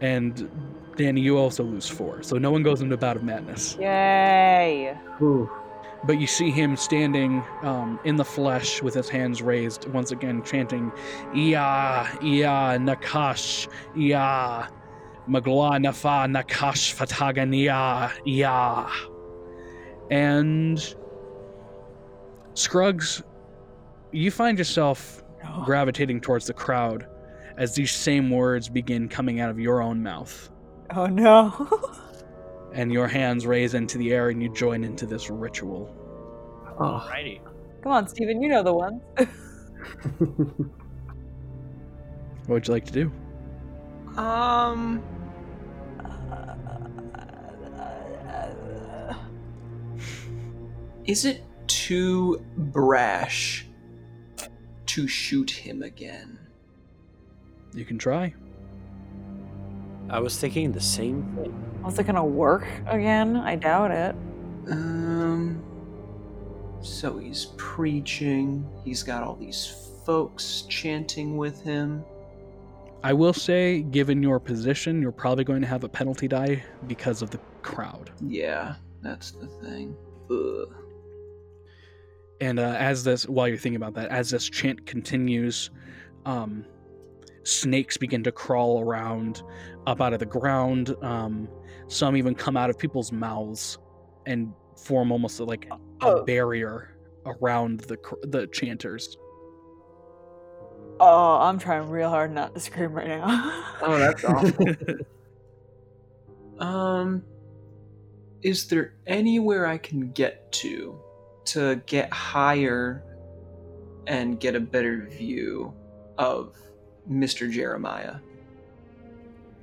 and 0.01 0.51
Danny, 0.97 1.20
you 1.20 1.36
also 1.38 1.64
lose 1.64 1.88
four. 1.88 2.22
So 2.22 2.38
no 2.38 2.51
one 2.51 2.62
goes 2.62 2.80
into 2.80 2.95
a 2.95 2.99
bout 2.99 3.16
of 3.16 3.22
madness. 3.22 3.76
Yay! 3.78 4.97
Ooh. 5.20 5.51
But 6.05 6.18
you 6.18 6.26
see 6.26 6.50
him 6.50 6.76
standing 6.76 7.44
um, 7.62 8.00
in 8.05 8.16
the 8.16 8.24
flesh 8.24 8.82
with 8.82 8.94
his 8.94 9.09
hands 9.09 9.40
raised, 9.40 9.88
once 9.88 10.11
again 10.11 10.42
chanting, 10.42 10.90
Ia, 11.34 12.18
Ia, 12.22 12.78
Nachash, 12.78 13.68
Ia, 13.96 14.68
Magla, 15.28 15.78
Nafa, 15.78 16.26
Nachash, 16.28 16.92
Fatagania, 16.94 18.12
Ia. 18.26 18.90
And 20.11 20.94
Scruggs, 22.55 23.22
you 24.11 24.30
find 24.30 24.59
yourself 24.59 25.22
gravitating 25.64 26.20
towards 26.20 26.46
the 26.46 26.53
crowd 26.53 27.07
as 27.57 27.74
these 27.74 27.92
same 27.92 28.30
words 28.30 28.68
begin 28.68 29.09
coming 29.09 29.40
out 29.40 29.50
of 29.50 29.59
your 29.59 29.80
own 29.80 30.03
mouth. 30.03 30.50
Oh 30.94 31.07
no. 31.07 31.68
And 32.74 32.92
your 32.92 33.06
hands 33.06 33.46
raise 33.46 33.74
into 33.74 33.98
the 33.98 34.12
air 34.12 34.30
and 34.30 34.42
you 34.42 34.48
join 34.48 34.84
into 34.84 35.06
this 35.06 35.28
ritual. 35.30 35.94
Oh. 36.78 37.06
Alrighty. 37.06 37.40
Come 37.82 37.92
on, 37.92 38.08
Steven, 38.08 38.42
you 38.42 38.48
know 38.48 38.62
the 38.62 38.72
ones. 38.72 39.02
What 42.46 42.54
would 42.54 42.68
you 42.68 42.74
like 42.74 42.86
to 42.86 42.92
do? 42.92 43.12
Um, 44.20 45.00
is 51.04 51.24
it 51.24 51.44
too 51.68 52.44
brash 52.56 53.66
to 54.86 55.06
shoot 55.06 55.50
him 55.50 55.82
again? 55.82 56.38
You 57.74 57.84
can 57.84 57.96
try. 57.96 58.34
I 60.12 60.20
was 60.20 60.38
thinking 60.38 60.70
the 60.72 60.80
same 60.80 61.22
thing. 61.34 61.82
Was 61.82 61.98
it 61.98 62.04
gonna 62.04 62.24
work 62.24 62.68
again? 62.86 63.36
I 63.36 63.56
doubt 63.56 63.90
it. 63.90 64.14
Um, 64.70 65.64
so 66.82 67.18
he's 67.18 67.46
preaching. 67.56 68.68
He's 68.84 69.02
got 69.02 69.22
all 69.22 69.36
these 69.36 69.66
folks 70.04 70.62
chanting 70.68 71.38
with 71.38 71.62
him. 71.62 72.04
I 73.02 73.14
will 73.14 73.32
say, 73.32 73.82
given 73.82 74.22
your 74.22 74.38
position, 74.38 75.02
you're 75.02 75.10
probably 75.10 75.44
going 75.44 75.60
to 75.62 75.66
have 75.66 75.82
a 75.82 75.88
penalty 75.88 76.28
die 76.28 76.62
because 76.86 77.20
of 77.20 77.30
the 77.30 77.40
crowd. 77.62 78.10
Yeah, 78.20 78.76
that's 79.02 79.32
the 79.32 79.48
thing. 79.48 79.96
Ugh. 80.30 80.72
And 82.40 82.60
uh, 82.60 82.76
as 82.78 83.02
this, 83.02 83.28
while 83.28 83.48
you're 83.48 83.56
thinking 83.56 83.76
about 83.76 83.94
that, 83.94 84.10
as 84.10 84.30
this 84.30 84.48
chant 84.48 84.86
continues, 84.86 85.70
um, 86.26 86.64
snakes 87.44 87.96
begin 87.96 88.22
to 88.24 88.32
crawl 88.32 88.80
around 88.80 89.42
up 89.87 90.01
out 90.01 90.12
of 90.12 90.20
the 90.20 90.26
ground. 90.26 90.95
Um, 91.03 91.49
some 91.89 92.16
even 92.16 92.35
come 92.35 92.57
out 92.57 92.70
of 92.70 92.78
people's 92.78 93.12
mouths 93.12 93.78
and 94.26 94.53
form 94.76 95.12
almost 95.12 95.41
like 95.41 95.66
a 95.70 95.78
Oh. 96.05 96.24
barrier 96.24 96.97
around 97.26 97.80
the 97.80 97.97
the 98.22 98.47
chanters. 98.49 99.16
Oh, 101.01 101.39
I'm 101.41 101.59
trying 101.59 101.89
real 101.91 102.09
hard 102.11 102.33
not 102.33 102.55
to 102.55 102.61
scream 102.61 102.93
right 102.93 103.09
now. 103.09 103.64
oh, 103.83 103.99
that's 103.99 104.24
awful. 104.24 104.66
Um, 106.59 107.24
is 108.43 108.68
there 108.68 108.95
anywhere 109.07 109.66
I 109.66 109.78
can 109.78 110.12
get 110.12 110.53
to 110.53 110.97
to 111.47 111.76
get 111.87 112.12
higher 112.12 113.03
and 114.07 114.39
get 114.39 114.55
a 114.55 114.61
better 114.61 115.09
view 115.11 115.74
of 116.18 116.55
Mr. 117.11 117.51
Jeremiah? 117.51 118.16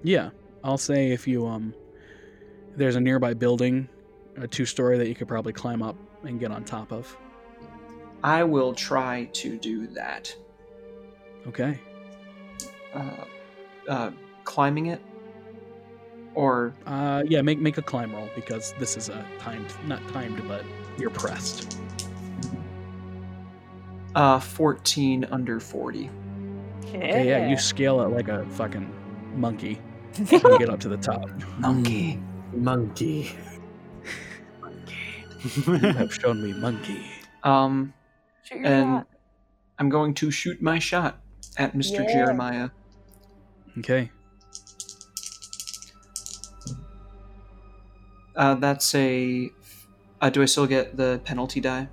Yeah, 0.03 0.29
I'll 0.63 0.77
say 0.77 1.11
if 1.11 1.27
you 1.27 1.45
um, 1.47 1.73
there's 2.75 2.95
a 2.95 3.01
nearby 3.01 3.33
building, 3.33 3.87
a 4.37 4.47
two-story 4.47 4.97
that 4.97 5.07
you 5.07 5.15
could 5.15 5.27
probably 5.27 5.53
climb 5.53 5.81
up 5.81 5.95
and 6.23 6.39
get 6.39 6.51
on 6.51 6.63
top 6.63 6.91
of. 6.91 7.15
I 8.23 8.43
will 8.43 8.73
try 8.73 9.29
to 9.33 9.57
do 9.57 9.87
that. 9.87 10.33
Okay. 11.47 11.79
Uh, 12.93 13.11
uh, 13.87 14.11
climbing 14.43 14.87
it? 14.87 15.01
Or, 16.35 16.73
Uh, 16.85 17.23
yeah, 17.27 17.41
make 17.41 17.59
make 17.59 17.77
a 17.77 17.81
climb 17.81 18.13
roll 18.13 18.29
because 18.35 18.73
this 18.79 18.95
is 18.97 19.09
a 19.09 19.25
timed, 19.39 19.73
not 19.87 20.05
timed, 20.09 20.41
but 20.47 20.63
you're 20.97 21.09
pressed. 21.09 21.79
uh, 24.15 24.39
14 24.39 25.25
under 25.31 25.59
40. 25.59 26.09
Okay, 26.85 27.27
yeah, 27.27 27.47
you 27.47 27.57
scale 27.57 28.01
it 28.01 28.07
like 28.07 28.27
a 28.27 28.45
fucking 28.47 28.91
monkey 29.35 29.79
and 30.17 30.31
you 30.31 30.57
get 30.59 30.69
up 30.69 30.79
to 30.81 30.89
the 30.89 30.97
top. 30.97 31.29
Monkey. 31.59 32.19
Monkey. 32.53 33.31
You 35.65 35.73
have 35.77 36.13
shown 36.13 36.43
me 36.43 36.51
monkey. 36.53 37.01
Um, 37.43 37.93
Shoot 38.43 38.57
your 38.59 38.65
and 38.67 38.99
shot. 38.99 39.07
I'm 39.77 39.89
going 39.89 40.13
to 40.15 40.31
shoot 40.31 40.61
my 40.61 40.79
shot 40.79 41.21
at 41.57 41.73
Mr. 41.73 42.03
Yeah. 42.03 42.11
Jeremiah. 42.13 42.69
Okay. 43.77 44.11
Uh, 48.35 48.55
that's 48.55 48.93
a. 48.95 49.49
Uh, 50.21 50.29
do 50.29 50.41
I 50.41 50.45
still 50.45 50.67
get 50.67 50.97
the 50.97 51.21
penalty 51.23 51.61
die? 51.61 51.87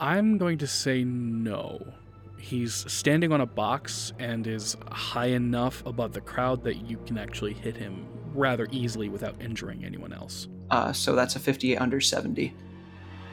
I'm 0.00 0.38
going 0.38 0.58
to 0.58 0.66
say 0.66 1.04
no. 1.04 1.92
He's 2.48 2.90
standing 2.90 3.30
on 3.30 3.42
a 3.42 3.46
box 3.46 4.14
and 4.18 4.46
is 4.46 4.74
high 4.90 5.26
enough 5.26 5.84
above 5.84 6.14
the 6.14 6.22
crowd 6.22 6.64
that 6.64 6.76
you 6.88 6.96
can 7.04 7.18
actually 7.18 7.52
hit 7.52 7.76
him 7.76 8.06
rather 8.32 8.66
easily 8.70 9.10
without 9.10 9.34
injuring 9.42 9.84
anyone 9.84 10.14
else. 10.14 10.48
Uh, 10.70 10.90
so 10.90 11.14
that's 11.14 11.36
a 11.36 11.38
58 11.38 11.76
under 11.76 12.00
70. 12.00 12.54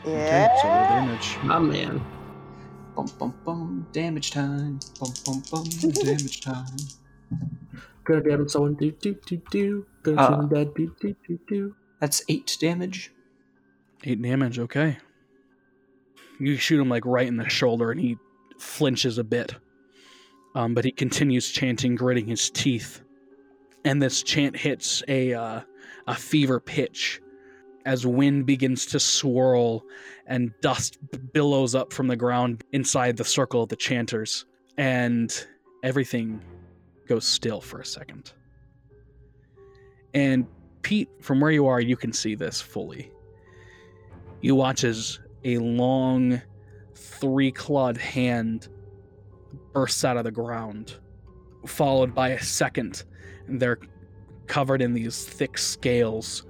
Okay, 0.01 0.47
so 0.61 0.67
roll 0.67 0.83
damage. 0.89 1.37
My 1.45 1.59
man. 1.59 2.03
Bum 2.93 3.05
bum 3.17 3.33
bum. 3.45 3.87
Damage 3.93 4.31
time. 4.31 4.79
Bum 4.99 5.13
bum 5.25 5.43
bum. 5.49 5.63
Damage 6.03 6.41
time. 6.41 6.65
Gonna 8.03 8.21
damage 8.21 8.49
someone. 8.49 8.73
Do 8.75 8.91
do 8.91 9.15
do 9.25 9.41
do. 9.49 9.85
Gonna 10.03 10.21
Uh. 10.21 10.27
shoot 10.27 10.39
him 10.41 10.49
dead. 10.49 10.73
Do 10.75 10.95
do 10.99 11.15
do 11.25 11.39
do. 11.47 11.75
That's 12.01 12.21
eight 12.27 12.57
damage. 12.59 13.11
Eight 14.03 14.21
damage, 14.21 14.59
okay. 14.59 14.97
You 16.37 16.57
shoot 16.57 16.81
him 16.81 16.89
like 16.89 17.05
right 17.05 17.27
in 17.27 17.37
the 17.37 17.47
shoulder 17.47 17.91
and 17.91 17.99
he 18.01 18.17
flinches 18.59 19.17
a 19.17 19.23
bit. 19.23 19.53
Um, 20.55 20.73
but 20.73 20.85
he 20.85 20.91
continues 20.91 21.49
chanting, 21.51 21.95
gritting 21.95 22.27
his 22.27 22.49
teeth. 22.49 23.01
And 23.83 24.01
this 24.01 24.23
chant 24.23 24.55
hits 24.55 25.03
a 25.07 25.33
uh, 25.33 25.61
a 26.07 26.15
fever 26.15 26.59
pitch 26.59 27.21
as 27.85 28.05
wind 28.05 28.45
begins 28.45 28.85
to 28.87 28.99
swirl 28.99 29.83
and 30.25 30.51
dust 30.61 30.97
billows 31.33 31.75
up 31.75 31.93
from 31.93 32.07
the 32.07 32.15
ground 32.15 32.63
inside 32.71 33.15
the 33.15 33.23
circle 33.23 33.63
of 33.63 33.69
the 33.69 33.75
chanters. 33.75 34.45
And 34.77 35.45
everything 35.83 36.41
goes 37.07 37.25
still 37.25 37.61
for 37.61 37.79
a 37.79 37.85
second. 37.85 38.33
And 40.13 40.47
Pete, 40.81 41.09
from 41.21 41.39
where 41.39 41.51
you 41.51 41.67
are, 41.67 41.79
you 41.79 41.95
can 41.95 42.11
see 42.11 42.35
this 42.35 42.61
fully. 42.61 43.11
You 44.41 44.55
watch 44.55 44.83
as 44.83 45.19
a 45.43 45.57
long, 45.57 46.41
three 46.95 47.51
clawed 47.51 47.97
hand 47.97 48.69
bursts 49.73 50.03
out 50.03 50.17
of 50.17 50.23
the 50.23 50.31
ground, 50.31 50.95
followed 51.65 52.15
by 52.15 52.29
a 52.29 52.41
second. 52.41 53.03
And 53.47 53.59
they're 53.59 53.79
covered 54.47 54.81
in 54.81 54.93
these 54.93 55.25
thick 55.25 55.57
scales. 55.57 56.43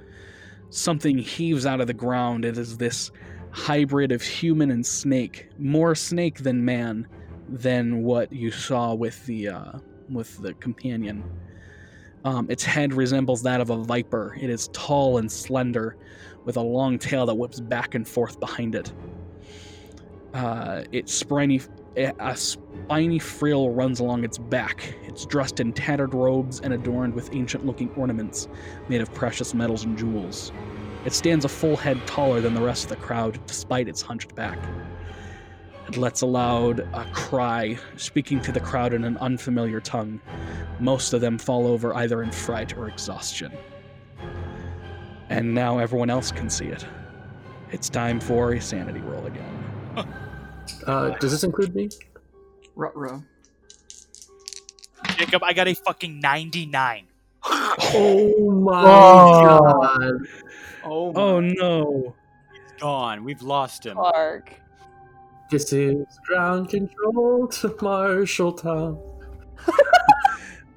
Something 0.70 1.18
heaves 1.18 1.66
out 1.66 1.82
of 1.82 1.88
the 1.88 1.94
ground. 1.94 2.46
It 2.46 2.58
is 2.58 2.78
this 2.78 3.12
hybrid 3.52 4.12
of 4.12 4.22
human 4.22 4.72
and 4.72 4.86
snake, 4.86 5.50
more 5.58 5.96
snake 5.96 6.40
than 6.40 6.64
man, 6.64 7.08
than 7.48 8.04
what 8.04 8.32
you 8.32 8.52
saw 8.52 8.94
with 8.94 9.26
the 9.26 9.50
uh, 9.50 9.72
with 10.10 10.38
the 10.42 10.54
companion. 10.56 11.24
Um, 12.26 12.50
its 12.50 12.64
head 12.64 12.94
resembles 12.94 13.44
that 13.44 13.62
of 13.62 13.70
a 13.70 13.78
viper. 13.78 14.36
It 14.40 14.50
is 14.50 14.70
tall 14.70 15.20
and 15.20 15.32
slender, 15.32 15.96
with 16.44 16.58
a 16.58 16.62
long 16.62 16.98
tail 16.98 17.26
that 17.28 17.36
whips 17.36 17.60
back 17.60 17.96
and 17.96 18.08
forth 18.08 18.40
behind 18.40 18.76
it. 18.76 18.92
Uh, 20.36 20.84
its 20.92 21.14
spiny, 21.14 21.62
a 21.96 22.36
spiny 22.36 23.18
frill 23.18 23.70
runs 23.70 24.02
along 24.02 24.26
its 24.26 24.38
back. 24.38 24.94
It's 25.04 25.26
dressed 25.26 25.62
in 25.62 25.72
tattered 25.72 26.14
robes 26.14 26.60
and 26.60 26.74
adorned 26.74 27.14
with 27.14 27.34
ancient-looking 27.34 27.92
ornaments 27.92 28.50
made 28.90 29.00
of 29.00 29.14
precious 29.14 29.54
metals 29.54 29.86
and 29.86 29.98
jewels. 29.98 30.52
It 31.06 31.14
stands 31.14 31.46
a 31.46 31.48
full 31.48 31.78
head 31.78 32.06
taller 32.06 32.42
than 32.42 32.54
the 32.54 32.62
rest 32.62 32.84
of 32.84 32.90
the 32.90 32.96
crowd, 32.98 33.40
despite 33.48 33.88
its 33.88 34.02
hunched 34.02 34.36
back. 34.36 34.60
It 35.88 35.96
lets 35.96 36.20
a 36.20 36.26
loud 36.26 36.86
cry, 37.14 37.78
speaking 37.96 38.42
to 38.42 38.52
the 38.52 38.60
crowd 38.60 38.94
in 38.94 39.06
an 39.06 39.16
unfamiliar 39.20 39.80
tongue. 39.80 40.20
Most 40.82 41.14
of 41.14 41.22
them 41.22 41.38
fall 41.38 41.66
over 41.66 41.96
either 41.96 42.24
in 42.24 42.32
fright 42.32 42.76
or 42.76 42.90
exhaustion. 42.90 43.54
And 45.30 45.54
now 45.56 45.78
everyone 45.78 46.10
else 46.10 46.30
can 46.30 46.50
see 46.50 46.66
it. 46.66 46.86
It's 47.72 47.88
time 47.88 48.20
for 48.20 48.52
a 48.52 48.62
sanity 48.62 49.00
roll 49.00 49.28
again. 49.28 49.65
Uh, 50.86 51.10
does 51.20 51.32
this 51.32 51.44
include 51.44 51.76
me? 51.76 51.90
Rutro. 52.76 53.24
Jacob, 55.18 55.44
I 55.44 55.54
got 55.54 55.68
a 55.68 55.74
fucking 55.74 56.20
99. 56.20 57.06
Oh 57.48 58.52
my 58.52 58.84
Whoa. 58.84 59.70
god! 59.72 60.14
Oh, 60.84 61.14
Oh 61.16 61.40
no! 61.40 62.16
He's 62.52 62.82
gone. 62.82 63.24
We've 63.24 63.42
lost 63.42 63.86
him. 63.86 63.96
Clark. 63.98 64.52
This 65.52 65.72
is 65.72 66.06
ground 66.26 66.70
control 66.70 67.48
to 67.48 67.70
Marshalltown. 67.70 69.00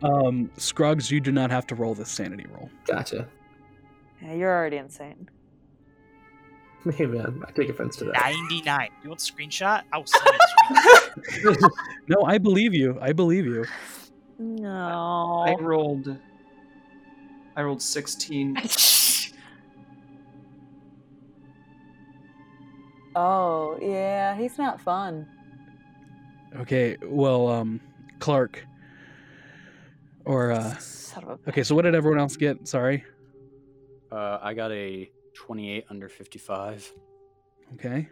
Um, 0.01 0.49
Scruggs, 0.57 1.11
you 1.11 1.19
do 1.21 1.33
not 1.33 1.51
have 1.51 1.67
to 1.67 1.75
roll 1.75 1.93
this 1.93 2.09
sanity 2.09 2.47
roll. 2.53 2.71
Gotcha. 2.87 3.27
Yeah, 4.23 4.35
you're 4.35 4.57
already 4.57 4.77
insane. 4.77 5.29
Hey 6.95 7.07
man, 7.07 7.43
I 7.47 7.51
take 7.51 7.69
offense 7.69 7.97
to 7.97 8.05
that. 8.05 8.15
99. 8.15 8.89
You 9.03 9.09
want 9.11 9.21
a 9.21 9.33
screenshot? 9.33 9.83
I 9.93 9.99
will 9.99 10.07
send 10.07 10.25
you 10.27 10.33
a 10.33 11.51
screenshot. 11.53 11.71
No, 12.09 12.23
I 12.25 12.39
believe 12.39 12.73
you. 12.73 12.97
I 13.01 13.13
believe 13.13 13.45
you. 13.45 13.65
No. 14.39 15.45
I 15.47 15.55
rolled. 15.61 16.17
I 17.57 17.63
rolled 17.63 17.83
sixteen. 17.83 18.57
oh, 23.17 23.77
yeah, 23.83 24.37
he's 24.37 24.57
not 24.57 24.81
fun. 24.81 25.27
Okay, 26.57 26.97
well, 27.03 27.49
um, 27.49 27.81
Clark, 28.21 28.65
or 30.25 30.53
uh, 30.53 30.77
Son 30.79 31.25
of 31.25 31.31
a 31.31 31.49
okay. 31.51 31.65
So 31.65 31.75
what 31.75 31.83
did 31.83 31.95
everyone 31.97 32.21
else 32.21 32.37
get? 32.37 32.69
Sorry. 32.69 33.05
Uh, 34.11 34.39
I 34.41 34.55
got 34.55 34.71
a 34.73 35.11
28 35.39 35.85
under 35.89 36.09
55. 36.09 36.93
Okay. 37.75 38.09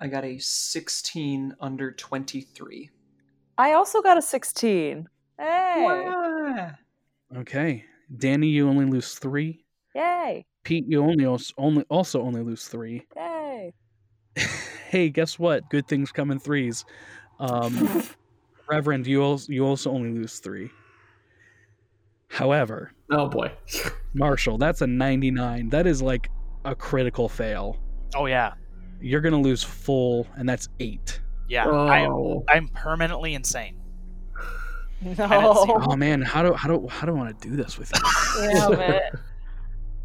I 0.00 0.08
got 0.08 0.24
a 0.24 0.36
sixteen 0.38 1.54
under 1.60 1.92
twenty-three. 1.92 2.90
I 3.56 3.72
also 3.74 4.02
got 4.02 4.18
a 4.18 4.22
16. 4.22 5.08
Hey. 5.38 5.84
Wow. 5.86 6.72
Okay. 7.36 7.84
Danny, 8.16 8.48
you 8.48 8.68
only 8.68 8.84
lose 8.84 9.14
three. 9.14 9.64
Yay. 9.94 10.44
Pete, 10.64 10.84
you 10.88 11.00
only 11.00 11.24
also 11.24 11.54
only 11.56 11.84
also 11.88 12.20
only 12.20 12.42
lose 12.42 12.66
three. 12.66 13.06
Yay. 13.14 13.72
hey, 14.88 15.08
guess 15.08 15.38
what? 15.38 15.70
Good 15.70 15.86
things 15.86 16.10
come 16.10 16.32
in 16.32 16.40
threes. 16.40 16.84
Um, 17.38 18.02
Reverend, 18.68 19.06
you 19.06 19.22
also 19.22 19.52
you 19.52 19.64
also 19.64 19.92
only 19.92 20.10
lose 20.10 20.40
three. 20.40 20.70
However, 22.32 22.92
Oh 23.10 23.28
boy. 23.28 23.52
Marshall, 24.14 24.56
that's 24.56 24.80
a 24.80 24.86
ninety-nine. 24.86 25.68
That 25.68 25.86
is 25.86 26.00
like 26.00 26.30
a 26.64 26.74
critical 26.74 27.28
fail. 27.28 27.76
Oh, 28.14 28.24
yeah. 28.26 28.54
You're 29.02 29.20
gonna 29.20 29.40
lose 29.40 29.62
full, 29.62 30.26
and 30.36 30.48
that's 30.48 30.68
eight. 30.80 31.20
Yeah. 31.48 31.68
I, 31.68 32.06
Oh. 32.06 32.42
I'm 32.48 32.68
permanently 32.68 33.34
insane. 33.34 33.76
No. 35.18 35.26
Oh 35.88 35.96
man, 35.96 36.22
how 36.22 36.44
do 36.44 36.52
how 36.54 36.68
do 36.68 36.86
how 36.86 37.06
do 37.08 37.12
I 37.12 37.16
want 37.16 37.40
to 37.40 37.48
do 37.48 37.56
this 37.56 37.76
with 37.76 37.90
you? 37.92 38.00
Damn 38.52 38.72
it. 38.80 39.02
And 39.12 39.20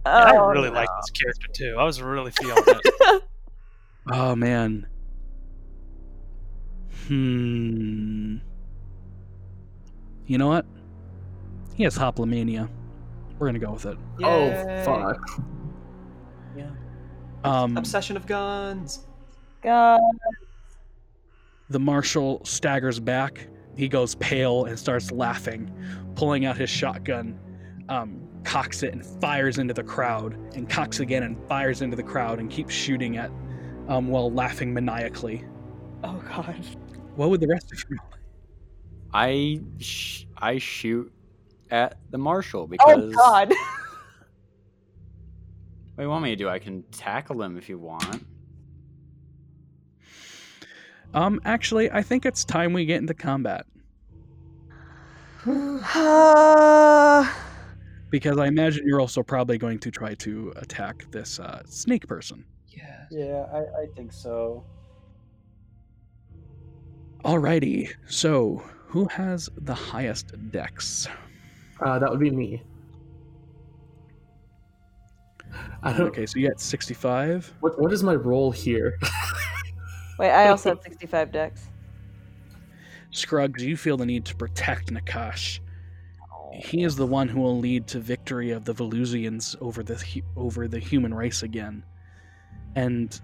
I 0.08 0.36
Oh, 0.36 0.48
really 0.48 0.72
like 0.72 0.90
this 1.02 1.12
character, 1.12 1.48
too. 1.54 1.76
I 1.78 1.84
was 1.84 2.02
really 2.02 2.32
feeling 2.32 2.64
it. 2.66 3.24
Oh 4.12 4.36
man. 4.36 4.88
Hmm. 7.08 8.38
You 10.26 10.38
know 10.40 10.48
what? 10.48 10.66
He 11.78 11.84
has 11.84 11.96
hoplomania. 11.96 12.68
We're 13.38 13.48
gonna 13.48 13.60
go 13.60 13.72
with 13.74 13.86
it. 13.86 13.98
Oh 14.24 14.46
Yay. 14.48 14.82
fuck. 14.84 15.22
Um, 17.44 17.78
Obsession 17.78 18.18
of 18.18 18.26
guns. 18.26 19.06
God. 19.62 20.02
the 21.70 21.80
marshal 21.80 22.44
staggers 22.44 23.00
back. 23.00 23.48
He 23.76 23.88
goes 23.88 24.16
pale 24.16 24.66
and 24.66 24.78
starts 24.78 25.12
laughing, 25.12 25.72
pulling 26.16 26.46
out 26.46 26.58
his 26.58 26.70
shotgun, 26.70 27.40
um, 27.90 28.28
cocks 28.44 28.82
it 28.82 28.92
and 28.94 29.06
fires 29.22 29.60
into 29.60 29.74
the 29.76 29.84
crowd, 29.84 30.34
and 30.56 30.68
cocks 30.68 31.00
again 31.00 31.22
and 31.24 31.38
fires 31.48 31.84
into 31.84 31.96
the 31.96 32.04
crowd 32.04 32.40
and 32.40 32.50
keeps 32.50 32.74
shooting 32.74 33.18
at, 33.18 33.30
um, 33.88 34.08
while 34.08 34.32
laughing 34.32 34.74
maniacally. 34.74 35.46
Oh, 36.04 36.22
God. 36.28 36.56
What 37.16 37.30
would 37.30 37.40
the 37.40 37.48
rest 37.48 37.72
of 37.72 37.80
you? 37.90 37.98
roll? 38.02 38.10
I 39.14 39.62
sh- 39.78 40.26
I 40.38 40.58
shoot 40.58 41.12
at 41.72 41.98
the 42.12 42.18
marshal 42.18 42.68
because. 42.68 42.86
Oh, 42.88 43.12
God. 43.12 43.54
What 45.96 46.04
do 46.04 46.06
you 46.06 46.12
want 46.12 46.24
me 46.26 46.30
to 46.30 46.36
do? 46.36 46.48
I 46.48 46.60
can 46.60 46.84
tackle 46.92 47.42
him 47.42 47.58
if 47.58 47.68
you 47.68 47.80
want. 47.80 48.24
Um, 51.16 51.42
actually, 51.44 51.90
I 51.90 52.04
think 52.04 52.24
it's 52.24 52.46
time 52.46 52.72
we 52.72 52.86
get 52.86 53.02
into 53.02 53.16
combat 53.16 53.66
because 58.10 58.38
I 58.38 58.48
imagine 58.48 58.86
you're 58.86 59.00
also 59.00 59.24
probably 59.24 59.58
going 59.58 59.80
to 59.80 59.90
try 59.90 60.14
to 60.16 60.52
attack 60.58 61.10
this 61.10 61.40
uh, 61.40 61.62
snake 61.66 62.06
person. 62.06 62.44
Yeah. 62.68 63.06
Yeah, 63.10 63.46
I, 63.54 63.84
I 63.84 63.86
think 63.96 64.12
so. 64.12 64.66
Alrighty, 67.24 67.90
so 68.08 68.62
who 68.88 69.06
has 69.06 69.50
the 69.58 69.74
highest 69.74 70.34
dex? 70.52 71.08
Uh, 71.82 72.00
that 72.00 72.10
would 72.10 72.20
be 72.20 72.32
me. 72.32 72.62
I 75.84 75.94
don't. 75.94 76.08
Okay, 76.08 76.26
so 76.26 76.40
you 76.40 76.48
got 76.48 76.60
65. 76.60 77.54
What 77.60 77.80
what 77.80 77.94
is 77.94 78.04
my 78.04 78.16
role 78.16 78.52
here? 78.52 78.98
Wait, 80.20 80.32
I 80.32 80.48
also 80.50 80.70
have 80.70 80.82
65 80.82 81.32
decks. 81.32 81.70
Scruggs, 83.12 83.64
you 83.64 83.78
feel 83.78 83.98
the 83.98 84.06
need 84.06 84.26
to 84.26 84.36
protect 84.36 84.92
Nachash. 84.94 85.60
He 86.54 86.84
is 86.84 86.96
the 86.96 87.06
one 87.06 87.28
who 87.28 87.40
will 87.40 87.60
lead 87.60 87.88
to 87.88 88.00
victory 88.00 88.52
of 88.52 88.66
the 88.66 88.74
Valusians 88.74 89.56
over 89.62 89.84
the 89.84 90.24
over 90.36 90.68
the 90.68 90.80
human 90.80 91.14
race 91.14 91.44
again. 91.44 91.84
And 92.76 93.20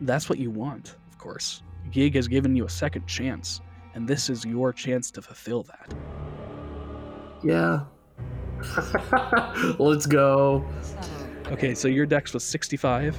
that's 0.00 0.28
what 0.28 0.38
you 0.38 0.50
want, 0.50 0.96
of 1.10 1.18
course. 1.18 1.62
Yig 1.92 2.14
has 2.14 2.28
given 2.28 2.54
you 2.54 2.64
a 2.64 2.70
second 2.70 3.06
chance, 3.06 3.60
and 3.94 4.06
this 4.06 4.30
is 4.30 4.44
your 4.44 4.72
chance 4.72 5.10
to 5.12 5.22
fulfill 5.22 5.62
that. 5.64 5.94
Yeah. 7.42 7.84
Let's 9.78 10.06
go. 10.06 10.64
Okay, 11.52 11.74
so 11.74 11.88
your 11.88 12.06
dex 12.06 12.32
was 12.32 12.44
65. 12.44 13.16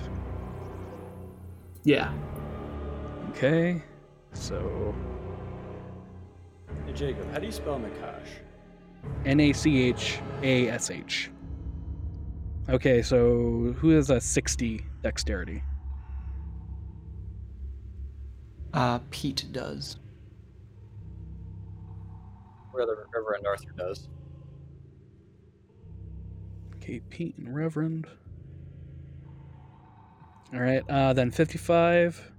Yeah. 1.83 2.11
Okay, 3.29 3.83
so 4.33 4.95
Hey, 6.85 6.93
Jacob, 6.93 7.31
how 7.31 7.39
do 7.39 7.45
you 7.45 7.51
spell 7.51 7.79
Nachash? 7.79 8.27
N 9.25 9.39
A 9.39 9.53
C 9.53 9.81
H 9.83 10.19
A 10.43 10.69
S 10.69 10.91
H. 10.91 11.31
Okay, 12.69 13.01
so 13.01 13.73
who 13.77 13.89
has 13.89 14.09
a 14.09 14.19
60 14.19 14.83
dexterity? 15.01 15.63
Uh, 18.73 18.99
Pete 19.09 19.45
does. 19.51 19.97
Brother 22.73 23.07
Reverend 23.13 23.47
Arthur 23.47 23.71
does. 23.77 24.09
Okay, 26.85 26.99
Pete 27.09 27.35
and 27.39 27.55
Reverend. 27.55 28.05
All 30.53 30.59
right, 30.59 30.83
uh, 30.87 31.13
then 31.13 31.31
55 31.31 32.31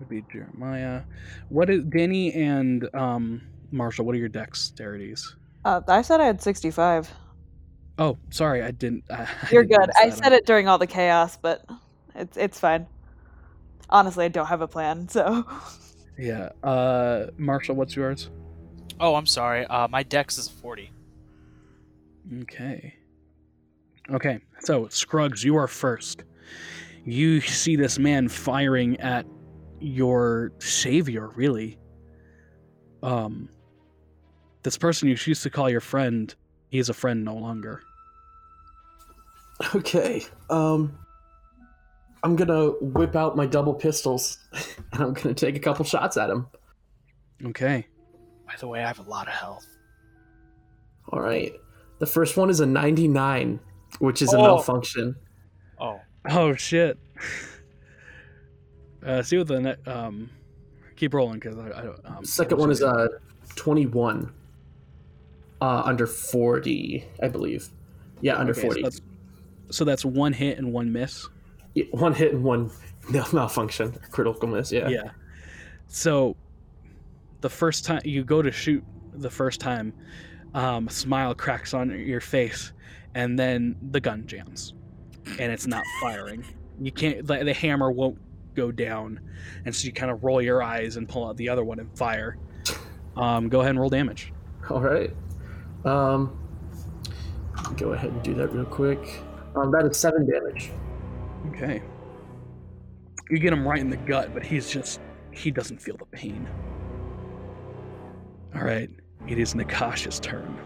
would 0.00 0.08
be 0.08 0.24
Jeremiah. 0.32 1.02
What 1.50 1.70
is 1.70 1.84
Danny 1.84 2.32
and 2.32 2.92
um, 2.96 3.42
Marshall? 3.70 4.06
What 4.06 4.16
are 4.16 4.18
your 4.18 4.28
dexterities? 4.28 5.34
Uh, 5.64 5.82
I 5.86 6.02
said 6.02 6.20
I 6.20 6.24
had 6.26 6.42
65. 6.42 7.12
Oh, 8.00 8.18
sorry, 8.30 8.64
I 8.64 8.72
didn't. 8.72 9.04
I, 9.10 9.22
I 9.22 9.28
You're 9.52 9.62
didn't 9.62 9.82
good. 9.82 9.90
I 9.96 10.08
that. 10.10 10.18
said 10.18 10.32
it 10.32 10.46
during 10.46 10.66
all 10.66 10.78
the 10.78 10.88
chaos, 10.88 11.36
but 11.40 11.64
it's 12.16 12.36
it's 12.36 12.58
fine. 12.58 12.88
Honestly, 13.88 14.24
I 14.24 14.28
don't 14.28 14.46
have 14.46 14.62
a 14.62 14.68
plan, 14.68 15.08
so 15.08 15.44
Yeah. 16.18 16.48
Uh, 16.60 17.26
Marshall, 17.38 17.76
what's 17.76 17.94
yours? 17.94 18.30
Oh, 18.98 19.14
I'm 19.14 19.26
sorry. 19.26 19.64
Uh, 19.66 19.86
my 19.86 20.02
dex 20.02 20.38
is 20.38 20.48
40. 20.48 20.90
Okay. 22.42 22.94
Okay, 24.10 24.38
so 24.60 24.86
Scruggs, 24.88 25.42
you 25.42 25.56
are 25.56 25.66
first. 25.66 26.24
You 27.04 27.40
see 27.40 27.76
this 27.76 27.98
man 27.98 28.28
firing 28.28 29.00
at 29.00 29.26
your 29.80 30.52
savior, 30.58 31.28
really. 31.28 31.78
Um, 33.02 33.48
this 34.62 34.76
person 34.76 35.08
you 35.08 35.16
used 35.24 35.42
to 35.42 35.50
call 35.50 35.70
your 35.70 35.80
friend, 35.80 36.34
he 36.68 36.78
is 36.78 36.88
a 36.88 36.94
friend 36.94 37.24
no 37.24 37.34
longer. 37.34 37.82
Okay. 39.74 40.24
Um 40.50 40.98
I'm 42.22 42.36
gonna 42.36 42.70
whip 42.80 43.14
out 43.14 43.36
my 43.36 43.46
double 43.46 43.74
pistols 43.74 44.38
and 44.92 45.02
I'm 45.02 45.12
gonna 45.12 45.34
take 45.34 45.56
a 45.56 45.60
couple 45.60 45.84
shots 45.84 46.16
at 46.16 46.30
him. 46.30 46.46
Okay. 47.46 47.86
By 48.46 48.54
the 48.58 48.66
way, 48.66 48.82
I 48.82 48.86
have 48.88 48.98
a 48.98 49.02
lot 49.02 49.28
of 49.28 49.34
health. 49.34 49.66
Alright. 51.12 51.52
The 51.98 52.06
first 52.06 52.36
one 52.36 52.50
is 52.50 52.60
a 52.60 52.66
99, 52.66 53.60
which 53.98 54.20
is 54.22 54.32
a 54.32 54.38
Oh. 54.38 54.42
malfunction. 54.42 55.16
Oh, 55.80 56.00
Oh 56.30 56.54
shit. 56.54 56.98
uh, 59.04 59.22
see 59.22 59.38
what 59.38 59.46
the 59.46 59.60
ne- 59.60 59.90
um, 59.90 60.30
keep 60.96 61.14
rolling 61.14 61.38
because 61.38 61.58
I, 61.58 61.66
I 61.78 61.82
don't. 61.82 62.00
Um, 62.04 62.24
Second 62.24 62.58
one 62.58 62.70
is 62.70 62.80
a 62.82 63.08
21. 63.56 64.32
Uh 65.60 65.82
under 65.84 66.06
40, 66.06 67.04
I 67.22 67.28
believe. 67.28 67.68
Yeah, 68.20 68.36
under 68.38 68.52
Okay, 68.52 68.60
so 68.62 68.66
40. 68.68 68.82
that's, 68.82 69.00
so 69.70 69.84
that's 69.84 70.04
one 70.04 70.32
hit 70.32 70.58
and 70.58 70.72
one 70.72 70.92
miss. 70.92 71.28
Yeah, 71.74 71.84
one 71.92 72.12
hit 72.14 72.32
and 72.32 72.42
one 72.42 72.70
no, 73.10 73.24
malfunction, 73.32 73.92
critical 74.10 74.48
miss. 74.48 74.72
Yeah. 74.72 74.88
Yeah. 74.88 75.10
So 75.88 76.36
the 77.40 77.48
first 77.50 77.84
time 77.84 78.00
you 78.04 78.24
go 78.24 78.42
to 78.42 78.50
shoot 78.50 78.82
the 79.14 79.30
first 79.30 79.60
time, 79.60 79.92
um, 80.54 80.88
a 80.88 80.90
smile 80.90 81.34
cracks 81.34 81.74
on 81.74 81.90
your 81.90 82.20
face, 82.20 82.72
and 83.14 83.38
then 83.38 83.76
the 83.90 84.00
gun 84.00 84.26
jams, 84.26 84.74
and 85.38 85.52
it's 85.52 85.66
not 85.66 85.84
firing. 86.00 86.44
You 86.80 86.92
can't. 86.92 87.26
The, 87.26 87.44
the 87.44 87.54
hammer 87.54 87.90
won't 87.90 88.18
go 88.54 88.70
down, 88.70 89.20
and 89.64 89.74
so 89.74 89.86
you 89.86 89.92
kind 89.92 90.10
of 90.10 90.24
roll 90.24 90.40
your 90.40 90.62
eyes 90.62 90.96
and 90.96 91.08
pull 91.08 91.28
out 91.28 91.36
the 91.36 91.48
other 91.48 91.64
one 91.64 91.78
and 91.78 91.96
fire. 91.96 92.38
Um, 93.16 93.48
go 93.48 93.60
ahead 93.60 93.70
and 93.70 93.80
roll 93.80 93.90
damage. 93.90 94.32
All 94.70 94.80
right. 94.80 95.14
Um, 95.84 96.38
go 97.76 97.92
ahead 97.92 98.10
and 98.10 98.22
do 98.22 98.34
that 98.34 98.48
real 98.48 98.64
quick. 98.64 99.20
Um, 99.56 99.70
that 99.72 99.84
is 99.84 99.96
seven 99.96 100.28
damage. 100.28 100.70
Okay. 101.48 101.82
You 103.30 103.38
get 103.38 103.52
him 103.52 103.66
right 103.66 103.80
in 103.80 103.90
the 103.90 103.96
gut, 103.96 104.34
but 104.34 104.44
he's 104.44 104.70
just 104.70 105.00
he 105.30 105.50
doesn't 105.50 105.80
feel 105.80 105.96
the 105.96 106.06
pain. 106.06 106.48
All 108.54 108.62
right, 108.62 108.88
it 109.28 109.38
is 109.38 109.54
Nachash's 109.54 110.20
turn. 110.20 110.56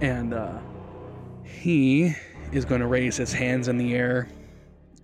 And 0.00 0.34
uh 0.34 0.58
he 1.44 2.14
is 2.52 2.64
going 2.64 2.80
to 2.80 2.86
raise 2.86 3.16
his 3.16 3.32
hands 3.32 3.68
in 3.68 3.78
the 3.78 3.94
air 3.94 4.28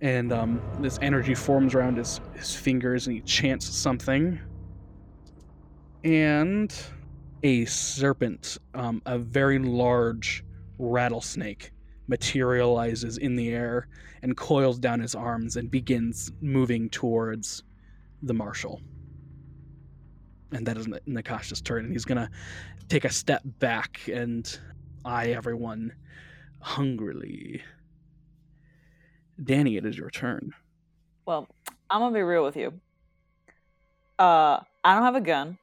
and 0.01 0.31
um 0.31 0.61
this 0.79 0.97
energy 1.01 1.35
forms 1.35 1.75
around 1.75 1.97
his 1.97 2.21
his 2.33 2.55
fingers 2.55 3.07
and 3.07 3.15
he 3.15 3.21
chants 3.21 3.65
something. 3.65 4.39
And 6.03 6.73
a 7.43 7.65
serpent, 7.65 8.57
um, 8.73 9.01
a 9.05 9.17
very 9.17 9.59
large 9.59 10.43
rattlesnake 10.77 11.71
materializes 12.07 13.17
in 13.17 13.35
the 13.35 13.49
air 13.49 13.87
and 14.21 14.35
coils 14.35 14.79
down 14.79 14.99
his 14.99 15.15
arms 15.15 15.55
and 15.55 15.69
begins 15.69 16.31
moving 16.41 16.89
towards 16.89 17.63
the 18.23 18.33
marshal. 18.33 18.81
And 20.51 20.65
that 20.65 20.77
is 20.77 20.87
N- 20.87 20.99
Nachash's 21.07 21.61
turn, 21.61 21.85
and 21.85 21.93
he's 21.93 22.05
gonna 22.05 22.29
take 22.87 23.05
a 23.05 23.09
step 23.09 23.41
back 23.45 24.01
and 24.11 24.59
eye 25.05 25.27
everyone 25.29 25.93
hungrily. 26.61 27.61
Danny, 29.43 29.77
it 29.77 29.85
is 29.85 29.97
your 29.97 30.09
turn. 30.09 30.51
well, 31.25 31.47
I'm 31.89 32.01
gonna 32.01 32.13
be 32.13 32.21
real 32.21 32.43
with 32.43 32.55
you. 32.57 32.73
Uh, 34.17 34.59
I 34.83 34.93
don't 34.95 35.03
have 35.03 35.15
a 35.15 35.21
gun. 35.21 35.57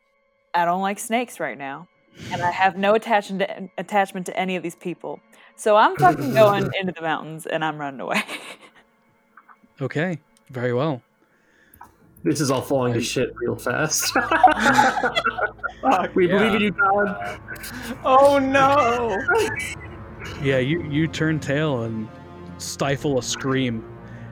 I 0.55 0.65
don't 0.65 0.81
like 0.81 0.99
snakes 0.99 1.39
right 1.41 1.59
now, 1.59 1.89
and 2.33 2.41
I 2.41 2.51
have 2.51 2.77
no 2.77 2.95
attachment 2.95 3.41
to, 3.41 3.69
attachment 3.77 4.27
to 4.27 4.37
any 4.39 4.57
of 4.57 4.63
these 4.63 4.75
people. 4.77 5.21
So 5.57 5.77
I'm 5.77 5.97
fucking 5.97 6.33
going 6.35 6.71
into 6.81 6.93
the 6.93 7.03
mountains, 7.03 7.45
and 7.47 7.65
I'm 7.65 7.79
running 7.79 8.01
away. 8.01 8.23
Okay, 9.79 10.19
very 10.49 10.73
well. 10.73 11.03
This 12.27 12.41
is 12.41 12.51
all 12.51 12.61
falling 12.61 12.93
to 12.95 13.01
shit 13.01 13.33
real 13.37 13.55
fast. 13.55 14.13
we 16.17 16.29
yeah. 16.29 16.39
believe 16.39 16.55
in 16.57 16.61
you, 16.61 16.71
God. 16.73 17.41
Oh 18.05 18.41
no! 18.41 19.17
Yeah, 20.43 20.59
you 20.59 20.83
you 20.91 21.07
turn 21.07 21.39
tail 21.39 21.85
and 21.85 22.09
stifle 22.59 23.21
a 23.21 23.23
scream 23.23 23.85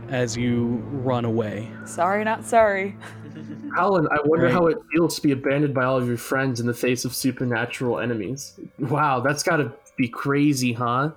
as 0.09 0.37
you 0.37 0.83
run 0.91 1.25
away. 1.25 1.71
sorry, 1.85 2.25
not 2.25 2.45
sorry. 2.45 2.97
Alan, 3.79 4.09
I 4.11 4.19
wonder 4.25 4.47
Right. 4.47 4.53
how 4.53 4.67
it 4.67 4.79
feels 4.93 5.15
to 5.15 5.23
be 5.23 5.31
abandoned 5.31 5.73
by 5.73 5.85
all 5.85 5.97
of 5.97 6.09
your 6.09 6.17
friends 6.17 6.59
in 6.59 6.67
the 6.67 6.75
face 6.75 7.05
of 7.05 7.15
supernatural 7.15 8.01
enemies. 8.01 8.59
Wow, 8.81 9.21
that's 9.21 9.45
gotta 9.45 9.73
be 9.97 10.09
crazy, 10.09 10.73
huh? 10.73 11.13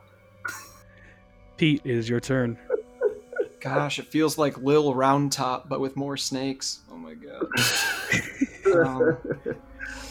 Pete, 1.58 1.82
it 1.84 1.96
is 1.96 2.08
your 2.08 2.20
turn. 2.20 2.56
Gosh, 3.76 4.00
it 4.00 4.08
feels 4.08 4.38
like 4.38 4.58
Lil 4.58 4.94
Round 4.94 5.32
Top, 5.32 5.68
but 5.70 5.80
with 5.80 5.96
more 5.96 6.18
snakes. 6.18 6.80
Oh 6.92 6.98
my 6.98 7.14
god. 7.14 7.46
Um, 8.68 9.18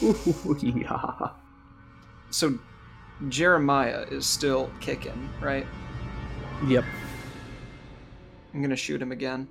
Ooh, 0.01 0.57
yeah. 0.63 1.29
so 2.31 2.57
Jeremiah 3.29 4.03
is 4.09 4.25
still 4.25 4.71
kicking, 4.81 5.29
right? 5.39 5.65
Yep. 6.65 6.83
I'm 8.53 8.61
gonna 8.63 8.75
shoot 8.75 8.99
him 8.99 9.11
again 9.11 9.47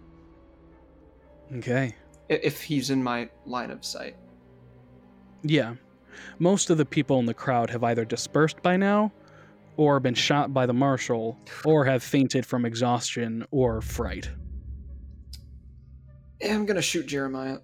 Okay. 1.58 1.94
if 2.28 2.62
he's 2.62 2.90
in 2.90 3.00
my 3.00 3.28
line 3.44 3.70
of 3.70 3.84
sight. 3.84 4.16
Yeah. 5.44 5.76
Most 6.40 6.68
of 6.70 6.78
the 6.78 6.84
people 6.84 7.20
in 7.20 7.26
the 7.26 7.34
crowd 7.34 7.70
have 7.70 7.84
either 7.84 8.04
dispersed 8.04 8.60
by 8.62 8.76
now, 8.76 9.12
or 9.76 10.00
been 10.00 10.14
shot 10.14 10.52
by 10.52 10.66
the 10.66 10.72
marshal, 10.72 11.38
or 11.64 11.84
have 11.84 12.02
fainted 12.02 12.46
from 12.46 12.64
exhaustion 12.64 13.46
or 13.50 13.80
fright. 13.80 14.30
Yeah, 16.40 16.54
I'm 16.54 16.66
gonna 16.66 16.82
shoot 16.82 17.06
Jeremiah. 17.06 17.58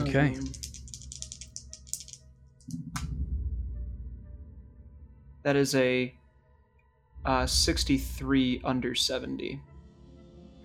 Okay. 0.00 0.34
Um, 0.36 0.52
that 5.42 5.56
is 5.56 5.74
a 5.74 6.14
uh, 7.24 7.46
63 7.46 8.60
under 8.64 8.94
70. 8.94 9.60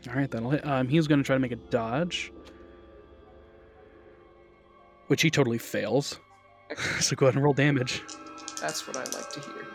All 0.08 0.16
right, 0.16 0.30
that'll 0.30 0.50
hit. 0.50 0.66
Um, 0.66 0.88
he's 0.88 1.08
to 1.08 1.24
try 1.24 1.36
to 1.36 1.40
make 1.40 1.52
a 1.52 1.58
dodge, 1.58 2.32
which 5.08 5.22
he 5.22 5.30
totally 5.30 5.58
fails. 5.58 6.20
so 7.00 7.16
go 7.16 7.26
ahead 7.26 7.36
and 7.36 7.44
roll 7.44 7.54
damage. 7.54 8.02
That's 8.62 8.88
what 8.88 8.96
I 8.96 9.04
like 9.06 9.30
to 9.32 9.40
hear. 9.42 9.68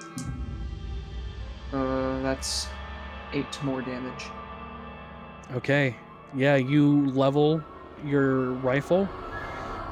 Uh, 1.73 2.23
that's 2.23 2.69
eight 3.33 3.63
more 3.63 3.83
damage. 3.83 4.33
Okay. 5.55 5.97
Yeah, 6.35 6.57
you 6.57 7.07
level 7.11 7.63
your 8.05 8.53
rifle, 8.53 9.09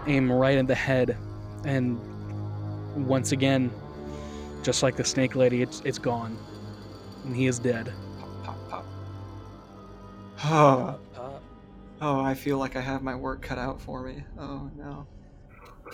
aim 0.07 0.31
right 0.31 0.59
at 0.59 0.67
the 0.67 0.75
head, 0.75 1.17
and 1.65 1.99
once 2.95 3.33
again, 3.33 3.71
just 4.63 4.83
like 4.83 4.97
the 4.97 5.05
snake 5.05 5.35
lady, 5.35 5.63
it's 5.63 5.81
it's 5.85 5.99
gone. 5.99 6.39
And 7.25 7.35
he 7.35 7.47
is 7.47 7.59
dead. 7.59 7.93
Pop, 8.19 8.31
pop, 8.43 8.69
pop. 8.69 8.87
Oh, 10.47 11.01
Uh, 11.17 11.41
oh, 12.03 12.21
I 12.21 12.35
feel 12.35 12.59
like 12.59 12.77
I 12.77 12.81
have 12.81 13.03
my 13.03 13.15
work 13.15 13.43
cut 13.43 13.59
out 13.59 13.81
for 13.81 14.03
me. 14.03 14.25
Oh 14.39 14.71
no. 14.77 15.07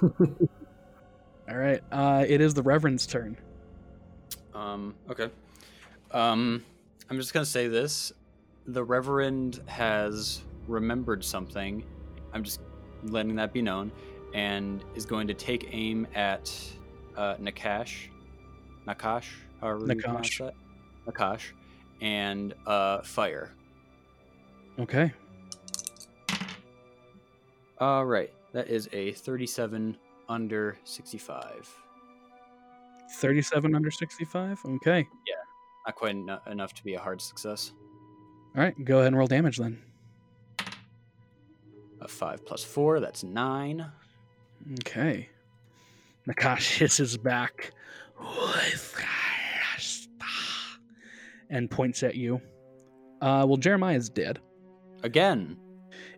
Alright. 1.51 1.83
Uh 1.91 2.25
it 2.27 2.41
is 2.41 2.55
the 2.55 2.63
Reverend's 2.63 3.07
turn. 3.07 3.37
Um, 4.55 4.95
okay. 5.11 5.31
Um, 6.11 6.65
I'm 7.09 7.17
just 7.17 7.33
gonna 7.33 7.45
say 7.47 7.69
this. 7.69 8.13
The 8.67 8.83
Reverend 8.85 9.61
has 9.67 10.43
remembered 10.69 11.25
something. 11.25 11.85
I'm 12.33 12.45
just 12.45 12.61
letting 13.05 13.35
that 13.37 13.53
be 13.53 13.63
known, 13.63 13.91
and 14.35 14.85
is 14.95 15.07
going 15.07 15.27
to 15.29 15.35
take 15.35 15.69
aim 15.73 16.07
at 16.15 16.53
uh, 17.17 17.37
Nachash. 17.37 18.09
Nachash, 18.87 19.27
however 19.61 19.87
you 19.87 20.01
pronounce 20.01 20.29
Nachash. 20.29 20.53
that. 21.07 21.15
Nachash, 21.15 21.53
and 22.01 22.55
uh, 22.67 23.03
fire. 23.03 23.51
Okay. 24.79 25.13
All 27.79 28.05
right, 28.05 28.31
that 28.53 28.69
is 28.69 28.89
a 28.93 29.13
37 29.13 29.97
under 30.31 30.79
65. 30.85 31.69
37 33.17 33.75
under 33.75 33.91
65. 33.91 34.61
Okay. 34.65 35.07
Yeah. 35.27 35.35
Not 35.87 35.97
quite 35.97 36.15
en- 36.15 36.39
enough 36.47 36.73
to 36.75 36.85
be 36.85 36.95
a 36.95 37.01
hard 37.01 37.21
success. 37.21 37.73
Alright, 38.57 38.83
go 38.85 38.97
ahead 38.99 39.09
and 39.09 39.19
roll 39.19 39.27
damage 39.27 39.59
then. 39.59 39.83
A 42.01 42.09
five 42.09 42.47
plus 42.47 42.65
four, 42.65 43.01
that's 43.01 43.23
nine. 43.23 43.85
Okay. 44.81 45.29
Nachash 46.27 46.79
hisses 46.79 47.19
back 47.19 47.73
and 51.51 51.71
points 51.71 52.03
at 52.03 52.15
you. 52.15 52.41
Uh, 53.21 53.45
well, 53.47 53.57
Jeremiah 53.57 53.97
is 53.97 54.09
dead. 54.09 54.39
Again. 55.03 55.57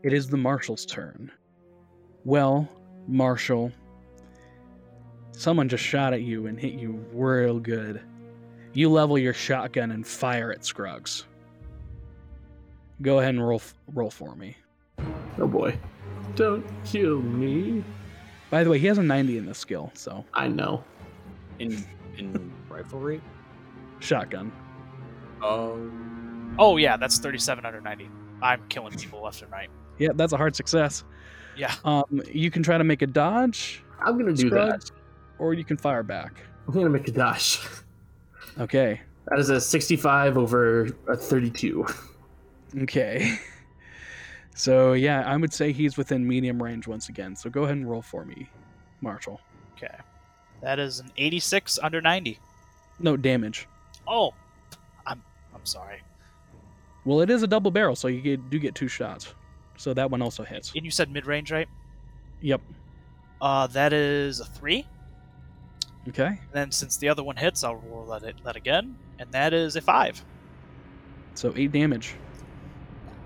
It 0.02 0.12
is 0.12 0.28
the 0.28 0.36
Marshal's 0.36 0.84
turn. 0.84 1.30
Well, 2.24 2.68
Marshal, 3.08 3.72
someone 5.42 5.68
just 5.68 5.82
shot 5.82 6.12
at 6.12 6.22
you 6.22 6.46
and 6.46 6.58
hit 6.58 6.74
you 6.74 7.04
real 7.12 7.58
good. 7.58 8.00
You 8.74 8.88
level 8.88 9.18
your 9.18 9.34
shotgun 9.34 9.90
and 9.90 10.06
fire 10.06 10.52
at 10.52 10.64
Scruggs. 10.64 11.26
Go 13.02 13.18
ahead 13.18 13.34
and 13.34 13.46
roll 13.46 13.60
roll 13.92 14.10
for 14.10 14.36
me. 14.36 14.56
Oh 15.38 15.48
boy. 15.48 15.76
Don't 16.36 16.64
kill 16.84 17.20
me. 17.20 17.82
By 18.50 18.62
the 18.62 18.70
way, 18.70 18.78
he 18.78 18.86
has 18.86 18.98
a 18.98 19.02
90 19.02 19.38
in 19.38 19.46
this 19.46 19.58
skill, 19.58 19.90
so 19.94 20.24
I 20.32 20.46
know. 20.46 20.84
In 21.58 21.84
in 22.16 22.52
riflery. 22.70 23.20
shotgun. 23.98 24.52
Oh. 25.42 25.90
Oh 26.58 26.76
yeah, 26.76 26.96
that's 26.96 27.18
37 27.18 27.66
under 27.66 27.80
90. 27.80 28.08
I'm 28.42 28.62
killing 28.68 28.96
people 28.96 29.22
left 29.22 29.42
and 29.42 29.50
right. 29.50 29.68
Yeah, 29.98 30.10
that's 30.14 30.32
a 30.32 30.36
hard 30.36 30.54
success. 30.54 31.04
Yeah. 31.56 31.74
Um, 31.84 32.22
you 32.30 32.50
can 32.50 32.62
try 32.62 32.78
to 32.78 32.84
make 32.84 33.02
a 33.02 33.06
dodge, 33.06 33.82
I'm 34.00 34.18
gonna 34.18 34.32
do 34.32 34.50
that. 34.50 34.90
Scruggs, 35.34 35.40
or 35.40 35.54
you 35.54 35.64
can 35.64 35.76
fire 35.76 36.02
back. 36.02 36.42
I'm 36.66 36.74
gonna 36.74 36.88
make 36.88 37.08
a 37.08 37.12
dash. 37.12 37.66
Okay. 38.58 39.00
That 39.28 39.38
is 39.38 39.50
a 39.50 39.60
65 39.60 40.36
over 40.36 40.88
a 41.08 41.16
32. 41.16 41.86
Okay. 42.82 43.38
So 44.54 44.92
yeah, 44.92 45.22
I 45.22 45.34
would 45.34 45.52
say 45.52 45.72
he's 45.72 45.96
within 45.96 46.28
medium 46.28 46.62
range 46.62 46.86
once 46.86 47.08
again. 47.08 47.34
So 47.34 47.48
go 47.48 47.62
ahead 47.64 47.78
and 47.78 47.88
roll 47.88 48.02
for 48.02 48.26
me, 48.26 48.50
Marshall. 49.00 49.40
Okay. 49.74 49.94
That 50.60 50.78
is 50.78 51.00
an 51.00 51.10
86 51.16 51.78
under 51.82 52.02
90. 52.02 52.38
No 52.98 53.16
damage. 53.16 53.66
Oh, 54.06 54.34
I'm 55.06 55.22
I'm 55.54 55.64
sorry. 55.64 56.02
Well, 57.06 57.22
it 57.22 57.30
is 57.30 57.42
a 57.42 57.46
double 57.46 57.70
barrel, 57.70 57.96
so 57.96 58.08
you 58.08 58.20
get, 58.20 58.50
do 58.50 58.58
get 58.58 58.74
two 58.74 58.88
shots. 58.88 59.34
So 59.78 59.94
that 59.94 60.10
one 60.10 60.20
also 60.20 60.44
hits. 60.44 60.72
And 60.76 60.84
you 60.84 60.90
said 60.90 61.10
mid 61.10 61.26
range, 61.26 61.50
right? 61.50 61.68
Yep. 62.42 62.60
Uh, 63.40 63.66
that 63.68 63.94
is 63.94 64.38
a 64.40 64.44
three. 64.44 64.86
Okay. 66.08 66.26
And 66.26 66.38
then 66.52 66.70
since 66.72 66.96
the 66.96 67.08
other 67.08 67.22
one 67.22 67.36
hits, 67.36 67.62
I'll 67.64 67.76
roll 67.76 68.06
that 68.06 68.22
it, 68.24 68.36
that 68.44 68.56
again, 68.56 68.96
and 69.18 69.30
that 69.32 69.52
is 69.52 69.76
a 69.76 69.80
five. 69.80 70.22
So 71.34 71.52
eight 71.56 71.72
damage. 71.72 72.14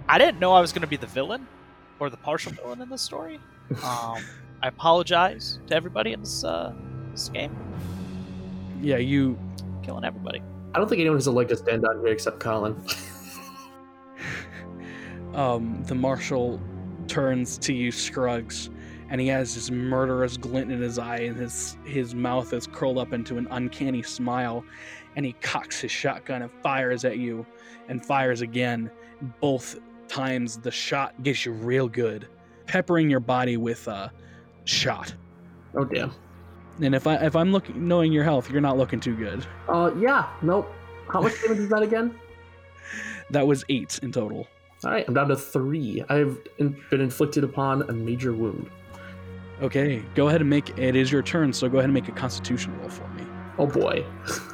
I 0.09 0.19
didn't 0.19 0.39
know 0.39 0.53
I 0.53 0.61
was 0.61 0.73
going 0.73 0.83
to 0.83 0.87
be 0.87 0.97
the 0.97 1.07
villain 1.07 1.47
or 1.99 2.11
the 2.11 2.17
partial 2.19 2.53
villain 2.53 2.81
in 2.83 2.89
this 2.89 3.03
story. 3.03 3.41
Um, 3.83 4.23
I 4.63 4.69
apologize 4.69 5.59
to 5.67 5.75
everybody 5.75 6.13
in 6.13 6.21
this 6.21 6.45
uh, 6.45 6.73
this 7.11 7.29
game, 7.31 7.55
Yeah, 8.81 8.97
you. 8.99 9.37
killing 9.83 10.05
everybody. 10.05 10.41
I 10.75 10.79
don't 10.79 10.89
think 10.89 11.01
anyone 11.01 11.17
has 11.19 11.27
a 11.27 11.33
leg 11.33 11.49
to 11.49 11.57
stand 11.57 11.85
on 11.85 11.99
here 12.01 12.09
except 12.13 12.39
Colin. 12.41 12.77
Um, 15.35 15.83
the 15.85 15.95
marshal 15.95 16.59
turns 17.09 17.59
to 17.59 17.75
you, 17.75 17.93
Scruggs, 17.93 18.71
and 19.09 19.21
he 19.21 19.27
has 19.29 19.55
this 19.55 19.71
murderous 19.71 20.37
glint 20.37 20.71
in 20.73 20.81
his 20.81 20.99
eye, 20.99 21.19
and 21.19 21.37
his 21.37 21.77
his 21.85 22.15
mouth 22.15 22.53
is 22.53 22.67
curled 22.67 22.99
up 22.99 23.13
into 23.13 23.39
an 23.39 23.47
uncanny 23.51 24.03
smile, 24.03 24.65
and 25.17 25.25
he 25.25 25.33
cocks 25.35 25.81
his 25.81 25.91
shotgun 25.91 26.43
and 26.43 26.51
fires 26.63 27.05
at 27.05 27.19
you, 27.19 27.47
and 27.89 28.05
fires 28.05 28.41
again. 28.41 28.91
Both 29.41 29.79
times 30.09 30.59
the 30.59 30.71
shot 30.71 31.21
gets 31.23 31.47
you 31.47 31.53
real 31.53 31.89
good, 31.89 32.29
peppering 32.67 33.09
your 33.11 33.21
body 33.21 33.57
with 33.57 33.87
uh, 33.89 34.09
shot. 34.65 35.15
oh 35.75 35.85
damn. 35.85 36.13
And 36.83 36.95
if 36.95 37.07
I 37.07 37.15
if 37.17 37.35
I'm 37.35 37.53
looking 37.53 37.89
knowing 37.89 38.13
your 38.13 38.25
health, 38.25 38.51
you're 38.51 38.61
not 38.61 38.77
looking 38.77 39.01
too 39.01 39.17
good. 39.17 39.47
Uh, 39.69 39.91
yeah, 39.99 40.29
nope. 40.43 40.71
How 41.11 41.21
much 41.23 41.41
damage 41.43 41.59
is 41.59 41.69
that 41.71 41.83
again? 41.83 42.15
That 43.31 43.45
was 43.45 43.65
eight 43.69 43.99
in 44.05 44.13
total. 44.13 44.47
All 44.85 44.93
right, 44.93 45.05
I'm 45.09 45.15
down 45.15 45.27
to 45.29 45.37
three. 45.37 46.05
I've 46.09 46.39
been 46.59 47.01
inflicted 47.01 47.43
upon 47.43 47.83
a 47.91 47.93
major 47.93 48.33
wound. 48.33 48.71
Okay, 49.63 50.03
go 50.15 50.29
ahead 50.29 50.43
and 50.43 50.51
make 50.51 50.79
it 50.79 50.97
is 50.97 51.11
your 51.11 51.23
turn. 51.23 51.53
So 51.53 51.69
go 51.69 51.79
ahead 51.79 51.87
and 51.87 51.95
make 51.95 52.09
a 52.09 52.13
Constitution 52.13 52.79
roll 52.79 52.91
for 52.91 53.09
me. 53.09 53.25
Oh 53.59 53.67
boy. 53.67 54.05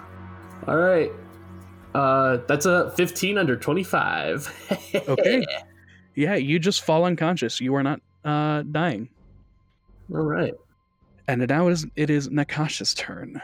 All 0.67 0.77
right. 0.77 1.11
Uh, 1.95 2.39
that's 2.47 2.67
a 2.67 2.91
15 2.93 3.39
under 3.39 3.57
25. 3.57 4.79
Okay. 5.09 5.45
Yeah, 6.15 6.35
you 6.35 6.59
just 6.59 6.83
fall 6.83 7.05
unconscious. 7.05 7.59
You 7.61 7.75
are 7.75 7.83
not 7.83 8.01
uh, 8.25 8.63
dying. 8.71 9.09
All 10.13 10.21
right. 10.21 10.53
And 11.27 11.47
now 11.49 11.69
it 11.69 11.73
is 11.73 11.87
it 11.97 12.11
is 12.11 12.29
Nachash's 12.29 12.93
turn. 12.93 13.41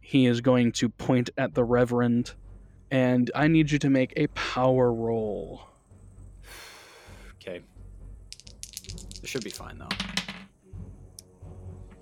He 0.00 0.26
is 0.26 0.40
going 0.40 0.72
to 0.72 0.88
point 0.90 1.30
at 1.38 1.54
the 1.54 1.64
Reverend, 1.64 2.34
and 2.90 3.30
I 3.34 3.48
need 3.48 3.70
you 3.70 3.78
to 3.78 3.90
make 3.90 4.12
a 4.16 4.26
power 4.28 4.92
roll. 4.92 5.62
Should 9.28 9.44
be 9.44 9.50
fine 9.50 9.78
though. 9.78 9.88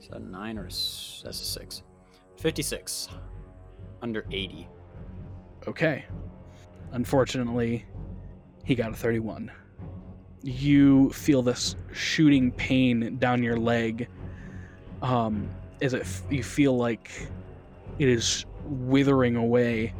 Is 0.00 0.08
that 0.08 0.20
a 0.20 0.24
nine 0.24 0.56
or 0.56 0.62
a 0.62 0.64
that's 0.64 1.24
a 1.24 1.32
six? 1.34 1.82
Fifty-six. 2.36 3.08
Under 4.02 4.24
eighty. 4.30 4.68
Okay. 5.66 6.04
Unfortunately, 6.92 7.84
he 8.64 8.74
got 8.76 8.92
a 8.92 8.94
31. 8.94 9.50
You 10.42 11.10
feel 11.10 11.42
this 11.42 11.74
shooting 11.92 12.52
pain 12.52 13.16
down 13.18 13.42
your 13.42 13.56
leg. 13.56 14.08
Um, 15.02 15.50
as 15.82 15.94
it 15.94 16.02
f- 16.02 16.22
you 16.30 16.44
feel 16.44 16.76
like 16.76 17.10
it 17.98 18.08
is 18.08 18.46
withering 18.64 19.34
away, 19.34 19.92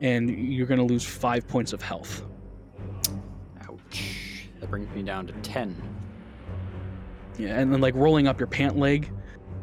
and 0.00 0.30
you're 0.30 0.66
going 0.66 0.80
to 0.80 0.84
lose 0.86 1.04
five 1.04 1.46
points 1.46 1.74
of 1.74 1.82
health. 1.82 2.24
Ouch. 3.68 4.48
That 4.60 4.70
brings 4.70 4.92
me 4.94 5.02
down 5.02 5.26
to 5.26 5.32
ten. 5.34 5.76
Yeah, 7.38 7.58
and 7.58 7.72
then 7.72 7.80
like 7.80 7.94
rolling 7.94 8.26
up 8.26 8.38
your 8.38 8.46
pant 8.46 8.76
leg, 8.76 9.10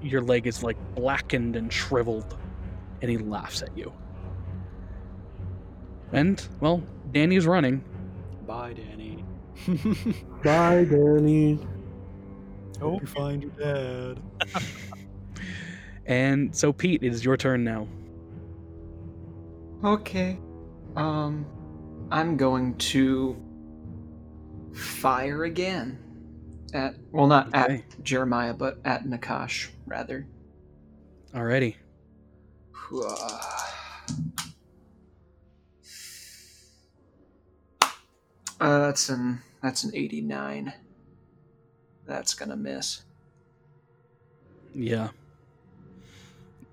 your 0.02 0.22
leg 0.22 0.48
is 0.48 0.64
like 0.64 0.78
blackened 0.96 1.56
and 1.56 1.72
shriveled, 1.72 2.38
and 3.02 3.10
he 3.10 3.18
laughs 3.18 3.62
at 3.62 3.76
you. 3.78 3.94
And 6.12 6.46
well, 6.60 6.84
Danny's 7.12 7.46
running. 7.46 7.84
Bye, 8.46 8.74
Danny. 8.74 9.24
Bye, 10.44 10.86
Danny. 10.86 11.60
Hope 12.80 13.02
you 13.02 13.08
find 13.08 13.44
your 13.44 13.52
dad. 13.52 14.20
And 16.06 16.56
so, 16.56 16.74
Pete, 16.74 17.04
it 17.04 17.14
is 17.14 17.24
your 17.24 17.38
turn 17.38 17.64
now. 17.64 17.88
Okay. 19.84 20.38
Um, 20.96 21.46
I'm 22.12 22.38
going 22.38 22.76
to 22.78 23.42
fire 24.74 25.46
again 25.46 26.00
at 26.74 26.96
well, 27.12 27.28
not 27.28 27.48
Okay. 27.54 27.84
at 27.90 28.04
Jeremiah, 28.04 28.54
but 28.54 28.80
at 28.86 29.06
Nachash 29.06 29.70
rather. 29.86 30.28
Alrighty. 31.34 31.76
Uh, 38.60 38.80
that's 38.86 39.10
an 39.10 39.42
that's 39.64 39.84
an 39.84 39.92
89. 39.96 40.72
That's 42.06 42.36
gonna 42.36 42.56
miss. 42.56 43.02
Yeah. 44.76 45.10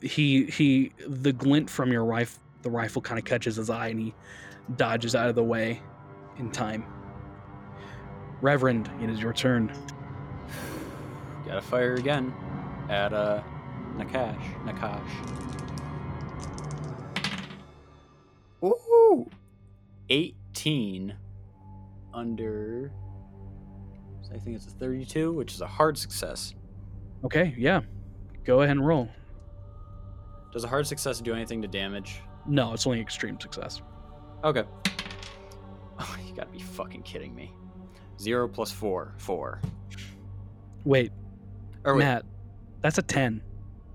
He 0.03 0.45
he 0.45 0.93
the 1.07 1.33
glint 1.33 1.71
from 1.71 1.91
your 1.91 2.05
rifle 2.05 2.43
the 2.63 2.71
rifle 2.71 3.01
kind 3.01 3.19
of 3.19 3.25
catches 3.25 3.57
his 3.57 3.71
eye 3.71 3.89
and 3.89 3.99
he 4.01 4.15
dodges 4.77 5.15
out 5.15 5.29
of 5.31 5.35
the 5.35 5.43
way 5.45 5.81
in 6.37 6.51
time. 6.51 6.85
Reverend, 8.41 8.91
it 9.03 9.11
is 9.11 9.21
your 9.21 9.33
turn. 9.33 9.73
Gotta 11.47 11.61
fire 11.61 11.95
again 11.95 12.33
at 12.89 13.13
uh 13.13 13.43
Nachash. 13.97 14.65
Nachash. 14.65 15.49
Ooh! 18.65 19.29
18 20.11 21.15
under. 22.15 22.93
I 24.33 24.39
think 24.39 24.57
it's 24.57 24.67
a 24.67 24.71
32, 24.71 25.33
which 25.33 25.55
is 25.55 25.63
a 25.63 25.67
hard 25.67 25.97
success. 25.97 26.55
Okay, 27.25 27.55
yeah. 27.57 27.81
Go 28.45 28.61
ahead 28.61 28.77
and 28.77 28.87
roll. 28.87 29.09
Does 30.53 30.65
a 30.65 30.69
hard 30.69 30.87
success 30.87 31.21
do 31.21 31.35
anything 31.35 31.63
to 31.63 31.69
damage? 31.69 32.21
No, 32.47 32.73
it's 32.73 32.87
only 32.87 33.01
extreme 33.01 33.41
success. 33.41 33.83
Okay. 34.45 34.65
Oh, 36.01 36.17
you 36.25 36.33
gotta 36.33 36.53
be 36.53 36.61
fucking 36.61 37.03
kidding 37.03 37.35
me. 37.35 37.53
Zero 38.21 38.49
plus 38.49 38.71
four, 38.73 39.13
four. 39.17 39.61
Wait, 40.85 41.13
Or 41.85 41.95
wait. 41.95 42.01
Matt, 42.01 42.25
that's 42.81 42.99
a 42.99 43.03
10. 43.03 43.43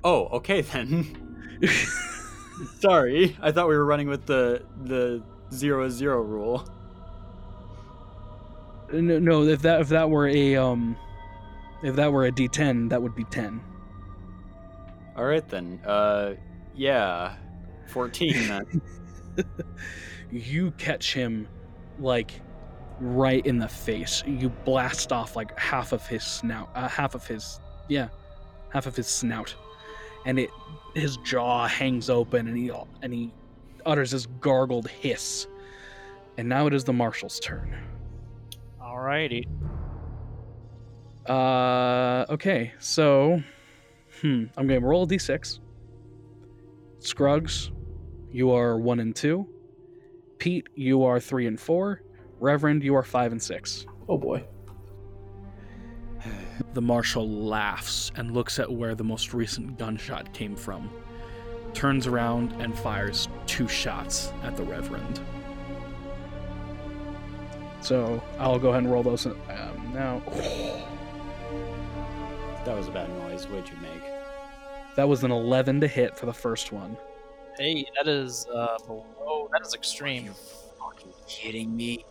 Oh, 0.04 0.26
okay 0.28 0.62
then. 0.62 1.18
Sorry, 2.80 3.38
I 3.42 3.52
thought 3.52 3.68
we 3.68 3.76
were 3.76 3.86
running 3.86 4.08
with 4.08 4.26
the 4.26 4.64
the 4.84 5.24
zero 5.54 5.86
is 5.86 5.94
zero 5.94 6.22
rule. 6.22 6.68
no, 8.92 9.18
no, 9.20 9.44
if 9.44 9.62
that 9.64 9.82
if 9.82 9.90
that 9.90 10.10
were 10.10 10.28
a 10.28 10.56
um 10.56 10.96
if 11.84 11.96
that 11.96 12.12
were 12.12 12.26
a 12.26 12.32
D10, 12.32 12.90
that 12.90 13.02
would 13.02 13.16
be 13.16 13.24
10. 13.26 13.60
All 15.16 15.26
right 15.26 15.48
then. 15.50 15.80
Uh, 15.86 16.34
yeah, 16.76 17.36
fourteen 17.88 18.48
then. 18.48 18.82
you 20.32 20.72
catch 20.72 21.14
him 21.14 21.48
like 22.00 22.32
right 23.00 23.46
in 23.46 23.58
the 23.58 23.68
face. 23.68 24.24
You 24.26 24.50
blast 24.50 25.12
off 25.12 25.36
like 25.36 25.58
half 25.60 25.92
of 25.92 26.06
his 26.08 26.24
snout, 26.24 26.70
uh, 26.76 26.88
half 26.88 27.16
of 27.16 27.26
his 27.28 27.60
yeah, 27.88 28.10
half 28.70 28.86
of 28.86 28.96
his 28.96 29.08
snout, 29.08 29.56
and 30.26 30.40
it 30.40 30.50
his 30.96 31.18
jaw 31.18 31.68
hangs 31.68 32.10
open 32.10 32.48
and 32.48 32.58
he 32.58 32.72
and 33.02 33.14
he 33.14 33.34
utters 33.86 34.12
this 34.12 34.26
gargled 34.40 34.88
hiss. 34.88 35.48
And 36.38 36.50
now 36.50 36.68
it 36.68 36.74
is 36.74 36.84
the 36.84 36.94
marshal's 36.94 37.40
turn. 37.40 37.78
Alrighty. 38.82 39.48
Uh, 41.28 42.26
okay, 42.30 42.74
so, 42.80 43.42
hmm, 44.22 44.46
I'm 44.58 44.68
gonna 44.68 44.80
roll 44.82 45.04
a 45.04 45.08
d6. 45.08 45.60
Scruggs, 47.00 47.72
you 48.32 48.52
are 48.52 48.78
one 48.78 49.00
and 49.00 49.16
two. 49.16 49.48
Pete, 50.38 50.68
you 50.76 51.04
are 51.04 51.20
three 51.20 51.48
and 51.48 51.60
four. 51.60 52.02
Reverend, 52.44 52.84
you 52.84 52.94
are 52.94 53.04
five 53.04 53.32
and 53.32 53.42
six. 53.42 53.86
Oh 54.10 54.18
boy. 54.18 54.44
The 56.74 56.82
marshal 56.82 57.26
laughs 57.26 58.12
and 58.18 58.32
looks 58.32 58.60
at 58.60 58.70
where 58.70 58.96
the 58.96 59.04
most 59.04 59.34
recent 59.34 59.80
gunshot 59.80 60.34
came 60.34 60.58
from, 60.58 60.90
turns 61.74 62.06
around 62.06 62.52
and 62.62 62.78
fires 62.78 63.30
two 63.46 63.70
shots 63.70 64.34
at 64.44 64.58
the 64.58 64.64
Reverend. 64.64 65.22
So 67.80 68.22
I'll 68.38 68.60
go 68.60 68.72
ahead 68.72 68.84
and 68.84 68.92
roll 68.92 69.04
those 69.04 69.26
um, 69.26 69.36
now. 69.94 70.22
That 72.66 72.76
was 72.76 72.90
a 72.90 72.92
bad 72.92 73.10
noise. 73.20 73.48
What'd 73.48 73.70
you 73.70 73.78
make? 73.78 74.04
That 74.98 75.08
was 75.08 75.24
an 75.24 75.32
11 75.32 75.80
to 75.80 75.88
hit 75.88 76.18
for 76.18 76.26
the 76.26 76.34
first 76.34 76.74
one. 76.74 76.98
Hey, 77.58 77.86
that 77.96 78.10
is 78.10 78.48
uh 78.54 78.78
below. 78.86 79.48
That 79.54 79.66
is 79.66 79.74
extreme. 79.74 80.26
You're 80.26 80.34
fucking 80.34 81.14
kidding 81.26 81.74
me? 81.74 82.04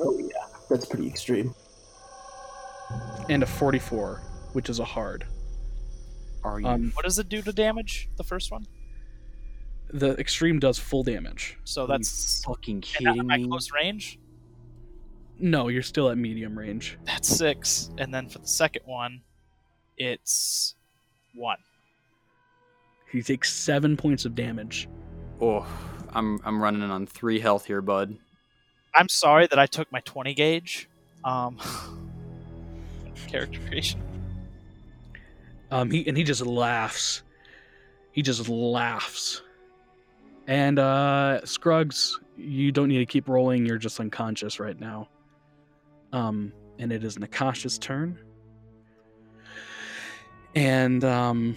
Oh 0.00 0.18
yeah. 0.18 0.28
That's 0.70 0.86
pretty 0.86 1.06
extreme. 1.06 1.54
and 3.28 3.42
a 3.42 3.46
44, 3.46 4.22
which 4.52 4.68
is 4.70 4.78
a 4.78 4.84
hard. 4.84 5.26
Are 6.44 6.60
you? 6.60 6.66
Um, 6.66 6.92
What 6.94 7.04
does 7.04 7.18
it 7.18 7.28
do 7.28 7.42
to 7.42 7.52
damage? 7.52 8.08
The 8.16 8.24
first 8.24 8.50
one. 8.50 8.66
the 9.92 10.10
extreme 10.18 10.58
does 10.60 10.78
full 10.78 11.02
damage. 11.02 11.56
So 11.64 11.82
are 11.82 11.84
you 11.84 11.88
that's 11.88 12.44
fucking 12.44 12.74
and 12.76 12.82
kidding 12.84 13.18
am 13.20 13.30
I 13.30 13.38
me? 13.38 13.48
close 13.48 13.70
range. 13.72 14.18
No, 15.40 15.68
you're 15.68 15.82
still 15.82 16.10
at 16.10 16.18
medium 16.18 16.58
range. 16.58 16.98
That's 17.04 17.28
six, 17.28 17.90
and 17.98 18.12
then 18.12 18.28
for 18.28 18.38
the 18.40 18.48
second 18.48 18.82
one, 18.86 19.22
it's 19.96 20.74
one. 21.34 21.58
He 23.10 23.22
takes 23.22 23.52
seven 23.52 23.96
points 23.96 24.24
of 24.24 24.34
damage. 24.34 24.88
Oh, 25.40 25.66
I'm 26.12 26.40
I'm 26.44 26.60
running 26.60 26.82
on 26.82 27.06
three 27.06 27.38
health 27.40 27.64
here, 27.66 27.80
bud. 27.80 28.16
I'm 28.98 29.08
sorry 29.08 29.46
that 29.46 29.60
I 29.60 29.66
took 29.66 29.90
my 29.92 30.00
20 30.00 30.34
gauge. 30.34 30.88
Um, 31.24 31.56
character 33.28 33.60
creation. 33.68 34.02
Um, 35.70 35.88
he 35.88 36.06
and 36.08 36.16
he 36.16 36.24
just 36.24 36.44
laughs. 36.44 37.22
He 38.10 38.22
just 38.22 38.48
laughs. 38.48 39.42
And 40.48 40.80
uh, 40.80 41.44
Scruggs, 41.44 42.18
you 42.36 42.72
don't 42.72 42.88
need 42.88 42.98
to 42.98 43.06
keep 43.06 43.28
rolling. 43.28 43.64
You're 43.64 43.78
just 43.78 44.00
unconscious 44.00 44.58
right 44.58 44.78
now. 44.80 45.08
Um, 46.12 46.52
and 46.80 46.90
it 46.90 47.04
is 47.04 47.18
Nachash's 47.18 47.78
turn. 47.78 48.18
And 50.56 51.04
um, 51.04 51.56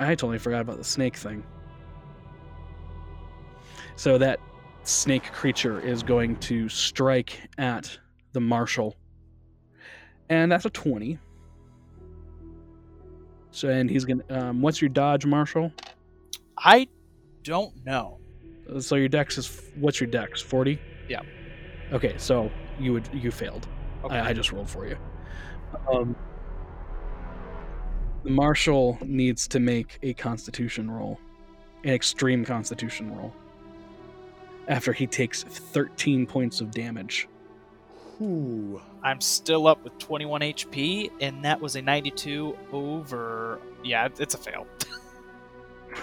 I 0.00 0.06
totally 0.08 0.38
forgot 0.38 0.62
about 0.62 0.78
the 0.78 0.84
snake 0.84 1.16
thing. 1.16 1.44
So 3.94 4.18
that 4.18 4.40
snake 4.84 5.32
creature 5.32 5.80
is 5.80 6.02
going 6.02 6.36
to 6.36 6.68
strike 6.68 7.48
at 7.58 7.98
the 8.32 8.40
marshal, 8.40 8.96
and 10.28 10.50
that's 10.50 10.64
a 10.64 10.70
twenty. 10.70 11.18
So 13.50 13.68
and 13.68 13.90
he's 13.90 14.04
gonna. 14.04 14.24
Um, 14.30 14.62
what's 14.62 14.80
your 14.80 14.88
dodge, 14.88 15.26
marshal? 15.26 15.72
I 16.58 16.88
don't 17.42 17.84
know. 17.84 18.18
So 18.80 18.96
your 18.96 19.08
dex 19.08 19.38
is 19.38 19.70
what's 19.76 20.00
your 20.00 20.08
dex? 20.08 20.40
Forty. 20.40 20.78
Yeah. 21.08 21.20
Okay, 21.92 22.14
so 22.16 22.50
you 22.78 22.92
would 22.92 23.08
you 23.12 23.30
failed. 23.30 23.66
Okay. 24.04 24.18
I, 24.18 24.30
I 24.30 24.32
just 24.32 24.52
rolled 24.52 24.70
for 24.70 24.86
you. 24.86 24.96
Um, 25.92 26.16
the 28.24 28.30
marshal 28.30 28.98
needs 29.02 29.48
to 29.48 29.60
make 29.60 29.98
a 30.02 30.14
Constitution 30.14 30.90
roll, 30.90 31.18
an 31.84 31.90
extreme 31.90 32.44
Constitution 32.44 33.14
roll. 33.14 33.34
After 34.68 34.92
he 34.92 35.06
takes 35.06 35.42
thirteen 35.42 36.26
points 36.26 36.60
of 36.60 36.70
damage. 36.70 37.28
Ooh. 38.20 38.80
I'm 39.02 39.20
still 39.20 39.66
up 39.66 39.82
with 39.82 39.98
21 39.98 40.42
HP, 40.42 41.10
and 41.20 41.44
that 41.44 41.60
was 41.60 41.74
a 41.74 41.82
92 41.82 42.56
over. 42.72 43.58
Yeah, 43.82 44.08
it's 44.18 44.34
a 44.34 44.38
fail. 44.38 44.66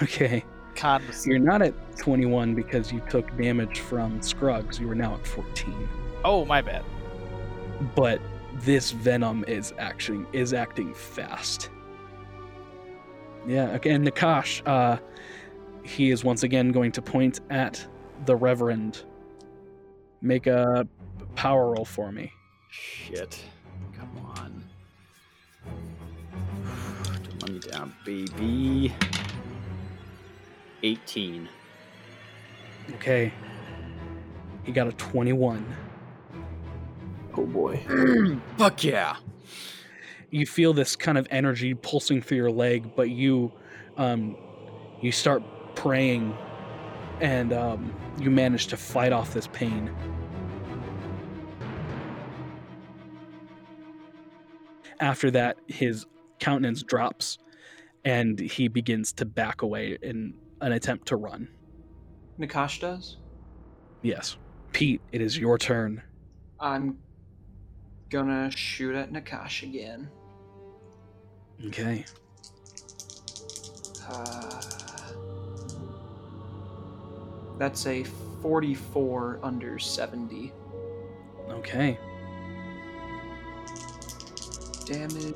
Okay. 0.03 0.45
Con 0.75 1.05
was. 1.07 1.25
You're 1.25 1.39
not 1.39 1.63
at 1.63 1.73
21 1.97 2.53
because 2.53 2.91
you 2.91 3.01
took 3.09 3.35
damage 3.37 3.79
from 3.79 4.21
Scruggs. 4.21 4.79
You 4.79 4.87
are 4.91 4.95
now 4.95 5.15
at 5.15 5.25
14. 5.25 5.89
Oh, 6.23 6.45
my 6.45 6.61
bad. 6.61 6.83
But 7.95 8.21
this 8.53 8.91
venom 8.91 9.43
is 9.47 9.73
acting 9.79 10.27
is 10.31 10.53
acting 10.53 10.93
fast. 10.93 11.71
Yeah. 13.47 13.71
Okay. 13.71 13.89
And 13.89 14.07
Nachash, 14.07 14.61
uh, 14.67 14.99
he 15.81 16.11
is 16.11 16.23
once 16.23 16.43
again 16.43 16.71
going 16.71 16.91
to 16.91 17.01
point 17.01 17.39
at 17.49 17.83
the 18.25 18.35
Reverend. 18.35 19.03
Make 20.21 20.47
a 20.47 20.87
power 21.35 21.71
roll 21.71 21.85
for 21.85 22.11
me. 22.11 22.33
Shit. 22.69 23.43
Come 23.97 24.17
on. 24.35 24.63
Put 27.03 27.41
money 27.47 27.59
down, 27.59 27.93
baby. 28.05 28.93
18. 30.83 31.49
Okay. 32.95 33.31
He 34.63 34.71
got 34.71 34.87
a 34.87 34.91
21. 34.93 35.65
Oh 37.37 37.45
boy. 37.45 37.79
Fuck 38.57 38.83
yeah. 38.83 39.15
you 40.31 40.45
feel 40.45 40.73
this 40.73 40.95
kind 40.95 41.17
of 41.17 41.27
energy 41.31 41.73
pulsing 41.73 42.21
through 42.21 42.37
your 42.37 42.51
leg, 42.51 42.95
but 42.95 43.09
you 43.09 43.51
um, 43.97 44.35
you 45.01 45.11
start 45.11 45.43
praying, 45.75 46.35
and 47.21 47.53
um, 47.53 47.93
you 48.19 48.29
manage 48.31 48.67
to 48.67 48.77
fight 48.77 49.11
off 49.11 49.33
this 49.33 49.47
pain. 49.47 49.91
After 54.99 55.31
that, 55.31 55.57
his 55.67 56.05
countenance 56.39 56.83
drops, 56.83 57.37
and 58.03 58.39
he 58.39 58.67
begins 58.67 59.13
to 59.13 59.25
back 59.25 59.61
away 59.61 59.97
in 60.01 60.33
an 60.61 60.73
attempt 60.73 61.07
to 61.07 61.15
run. 61.15 61.47
Nachash 62.39 62.79
does? 62.81 63.17
Yes, 64.01 64.37
Pete, 64.71 65.01
it 65.11 65.21
is 65.21 65.37
your 65.37 65.57
turn. 65.57 66.01
I'm 66.59 66.97
gonna 68.09 68.51
shoot 68.51 68.95
at 68.95 69.11
Nachash 69.11 69.63
again. 69.63 70.09
Okay. 71.67 72.05
Uh, 74.09 74.61
that's 77.59 77.85
a 77.85 78.03
44 78.41 79.39
under 79.43 79.77
70 79.77 80.51
Okay. 81.51 81.99
damage. 84.85 85.35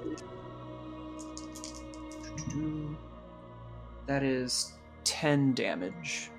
That 4.07 4.23
is 4.23 4.73
10 5.03 5.53
damage. 5.53 6.29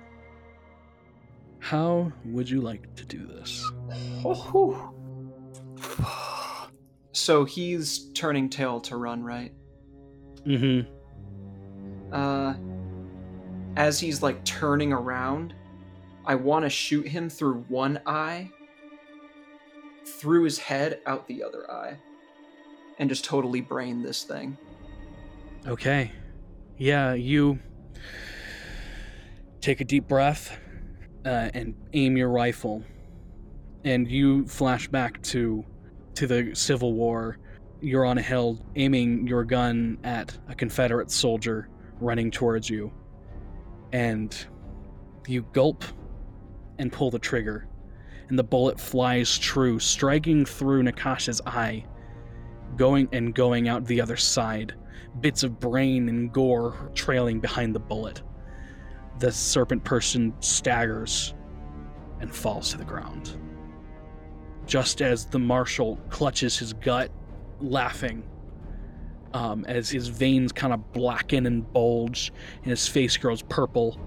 How 1.59 2.11
would 2.25 2.49
you 2.49 2.61
like 2.61 2.93
to 2.95 3.05
do 3.05 3.25
this? 3.25 3.63
So 7.11 7.45
he's 7.45 8.11
turning 8.13 8.49
tail 8.49 8.79
to 8.81 8.97
run, 8.97 9.23
right? 9.23 9.51
Mm-hmm. 10.45 10.91
Uh, 12.13 12.53
as 13.77 13.99
he's 13.99 14.21
like 14.21 14.43
turning 14.45 14.93
around, 14.93 15.53
I 16.27 16.35
want 16.35 16.65
to 16.65 16.69
shoot 16.69 17.07
him 17.07 17.29
through 17.29 17.65
one 17.67 17.99
eye, 18.05 18.51
through 20.05 20.43
his 20.43 20.57
head, 20.57 20.99
out 21.05 21.27
the 21.27 21.43
other 21.43 21.69
eye, 21.69 21.97
and 22.99 23.09
just 23.09 23.25
totally 23.25 23.61
brain 23.61 24.01
this 24.01 24.23
thing. 24.23 24.57
Okay. 25.67 26.11
Yeah, 26.77 27.13
you 27.13 27.59
take 29.61 29.81
a 29.81 29.83
deep 29.85 30.07
breath 30.07 30.59
uh, 31.25 31.49
and 31.53 31.75
aim 31.93 32.17
your 32.17 32.29
rifle, 32.29 32.83
and 33.83 34.09
you 34.09 34.47
flash 34.47 34.87
back 34.87 35.21
to 35.23 35.63
to 36.15 36.27
the 36.27 36.51
Civil 36.53 36.93
War. 36.93 37.37
You're 37.81 38.05
on 38.05 38.17
a 38.17 38.21
hill, 38.21 38.65
aiming 38.75 39.27
your 39.27 39.43
gun 39.43 39.97
at 40.03 40.37
a 40.47 40.55
Confederate 40.55 41.11
soldier 41.11 41.69
running 41.99 42.31
towards 42.31 42.69
you, 42.69 42.91
and 43.91 44.35
you 45.27 45.43
gulp 45.53 45.83
and 46.79 46.91
pull 46.91 47.11
the 47.11 47.19
trigger, 47.19 47.67
and 48.29 48.37
the 48.37 48.43
bullet 48.43 48.79
flies 48.79 49.37
true, 49.37 49.79
striking 49.79 50.45
through 50.45 50.83
Nachash's 50.83 51.41
eye, 51.45 51.85
going 52.75 53.07
and 53.11 53.33
going 53.33 53.67
out 53.67 53.85
the 53.85 54.01
other 54.01 54.17
side 54.17 54.73
bits 55.21 55.43
of 55.43 55.59
brain 55.59 56.09
and 56.09 56.31
gore 56.31 56.91
trailing 56.93 57.39
behind 57.39 57.73
the 57.73 57.79
bullet. 57.79 58.21
The 59.19 59.31
serpent 59.31 59.83
person 59.83 60.33
staggers 60.39 61.33
and 62.19 62.33
falls 62.33 62.71
to 62.71 62.77
the 62.77 62.85
ground. 62.85 63.37
Just 64.65 65.01
as 65.01 65.25
the 65.25 65.39
marshal 65.39 65.97
clutches 66.09 66.57
his 66.57 66.73
gut, 66.73 67.11
laughing, 67.61 68.23
um, 69.33 69.63
as 69.65 69.89
his 69.89 70.07
veins 70.07 70.51
kind 70.51 70.73
of 70.73 70.91
blacken 70.91 71.45
and 71.45 71.71
bulge, 71.71 72.33
and 72.63 72.71
his 72.71 72.87
face 72.87 73.15
grows 73.15 73.41
purple, 73.43 73.99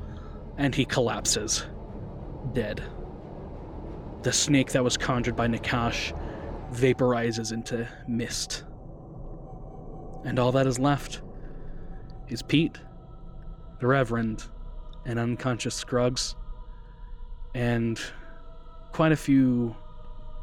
and 0.57 0.75
he 0.75 0.85
collapses, 0.85 1.65
dead. 2.55 2.83
The 4.23 4.33
snake 4.33 4.73
that 4.73 4.83
was 4.83 4.97
conjured 4.97 5.37
by 5.37 5.47
Nachash 5.47 6.13
vaporizes 6.73 7.53
into 7.53 7.89
mist. 8.07 8.65
And 10.25 10.39
all 10.39 10.53
that 10.53 10.67
is 10.67 10.79
left 10.79 11.23
is 12.29 12.43
Pete, 12.43 12.79
the 13.81 13.87
Reverend, 13.87 14.45
and 15.07 15.19
unconscious 15.19 15.75
Scruggs, 15.75 16.35
and 17.55 17.99
quite 18.93 19.13
a 19.13 19.17
few 19.17 19.75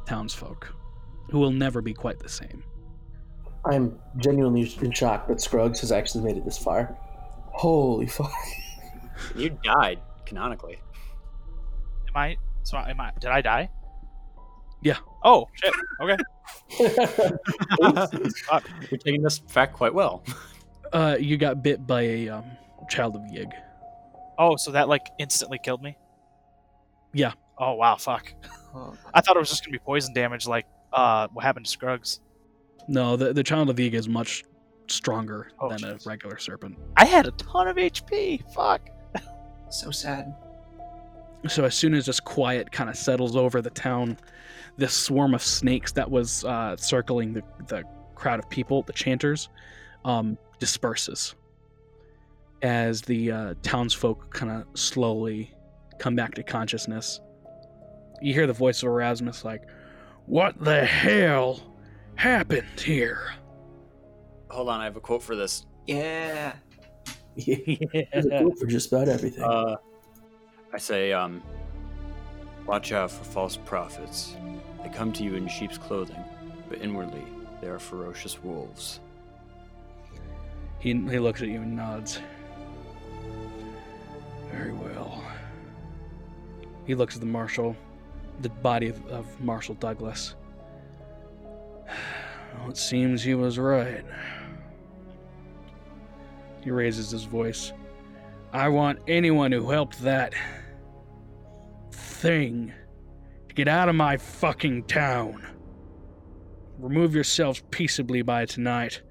townsfolk 0.05 0.73
who 1.29 1.39
will 1.39 1.51
never 1.51 1.81
be 1.81 1.93
quite 1.93 2.19
the 2.19 2.29
same. 2.29 2.63
I'm 3.65 3.99
genuinely 4.17 4.71
in 4.81 4.91
shock 4.91 5.27
that 5.27 5.41
Scruggs 5.41 5.81
has 5.81 5.91
actually 5.91 6.23
made 6.23 6.37
it 6.37 6.45
this 6.45 6.57
far. 6.57 6.95
Holy 7.51 8.05
fuck. 8.05 8.31
You 9.35 9.57
died, 9.63 9.99
canonically. 10.25 10.79
Am 12.15 12.21
I? 12.21 12.37
So 12.63 12.77
am 12.77 12.99
I? 13.01 13.11
Did 13.19 13.29
I 13.29 13.41
die? 13.41 13.69
Yeah. 14.81 14.97
Oh 15.23 15.47
shit. 15.53 15.73
Okay. 16.01 16.17
You're 18.89 18.97
taking 18.99 19.21
this 19.21 19.39
fact 19.49 19.73
quite 19.73 19.93
well. 19.93 20.23
Uh, 20.93 21.17
you 21.19 21.37
got 21.37 21.61
bit 21.61 21.85
by 21.85 22.01
a 22.03 22.29
um, 22.29 22.45
child 22.89 23.15
of 23.15 23.21
Yig. 23.23 23.51
Oh, 24.37 24.55
so 24.55 24.71
that 24.71 24.87
like 24.87 25.07
instantly 25.19 25.59
killed 25.61 25.81
me. 25.81 25.97
Yeah. 27.13 27.33
Oh 27.57 27.73
wow, 27.73 27.97
fuck. 27.97 28.33
I 29.13 29.21
thought 29.21 29.35
it 29.35 29.39
was 29.39 29.49
just 29.49 29.65
gonna 29.65 29.73
be 29.73 29.79
poison 29.79 30.13
damage, 30.13 30.47
like 30.47 30.65
uh, 30.93 31.27
what 31.33 31.43
happened 31.43 31.65
to 31.65 31.71
Scruggs. 31.71 32.21
No, 32.87 33.17
the, 33.17 33.33
the 33.33 33.43
child 33.43 33.69
of 33.69 33.75
Yig 33.77 33.93
is 33.93 34.07
much 34.07 34.43
stronger 34.87 35.49
Oh, 35.59 35.69
than 35.69 35.83
a 35.83 35.97
regular 36.05 36.37
serpent. 36.37 36.77
I 36.95 37.05
had 37.05 37.27
a 37.27 37.31
ton 37.31 37.67
of 37.67 37.75
HP. 37.77 38.53
Fuck. 38.53 38.89
so 39.69 39.91
sad. 39.91 40.33
So 41.47 41.63
as 41.65 41.75
soon 41.75 41.93
as 41.93 42.05
this 42.05 42.19
quiet 42.19 42.71
kind 42.71 42.89
of 42.89 42.95
settles 42.95 43.35
over 43.35 43.61
the 43.61 43.69
town, 43.69 44.17
this 44.77 44.93
swarm 44.93 45.33
of 45.33 45.41
snakes 45.41 45.91
that 45.93 46.09
was 46.09 46.43
uh, 46.45 46.75
circling 46.77 47.33
the, 47.33 47.43
the 47.67 47.83
crowd 48.15 48.39
of 48.39 48.49
people, 48.49 48.81
the 48.83 48.93
chanters, 48.93 49.49
um, 50.03 50.37
disperses 50.59 51.35
as 52.61 53.01
the 53.01 53.31
uh, 53.31 53.53
townsfolk 53.61 54.33
kind 54.33 54.51
of 54.51 54.65
slowly 54.79 55.53
come 55.99 56.15
back 56.15 56.33
to 56.35 56.43
consciousness. 56.43 57.19
You 58.21 58.33
hear 58.33 58.47
the 58.47 58.53
voice 58.53 58.81
of 58.81 58.87
Erasmus 58.87 59.43
like, 59.43 59.63
"What 60.25 60.59
the 60.59 60.85
hell 60.85 61.59
happened 62.15 62.79
here?" 62.79 63.33
Hold 64.49 64.69
on, 64.69 64.79
I 64.79 64.85
have 64.85 64.95
a 64.95 65.01
quote 65.01 65.21
for 65.21 65.35
this. 65.35 65.65
Yeah. 65.85 66.53
There's 67.45 68.25
a 68.25 68.39
quote 68.39 68.57
for 68.57 68.67
just 68.67 68.91
about 68.91 69.09
everything. 69.09 69.43
Uh, 69.43 69.75
I 70.75 70.77
say, 70.77 71.13
um, 71.13 71.41
watch 72.65 72.91
out 72.91 73.09
for 73.09 73.23
false 73.23 73.55
prophets. 73.55 74.35
They 74.83 74.89
come 74.89 75.13
to 75.13 75.23
you 75.23 75.35
in 75.35 75.47
sheep's 75.47 75.77
clothing, 75.77 76.21
but 76.67 76.81
inwardly 76.81 77.23
they 77.61 77.67
are 77.67 77.79
ferocious 77.79 78.43
wolves. 78.43 78.99
He, 80.79 80.89
he 80.89 81.19
looks 81.19 81.41
at 81.41 81.47
you 81.47 81.61
and 81.61 81.77
nods. 81.77 82.19
Very 84.51 84.73
well. 84.73 85.23
He 86.85 86.93
looks 86.93 87.15
at 87.15 87.21
the 87.21 87.27
marshal, 87.27 87.73
the 88.41 88.49
body 88.49 88.89
of, 88.89 89.07
of 89.07 89.39
Marshal 89.39 89.75
Douglas. 89.75 90.35
Well, 92.59 92.69
it 92.69 92.77
seems 92.77 93.21
he 93.21 93.35
was 93.35 93.59
right. 93.59 94.05
He 96.61 96.71
raises 96.71 97.11
his 97.11 97.25
voice. 97.25 97.73
I 98.53 98.69
want 98.69 98.99
anyone 99.09 99.51
who 99.51 99.69
helped 99.69 100.01
that 100.03 100.33
thing 102.15 102.73
to 103.49 103.55
get 103.55 103.67
out 103.67 103.89
of 103.89 103.95
my 103.95 104.17
fucking 104.17 104.83
town. 104.83 105.45
Remove 106.79 107.13
yourselves 107.13 107.63
peaceably 107.71 108.21
by 108.21 108.45
tonight 108.45 109.01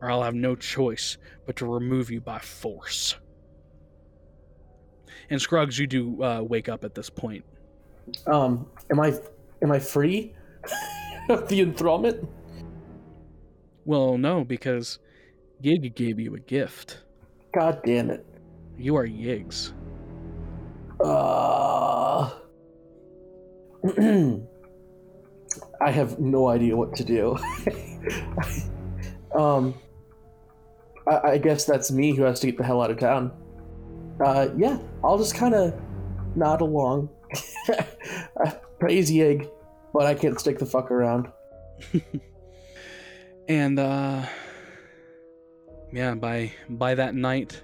or 0.00 0.10
I'll 0.10 0.22
have 0.22 0.34
no 0.34 0.54
choice 0.54 1.16
but 1.46 1.56
to 1.56 1.66
remove 1.66 2.10
you 2.10 2.20
by 2.20 2.38
force. 2.38 3.16
And 5.30 5.40
Scruggs, 5.40 5.78
you 5.78 5.86
do 5.86 6.22
uh, 6.22 6.42
wake 6.42 6.68
up 6.68 6.84
at 6.84 6.94
this 6.94 7.08
point. 7.08 7.44
Um, 8.26 8.66
am 8.90 9.00
I 9.00 9.14
am 9.62 9.72
I 9.72 9.78
free 9.78 10.34
of 11.30 11.48
the 11.48 11.64
enthrallment? 11.64 12.28
Well, 13.86 14.18
no, 14.18 14.44
because 14.44 14.98
Yig 15.62 15.94
gave 15.94 16.20
you 16.20 16.34
a 16.34 16.40
gift. 16.40 16.98
God 17.54 17.80
damn 17.84 18.10
it. 18.10 18.26
You 18.76 18.96
are 18.96 19.06
Yig's. 19.06 19.72
Uh, 21.00 21.33
I 25.80 25.90
have 25.90 26.18
no 26.18 26.48
idea 26.48 26.76
what 26.76 26.94
to 26.96 27.04
do. 27.04 27.36
um, 29.38 29.74
I, 31.06 31.30
I 31.32 31.38
guess 31.38 31.64
that's 31.64 31.90
me 31.90 32.14
who 32.14 32.22
has 32.22 32.40
to 32.40 32.46
get 32.46 32.56
the 32.56 32.64
hell 32.64 32.82
out 32.82 32.90
of 32.90 32.98
town. 32.98 33.32
Uh, 34.24 34.48
yeah, 34.56 34.78
I'll 35.02 35.18
just 35.18 35.34
kind 35.34 35.54
of 35.54 35.74
nod 36.34 36.60
along. 36.60 37.08
Praise 38.78 39.10
Yig, 39.10 39.50
but 39.92 40.06
I 40.06 40.14
can't 40.14 40.38
stick 40.38 40.58
the 40.58 40.66
fuck 40.66 40.90
around. 40.90 41.28
And 43.48 43.78
uh 43.78 44.24
yeah, 45.92 46.14
by 46.14 46.52
by 46.68 46.94
that 46.94 47.14
night, 47.14 47.62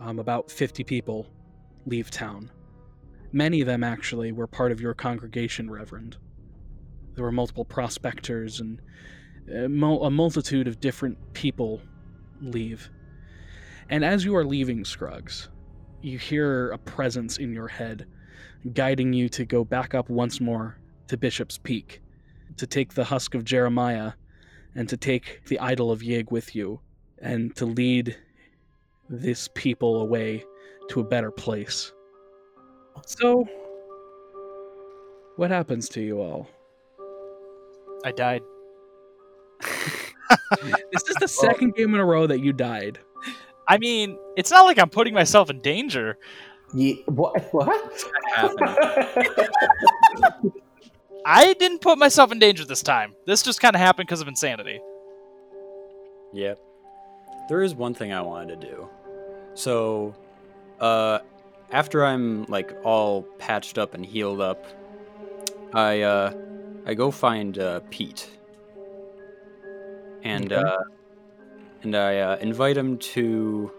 um, 0.00 0.18
about 0.18 0.50
50 0.50 0.84
people 0.84 1.26
leave 1.86 2.10
town. 2.10 2.50
Many 3.34 3.60
of 3.60 3.66
them 3.66 3.82
actually 3.82 4.30
were 4.30 4.46
part 4.46 4.70
of 4.70 4.80
your 4.80 4.94
congregation, 4.94 5.68
Reverend. 5.68 6.16
There 7.16 7.24
were 7.24 7.32
multiple 7.32 7.64
prospectors 7.64 8.60
and 8.60 8.80
uh, 9.52 9.64
a, 9.64 9.68
mul- 9.68 10.04
a 10.04 10.10
multitude 10.10 10.68
of 10.68 10.78
different 10.78 11.18
people 11.32 11.82
leave. 12.40 12.88
And 13.90 14.04
as 14.04 14.24
you 14.24 14.36
are 14.36 14.44
leaving 14.44 14.84
Scruggs, 14.84 15.48
you 16.00 16.16
hear 16.16 16.70
a 16.70 16.78
presence 16.78 17.38
in 17.38 17.52
your 17.52 17.66
head 17.66 18.06
guiding 18.72 19.12
you 19.12 19.28
to 19.30 19.44
go 19.44 19.64
back 19.64 19.96
up 19.96 20.08
once 20.08 20.40
more 20.40 20.78
to 21.08 21.16
Bishop's 21.16 21.58
Peak 21.58 22.02
to 22.56 22.68
take 22.68 22.94
the 22.94 23.02
husk 23.02 23.34
of 23.34 23.44
Jeremiah 23.44 24.12
and 24.76 24.88
to 24.88 24.96
take 24.96 25.40
the 25.46 25.58
idol 25.58 25.90
of 25.90 26.02
Yig 26.02 26.30
with 26.30 26.54
you 26.54 26.78
and 27.18 27.56
to 27.56 27.66
lead 27.66 28.16
this 29.08 29.48
people 29.56 30.02
away 30.02 30.44
to 30.90 31.00
a 31.00 31.04
better 31.04 31.32
place. 31.32 31.92
So, 33.06 33.48
what 35.36 35.50
happens 35.50 35.88
to 35.90 36.00
you 36.00 36.20
all? 36.20 36.48
I 38.04 38.12
died. 38.12 38.42
This 40.92 41.08
is 41.08 41.16
the 41.16 41.28
second 41.28 41.74
game 41.74 41.94
in 41.94 42.00
a 42.00 42.04
row 42.04 42.26
that 42.26 42.40
you 42.40 42.52
died. 42.52 42.98
I 43.66 43.78
mean, 43.78 44.18
it's 44.36 44.50
not 44.50 44.64
like 44.64 44.78
I'm 44.78 44.90
putting 44.90 45.14
myself 45.14 45.50
in 45.50 45.60
danger. 45.60 46.18
Yeah, 46.74 46.94
what? 47.06 47.52
What? 47.52 48.04
happened. 48.34 48.76
I 51.26 51.54
didn't 51.54 51.80
put 51.80 51.96
myself 51.98 52.32
in 52.32 52.38
danger 52.38 52.64
this 52.64 52.82
time. 52.82 53.14
This 53.26 53.42
just 53.42 53.60
kind 53.60 53.74
of 53.74 53.80
happened 53.80 54.08
because 54.08 54.20
of 54.20 54.28
insanity. 54.28 54.80
Yep. 56.34 56.58
There 57.48 57.62
is 57.62 57.74
one 57.74 57.94
thing 57.94 58.12
I 58.12 58.20
wanted 58.20 58.60
to 58.60 58.66
do. 58.66 58.88
So, 59.54 60.14
uh, 60.80 61.20
after 61.70 62.04
I'm 62.04 62.44
like 62.44 62.72
all 62.84 63.22
patched 63.38 63.78
up 63.78 63.94
and 63.94 64.04
healed 64.04 64.40
up, 64.40 64.64
I 65.72 66.02
uh, 66.02 66.32
I 66.86 66.94
go 66.94 67.10
find 67.10 67.58
uh, 67.58 67.80
Pete, 67.90 68.28
and 70.22 70.52
Okay. 70.52 70.68
uh, 70.68 70.82
and 71.82 71.96
I 71.96 72.18
uh, 72.18 72.36
invite 72.36 72.76
him 72.76 72.98
to 72.98 73.72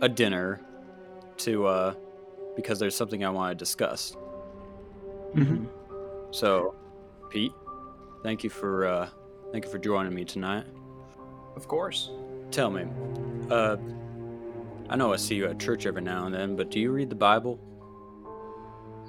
a 0.00 0.08
dinner, 0.08 0.60
to 1.38 1.66
uh, 1.66 1.94
because 2.56 2.78
there's 2.78 2.96
something 2.96 3.24
I 3.24 3.30
want 3.30 3.50
to 3.50 3.54
discuss. 3.54 4.16
Mm-hmm. 5.34 5.66
So, 6.30 6.74
Pete, 7.30 7.52
thank 8.22 8.44
you 8.44 8.50
for 8.50 8.86
uh, 8.86 9.08
thank 9.52 9.64
you 9.64 9.70
for 9.70 9.78
joining 9.78 10.14
me 10.14 10.24
tonight. 10.24 10.64
Of 11.56 11.68
course. 11.68 12.10
Tell 12.50 12.70
me, 12.70 12.84
uh, 13.50 13.76
I 14.92 14.94
know 14.94 15.10
I 15.10 15.16
see 15.16 15.36
you 15.36 15.46
at 15.46 15.58
church 15.58 15.86
every 15.86 16.02
now 16.02 16.26
and 16.26 16.34
then, 16.34 16.54
but 16.54 16.70
do 16.70 16.78
you 16.78 16.92
read 16.92 17.08
the 17.08 17.16
Bible? 17.16 17.58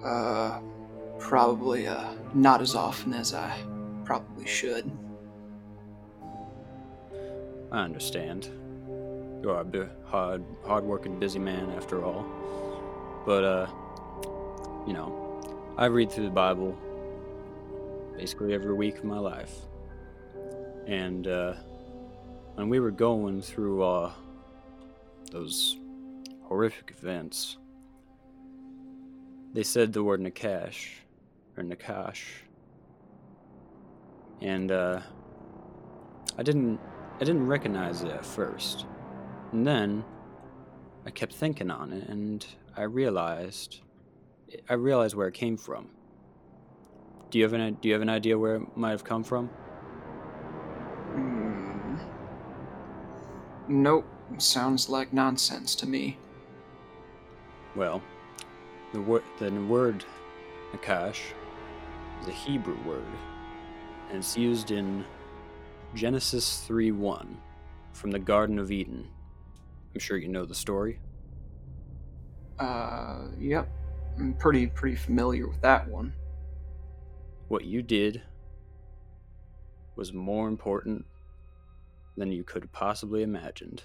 Uh, 0.02 0.62
probably 1.20 1.88
uh, 1.88 2.14
not 2.34 2.62
as 2.62 2.74
often 2.74 3.14
as 3.14 3.34
I 3.34 3.54
probably 4.06 4.48
should. 4.48 4.90
I 7.70 7.82
understand. 7.82 8.46
You 9.42 9.50
are 9.50 9.60
a 9.60 9.90
hard, 10.06 10.46
hard-working, 10.66 11.20
busy 11.20 11.40
man, 11.40 11.70
after 11.72 12.06
all. 12.06 12.26
But 13.26 13.44
uh, 13.44 13.68
you 14.88 14.94
know, 14.94 15.74
I 15.78 15.88
read 15.88 16.10
through 16.10 16.24
the 16.24 16.32
Bible 16.32 16.78
basically 18.16 18.54
every 18.54 18.74
week 18.74 19.00
of 19.00 19.04
my 19.04 19.20
life. 19.20 19.54
And 20.88 21.28
uh, 21.28 21.56
when 22.56 22.70
we 22.70 22.80
were 22.80 22.92
going 22.92 23.42
through 23.42 23.84
uh, 23.84 24.14
those 25.34 25.78
horrific 26.44 26.94
events, 26.98 27.58
they 29.54 29.64
said 29.64 29.92
the 29.92 30.04
word 30.04 30.22
Nachash 30.22 30.90
or 31.58 31.64
Nachash, 31.64 32.24
and 34.42 34.72
uh, 34.72 35.02
I 36.38 36.44
didn't 36.44 36.80
I 37.20 37.26
didn't 37.26 37.48
recognize 37.48 38.04
it 38.04 38.12
at 38.12 38.26
first. 38.26 38.86
And 39.52 39.66
then 39.66 40.04
I 41.06 41.12
kept 41.12 41.34
thinking 41.34 41.70
on 41.70 41.92
it 41.92 42.08
and 42.08 42.46
I 42.76 42.84
realized 42.84 43.82
I 44.70 44.74
realized 44.74 45.16
where 45.16 45.28
it 45.28 45.34
came 45.34 45.58
from. 45.58 45.90
Do 47.30 47.40
you 47.40 47.44
have 47.44 47.54
an 47.54 47.78
do 47.82 47.88
you 47.88 47.94
have 47.94 48.02
an 48.02 48.10
idea 48.10 48.38
where 48.38 48.56
it 48.58 48.78
might 48.78 48.92
have 48.92 49.04
come 49.04 49.24
from? 49.24 49.48
Hmm. 51.14 51.98
Nope. 53.68 54.13
Sounds 54.38 54.90
like 54.90 55.14
nonsense 55.14 55.76
to 55.76 55.88
me. 55.88 56.18
Well, 57.76 58.02
the 58.92 59.02
word 59.02 59.24
the 59.40 59.50
word 59.52 60.06
Nachash 60.74 61.22
is 62.22 62.28
a 62.28 62.32
Hebrew 62.32 62.78
word, 62.84 63.06
and 64.10 64.20
it's 64.20 64.38
used 64.38 64.72
in 64.72 65.06
Genesis 65.96 66.66
3:1 66.68 67.38
from 67.94 68.12
the 68.12 68.20
Garden 68.20 68.60
of 68.60 68.72
Eden. 68.72 69.08
I'm 69.94 70.00
sure 70.00 70.18
you 70.18 70.28
know 70.28 70.46
the 70.46 70.56
story. 70.56 71.00
Uh, 72.60 73.28
yep. 73.40 73.70
I'm 74.18 74.34
pretty 74.34 74.68
pretty 74.68 74.96
familiar 74.96 75.48
with 75.48 75.62
that 75.62 75.88
one. 75.88 76.14
What 77.48 77.66
you 77.66 77.82
did 77.82 78.22
was 79.96 80.14
more 80.14 80.48
important 80.48 81.06
than 82.18 82.32
you 82.32 82.44
could 82.44 82.72
possibly 82.72 83.24
imagined. 83.24 83.84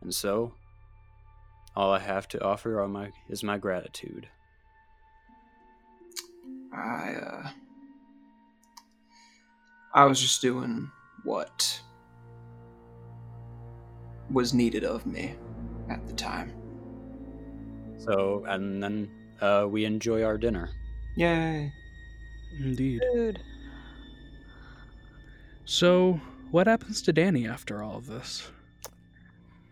And 0.00 0.14
so, 0.14 0.54
all 1.74 1.92
I 1.92 1.98
have 1.98 2.28
to 2.28 2.42
offer 2.42 2.80
are 2.80 2.88
my 2.88 3.12
is 3.28 3.42
my 3.42 3.58
gratitude. 3.58 4.28
I 6.72 7.14
uh 7.14 7.48
I 9.94 10.04
was 10.04 10.20
just 10.20 10.42
doing 10.42 10.90
what 11.24 11.80
was 14.30 14.52
needed 14.52 14.84
of 14.84 15.06
me 15.06 15.34
at 15.88 16.06
the 16.06 16.12
time. 16.12 16.52
So, 17.98 18.44
and 18.46 18.82
then 18.82 19.10
uh, 19.40 19.66
we 19.68 19.84
enjoy 19.84 20.22
our 20.22 20.38
dinner. 20.38 20.70
Yay. 21.16 21.72
Indeed. 22.60 23.02
Dude. 23.12 23.40
So, 25.64 26.20
what 26.50 26.66
happens 26.66 27.02
to 27.02 27.12
Danny 27.12 27.46
after 27.46 27.82
all 27.82 27.96
of 27.96 28.06
this? 28.06 28.50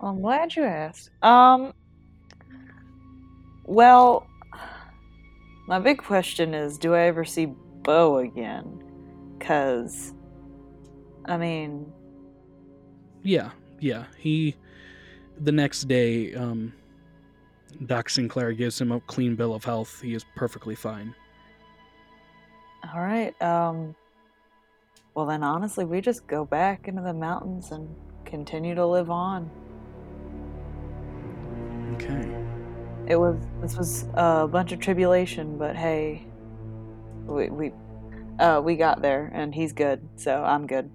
Well, 0.00 0.12
I'm 0.12 0.20
glad 0.20 0.54
you 0.56 0.64
asked. 0.64 1.10
Um. 1.22 1.72
Well, 3.64 4.26
my 5.66 5.78
big 5.80 5.98
question 5.98 6.54
is, 6.54 6.78
do 6.78 6.94
I 6.94 7.00
ever 7.02 7.24
see 7.24 7.46
Bo 7.46 8.18
again? 8.18 8.82
Cause, 9.40 10.14
I 11.24 11.36
mean, 11.36 11.92
Yeah, 13.22 13.50
yeah. 13.80 14.04
He, 14.18 14.54
the 15.40 15.50
next 15.52 15.88
day, 15.88 16.32
um, 16.34 16.72
Doc 17.86 18.08
Sinclair 18.08 18.52
gives 18.52 18.80
him 18.80 18.92
a 18.92 19.00
clean 19.00 19.34
bill 19.34 19.52
of 19.54 19.64
health. 19.64 20.00
He 20.00 20.14
is 20.14 20.24
perfectly 20.36 20.74
fine. 20.76 21.14
all 22.94 23.00
right. 23.00 23.40
Um. 23.42 23.94
Well, 25.14 25.26
then, 25.26 25.42
honestly, 25.42 25.84
we 25.86 26.00
just 26.02 26.26
go 26.26 26.44
back 26.44 26.88
into 26.88 27.02
the 27.02 27.14
mountains 27.14 27.72
and 27.72 27.88
continue 28.26 28.74
to 28.74 28.86
live 28.86 29.10
on. 29.10 29.50
Okay. 31.94 32.28
It 33.06 33.16
was 33.16 33.36
this 33.60 33.76
was 33.76 34.06
a 34.14 34.48
bunch 34.48 34.72
of 34.72 34.80
tribulation, 34.80 35.56
but 35.58 35.76
hey, 35.76 36.26
we 37.24 37.48
we 37.48 37.72
uh 38.38 38.60
we 38.64 38.76
got 38.76 39.00
there, 39.00 39.30
and 39.32 39.54
he's 39.54 39.72
good, 39.72 40.06
so 40.16 40.42
I'm 40.42 40.66
good. 40.66 40.90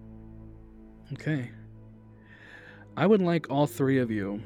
Okay. 1.13 1.49
I 2.97 3.05
would 3.07 3.21
like 3.21 3.49
all 3.49 3.65
three 3.65 3.99
of 3.99 4.11
you 4.11 4.41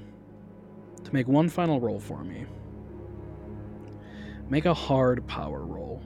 to 1.04 1.14
make 1.14 1.28
one 1.28 1.50
final 1.50 1.80
roll 1.80 2.00
for 2.00 2.24
me. 2.24 2.46
Make 4.50 4.66
a 4.66 4.74
hard 4.74 5.26
power 5.26 5.66
roll. 5.66 6.04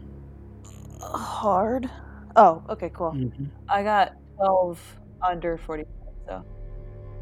Hard. 1.01 1.89
Oh, 2.35 2.63
okay, 2.69 2.89
cool. 2.93 3.11
Mm-hmm. 3.11 3.45
I 3.67 3.83
got 3.83 4.15
twelve 4.37 4.79
under 5.21 5.57
forty, 5.57 5.83
so 6.25 6.45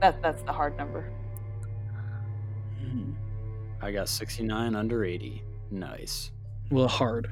that 0.02 0.22
that's 0.22 0.44
the 0.44 0.54
hard 0.54 0.78
number. 0.78 1.12
I 3.82 3.92
got 3.92 4.10
69 4.10 4.76
under 4.76 5.04
80. 5.04 5.44
Nice. 5.72 6.32
Well, 6.72 6.88
hard. 6.88 7.32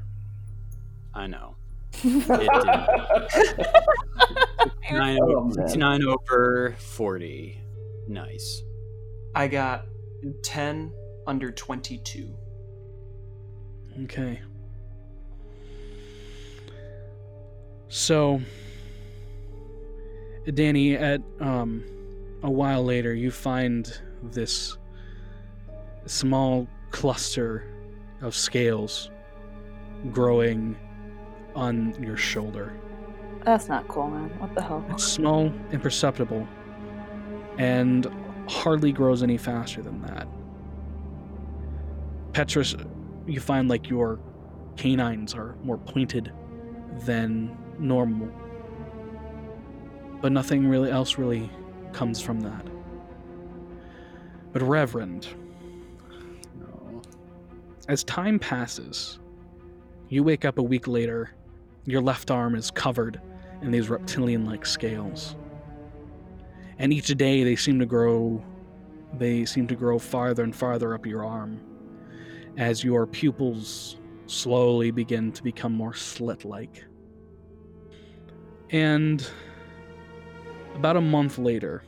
I 1.13 1.27
know. 1.27 1.55
It 2.03 2.27
did. 2.27 3.67
69, 4.85 5.19
Oh, 5.21 5.35
over, 5.35 5.53
69 5.53 6.03
over 6.03 6.75
40. 6.77 7.61
Nice. 8.07 8.61
I 9.33 9.47
got 9.47 9.85
10 10.43 10.93
under 11.25 11.51
22. 11.51 12.35
Okay. 14.03 14.41
So, 17.87 18.41
Danny, 20.53 20.95
at 20.95 21.21
um, 21.39 21.83
a 22.43 22.51
while 22.51 22.83
later, 22.83 23.13
you 23.13 23.31
find 23.31 23.91
this 24.21 24.77
small 26.05 26.67
cluster 26.91 27.63
of 28.21 28.35
scales 28.35 29.09
growing 30.11 30.77
on 31.55 31.95
your 32.01 32.17
shoulder. 32.17 32.73
That's 33.43 33.67
not 33.67 33.87
cool, 33.87 34.07
man. 34.09 34.29
What 34.39 34.53
the 34.55 34.61
hell? 34.61 34.83
It's 34.89 35.03
small, 35.03 35.51
imperceptible, 35.71 36.47
and 37.57 38.07
hardly 38.47 38.91
grows 38.91 39.23
any 39.23 39.37
faster 39.37 39.81
than 39.81 40.01
that. 40.01 40.27
Petrus, 42.33 42.75
you 43.25 43.39
find 43.39 43.69
like 43.69 43.89
your 43.89 44.19
canines 44.77 45.33
are 45.33 45.55
more 45.63 45.77
pointed 45.77 46.31
than 47.05 47.55
normal. 47.79 48.29
But 50.21 50.31
nothing 50.31 50.67
really 50.67 50.91
else 50.91 51.17
really 51.17 51.49
comes 51.93 52.19
from 52.19 52.41
that. 52.41 52.65
But 54.51 54.61
Reverend, 54.61 55.27
as 57.87 58.03
time 58.03 58.39
passes, 58.39 59.19
you 60.09 60.23
wake 60.23 60.45
up 60.45 60.57
a 60.57 60.63
week 60.63 60.87
later. 60.87 61.31
Your 61.85 62.01
left 62.01 62.31
arm 62.31 62.55
is 62.55 62.71
covered 62.71 63.21
in 63.61 63.71
these 63.71 63.89
reptilian 63.89 64.45
like 64.45 64.65
scales. 64.65 65.35
And 66.79 66.91
each 66.91 67.07
day 67.07 67.43
they 67.43 67.55
seem 67.55 67.79
to 67.79 67.85
grow 67.85 68.43
they 69.13 69.45
seem 69.45 69.65
to 69.67 69.75
grow 69.75 69.97
farther 69.97 70.43
and 70.43 70.53
farther 70.53 70.93
up 70.93 71.05
your 71.05 71.23
arm 71.23 71.61
as 72.57 72.83
your 72.83 73.07
pupils 73.07 73.97
slowly 74.27 74.91
begin 74.91 75.31
to 75.31 75.43
become 75.43 75.73
more 75.73 75.93
slit 75.93 76.43
like. 76.43 76.83
And 78.71 79.25
about 80.75 80.97
a 80.97 81.01
month 81.01 81.37
later, 81.37 81.83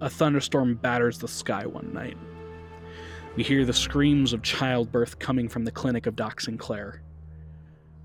a 0.00 0.08
thunderstorm 0.08 0.76
batters 0.76 1.18
the 1.18 1.28
sky 1.28 1.66
one 1.66 1.92
night. 1.92 2.16
We 3.36 3.44
hear 3.44 3.64
the 3.64 3.72
screams 3.72 4.32
of 4.32 4.42
childbirth 4.42 5.18
coming 5.18 5.48
from 5.48 5.64
the 5.64 5.70
clinic 5.70 6.06
of 6.06 6.16
Doc 6.16 6.40
Sinclair. 6.40 7.02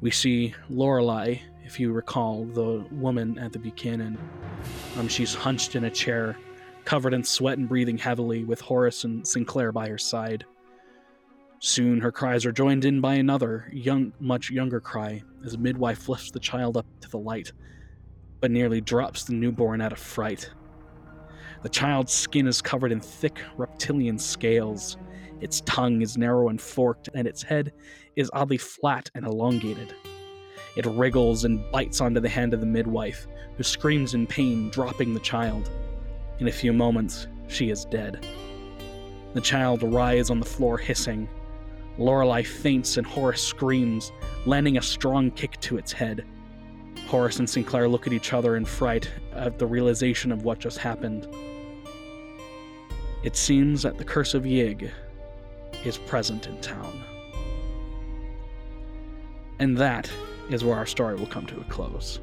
We 0.01 0.11
see 0.11 0.53
Lorelei, 0.69 1.37
if 1.63 1.79
you 1.79 1.91
recall, 1.91 2.45
the 2.45 2.85
woman 2.91 3.39
at 3.39 3.51
the 3.51 3.59
Buchanan. 3.59 4.17
Um, 4.97 5.07
she's 5.07 5.33
hunched 5.33 5.75
in 5.75 5.85
a 5.85 5.89
chair, 5.89 6.37
covered 6.85 7.13
in 7.13 7.23
sweat 7.23 7.57
and 7.57 7.67
breathing 7.67 7.97
heavily, 7.97 8.43
with 8.43 8.61
Horace 8.61 9.05
and 9.05 9.27
Sinclair 9.27 9.71
by 9.71 9.87
her 9.87 9.97
side. 9.97 10.45
Soon 11.59 12.01
her 12.01 12.11
cries 12.11 12.45
are 12.45 12.51
joined 12.51 12.83
in 12.83 12.99
by 12.99 13.15
another, 13.15 13.69
young, 13.71 14.11
much 14.19 14.51
younger 14.51 14.81
cry, 14.81 15.23
as 15.45 15.53
a 15.53 15.57
midwife 15.57 16.09
lifts 16.09 16.29
the 16.29 16.39
child 16.39 16.75
up 16.75 16.85
to 16.99 17.09
the 17.09 17.17
light, 17.17 17.53
but 18.41 18.51
nearly 18.51 18.81
drops 18.81 19.23
the 19.23 19.33
newborn 19.33 19.79
out 19.79 19.93
of 19.93 19.99
fright. 19.99 20.51
The 21.61 21.69
child's 21.69 22.11
skin 22.11 22.45
is 22.45 22.61
covered 22.61 22.91
in 22.91 22.99
thick 22.99 23.39
reptilian 23.55 24.19
scales. 24.19 24.97
Its 25.43 25.59
tongue 25.65 26.01
is 26.01 26.17
narrow 26.17 26.47
and 26.47 26.61
forked, 26.61 27.09
and 27.13 27.27
its 27.27 27.43
head 27.43 27.73
is 28.15 28.31
oddly 28.31 28.55
flat 28.57 29.11
and 29.13 29.25
elongated. 29.25 29.93
It 30.77 30.85
wriggles 30.85 31.43
and 31.43 31.69
bites 31.69 31.99
onto 31.99 32.21
the 32.21 32.29
hand 32.29 32.53
of 32.53 32.61
the 32.61 32.65
midwife, 32.65 33.27
who 33.57 33.63
screams 33.63 34.13
in 34.13 34.25
pain, 34.25 34.69
dropping 34.69 35.13
the 35.13 35.19
child. 35.19 35.69
In 36.39 36.47
a 36.47 36.51
few 36.51 36.71
moments, 36.71 37.27
she 37.49 37.71
is 37.71 37.83
dead. 37.83 38.25
The 39.33 39.41
child 39.41 39.83
writhes 39.83 40.29
on 40.29 40.39
the 40.39 40.45
floor, 40.45 40.77
hissing. 40.77 41.27
Lorelei 41.97 42.43
faints 42.43 42.95
and 42.95 43.05
Horace 43.05 43.43
screams, 43.43 44.13
landing 44.45 44.77
a 44.77 44.81
strong 44.81 45.29
kick 45.29 45.59
to 45.59 45.77
its 45.77 45.91
head. 45.91 46.25
Horace 47.07 47.39
and 47.39 47.49
Sinclair 47.49 47.89
look 47.89 48.07
at 48.07 48.13
each 48.13 48.31
other 48.31 48.55
in 48.55 48.63
fright 48.63 49.11
at 49.33 49.59
the 49.59 49.67
realization 49.67 50.31
of 50.31 50.43
what 50.43 50.59
just 50.59 50.77
happened. 50.77 51.27
It 53.23 53.35
seems 53.35 53.81
that 53.81 53.97
the 53.97 54.05
curse 54.05 54.33
of 54.33 54.43
Yig 54.43 54.89
is 55.85 55.97
present 55.97 56.47
in 56.47 56.59
town. 56.61 57.01
And 59.59 59.77
that 59.77 60.09
is 60.49 60.63
where 60.63 60.75
our 60.75 60.85
story 60.85 61.15
will 61.15 61.27
come 61.27 61.45
to 61.47 61.59
a 61.59 61.63
close. 61.65 62.19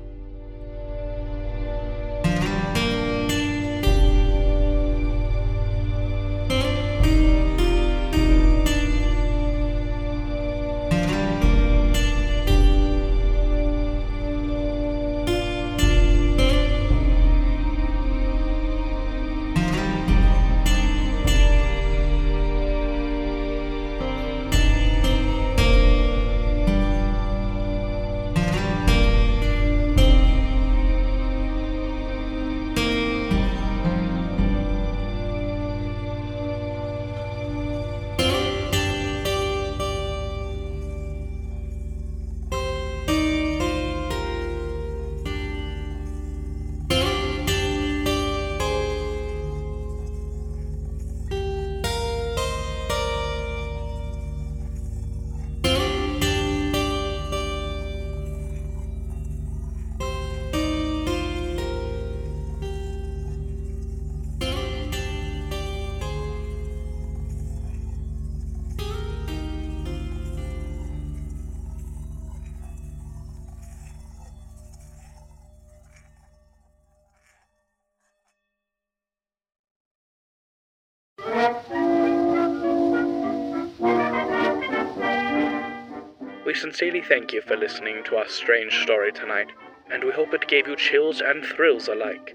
Sincerely 86.81 87.05
thank 87.07 87.35
you 87.35 87.43
for 87.43 87.59
listening 87.59 88.03
to 88.05 88.17
our 88.17 88.27
strange 88.27 88.85
story 88.85 89.13
tonight, 89.13 89.49
and 89.91 90.03
we 90.03 90.13
hope 90.13 90.33
it 90.33 90.49
gave 90.49 90.67
you 90.67 90.77
chills 90.77 91.21
and 91.21 91.45
thrills 91.45 91.89
alike. 91.89 92.35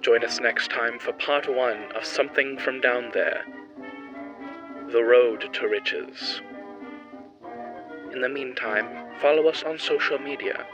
Join 0.00 0.24
us 0.24 0.40
next 0.40 0.72
time 0.72 0.98
for 0.98 1.12
part 1.12 1.48
one 1.48 1.92
of 1.92 2.04
Something 2.04 2.58
from 2.58 2.80
Down 2.80 3.12
There 3.14 3.44
The 4.90 5.04
Road 5.04 5.54
to 5.54 5.68
Riches. 5.68 6.42
In 8.12 8.22
the 8.22 8.28
meantime, 8.28 8.88
follow 9.20 9.46
us 9.46 9.62
on 9.62 9.78
social 9.78 10.18
media. 10.18 10.66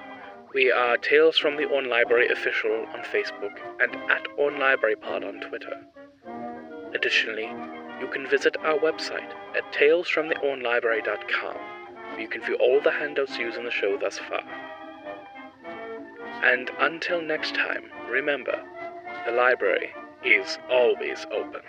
We 0.55 0.73
are 0.73 0.97
Tales 0.97 1.36
from 1.36 1.59
the 1.59 1.66
Orne 1.66 1.91
Library 1.91 2.31
official 2.31 2.86
on 2.95 3.01
Facebook 3.01 3.59
and 3.78 3.95
at 4.11 4.27
Orne 4.39 4.59
Library 4.59 4.97
Pod 4.97 5.23
on 5.23 5.39
Twitter. 5.41 5.82
Additionally, 6.95 7.53
you 8.01 8.07
can 8.07 8.27
visit 8.27 8.57
our 8.65 8.78
website 8.78 9.35
at 9.55 9.70
talesfromtheornelibrary.com 9.74 11.84
you 12.18 12.28
can 12.28 12.43
view 12.43 12.56
all 12.56 12.81
the 12.81 12.90
handouts 12.90 13.39
used 13.39 13.56
in 13.59 13.64
the 13.64 13.70
show 13.70 13.97
thus 13.97 14.18
far. 14.18 14.43
And 16.43 16.70
until 16.81 17.22
next 17.22 17.55
time, 17.55 17.90
remember, 18.09 18.62
the 19.26 19.32
library 19.32 19.93
is 20.24 20.59
always 20.70 21.26
open. 21.32 21.62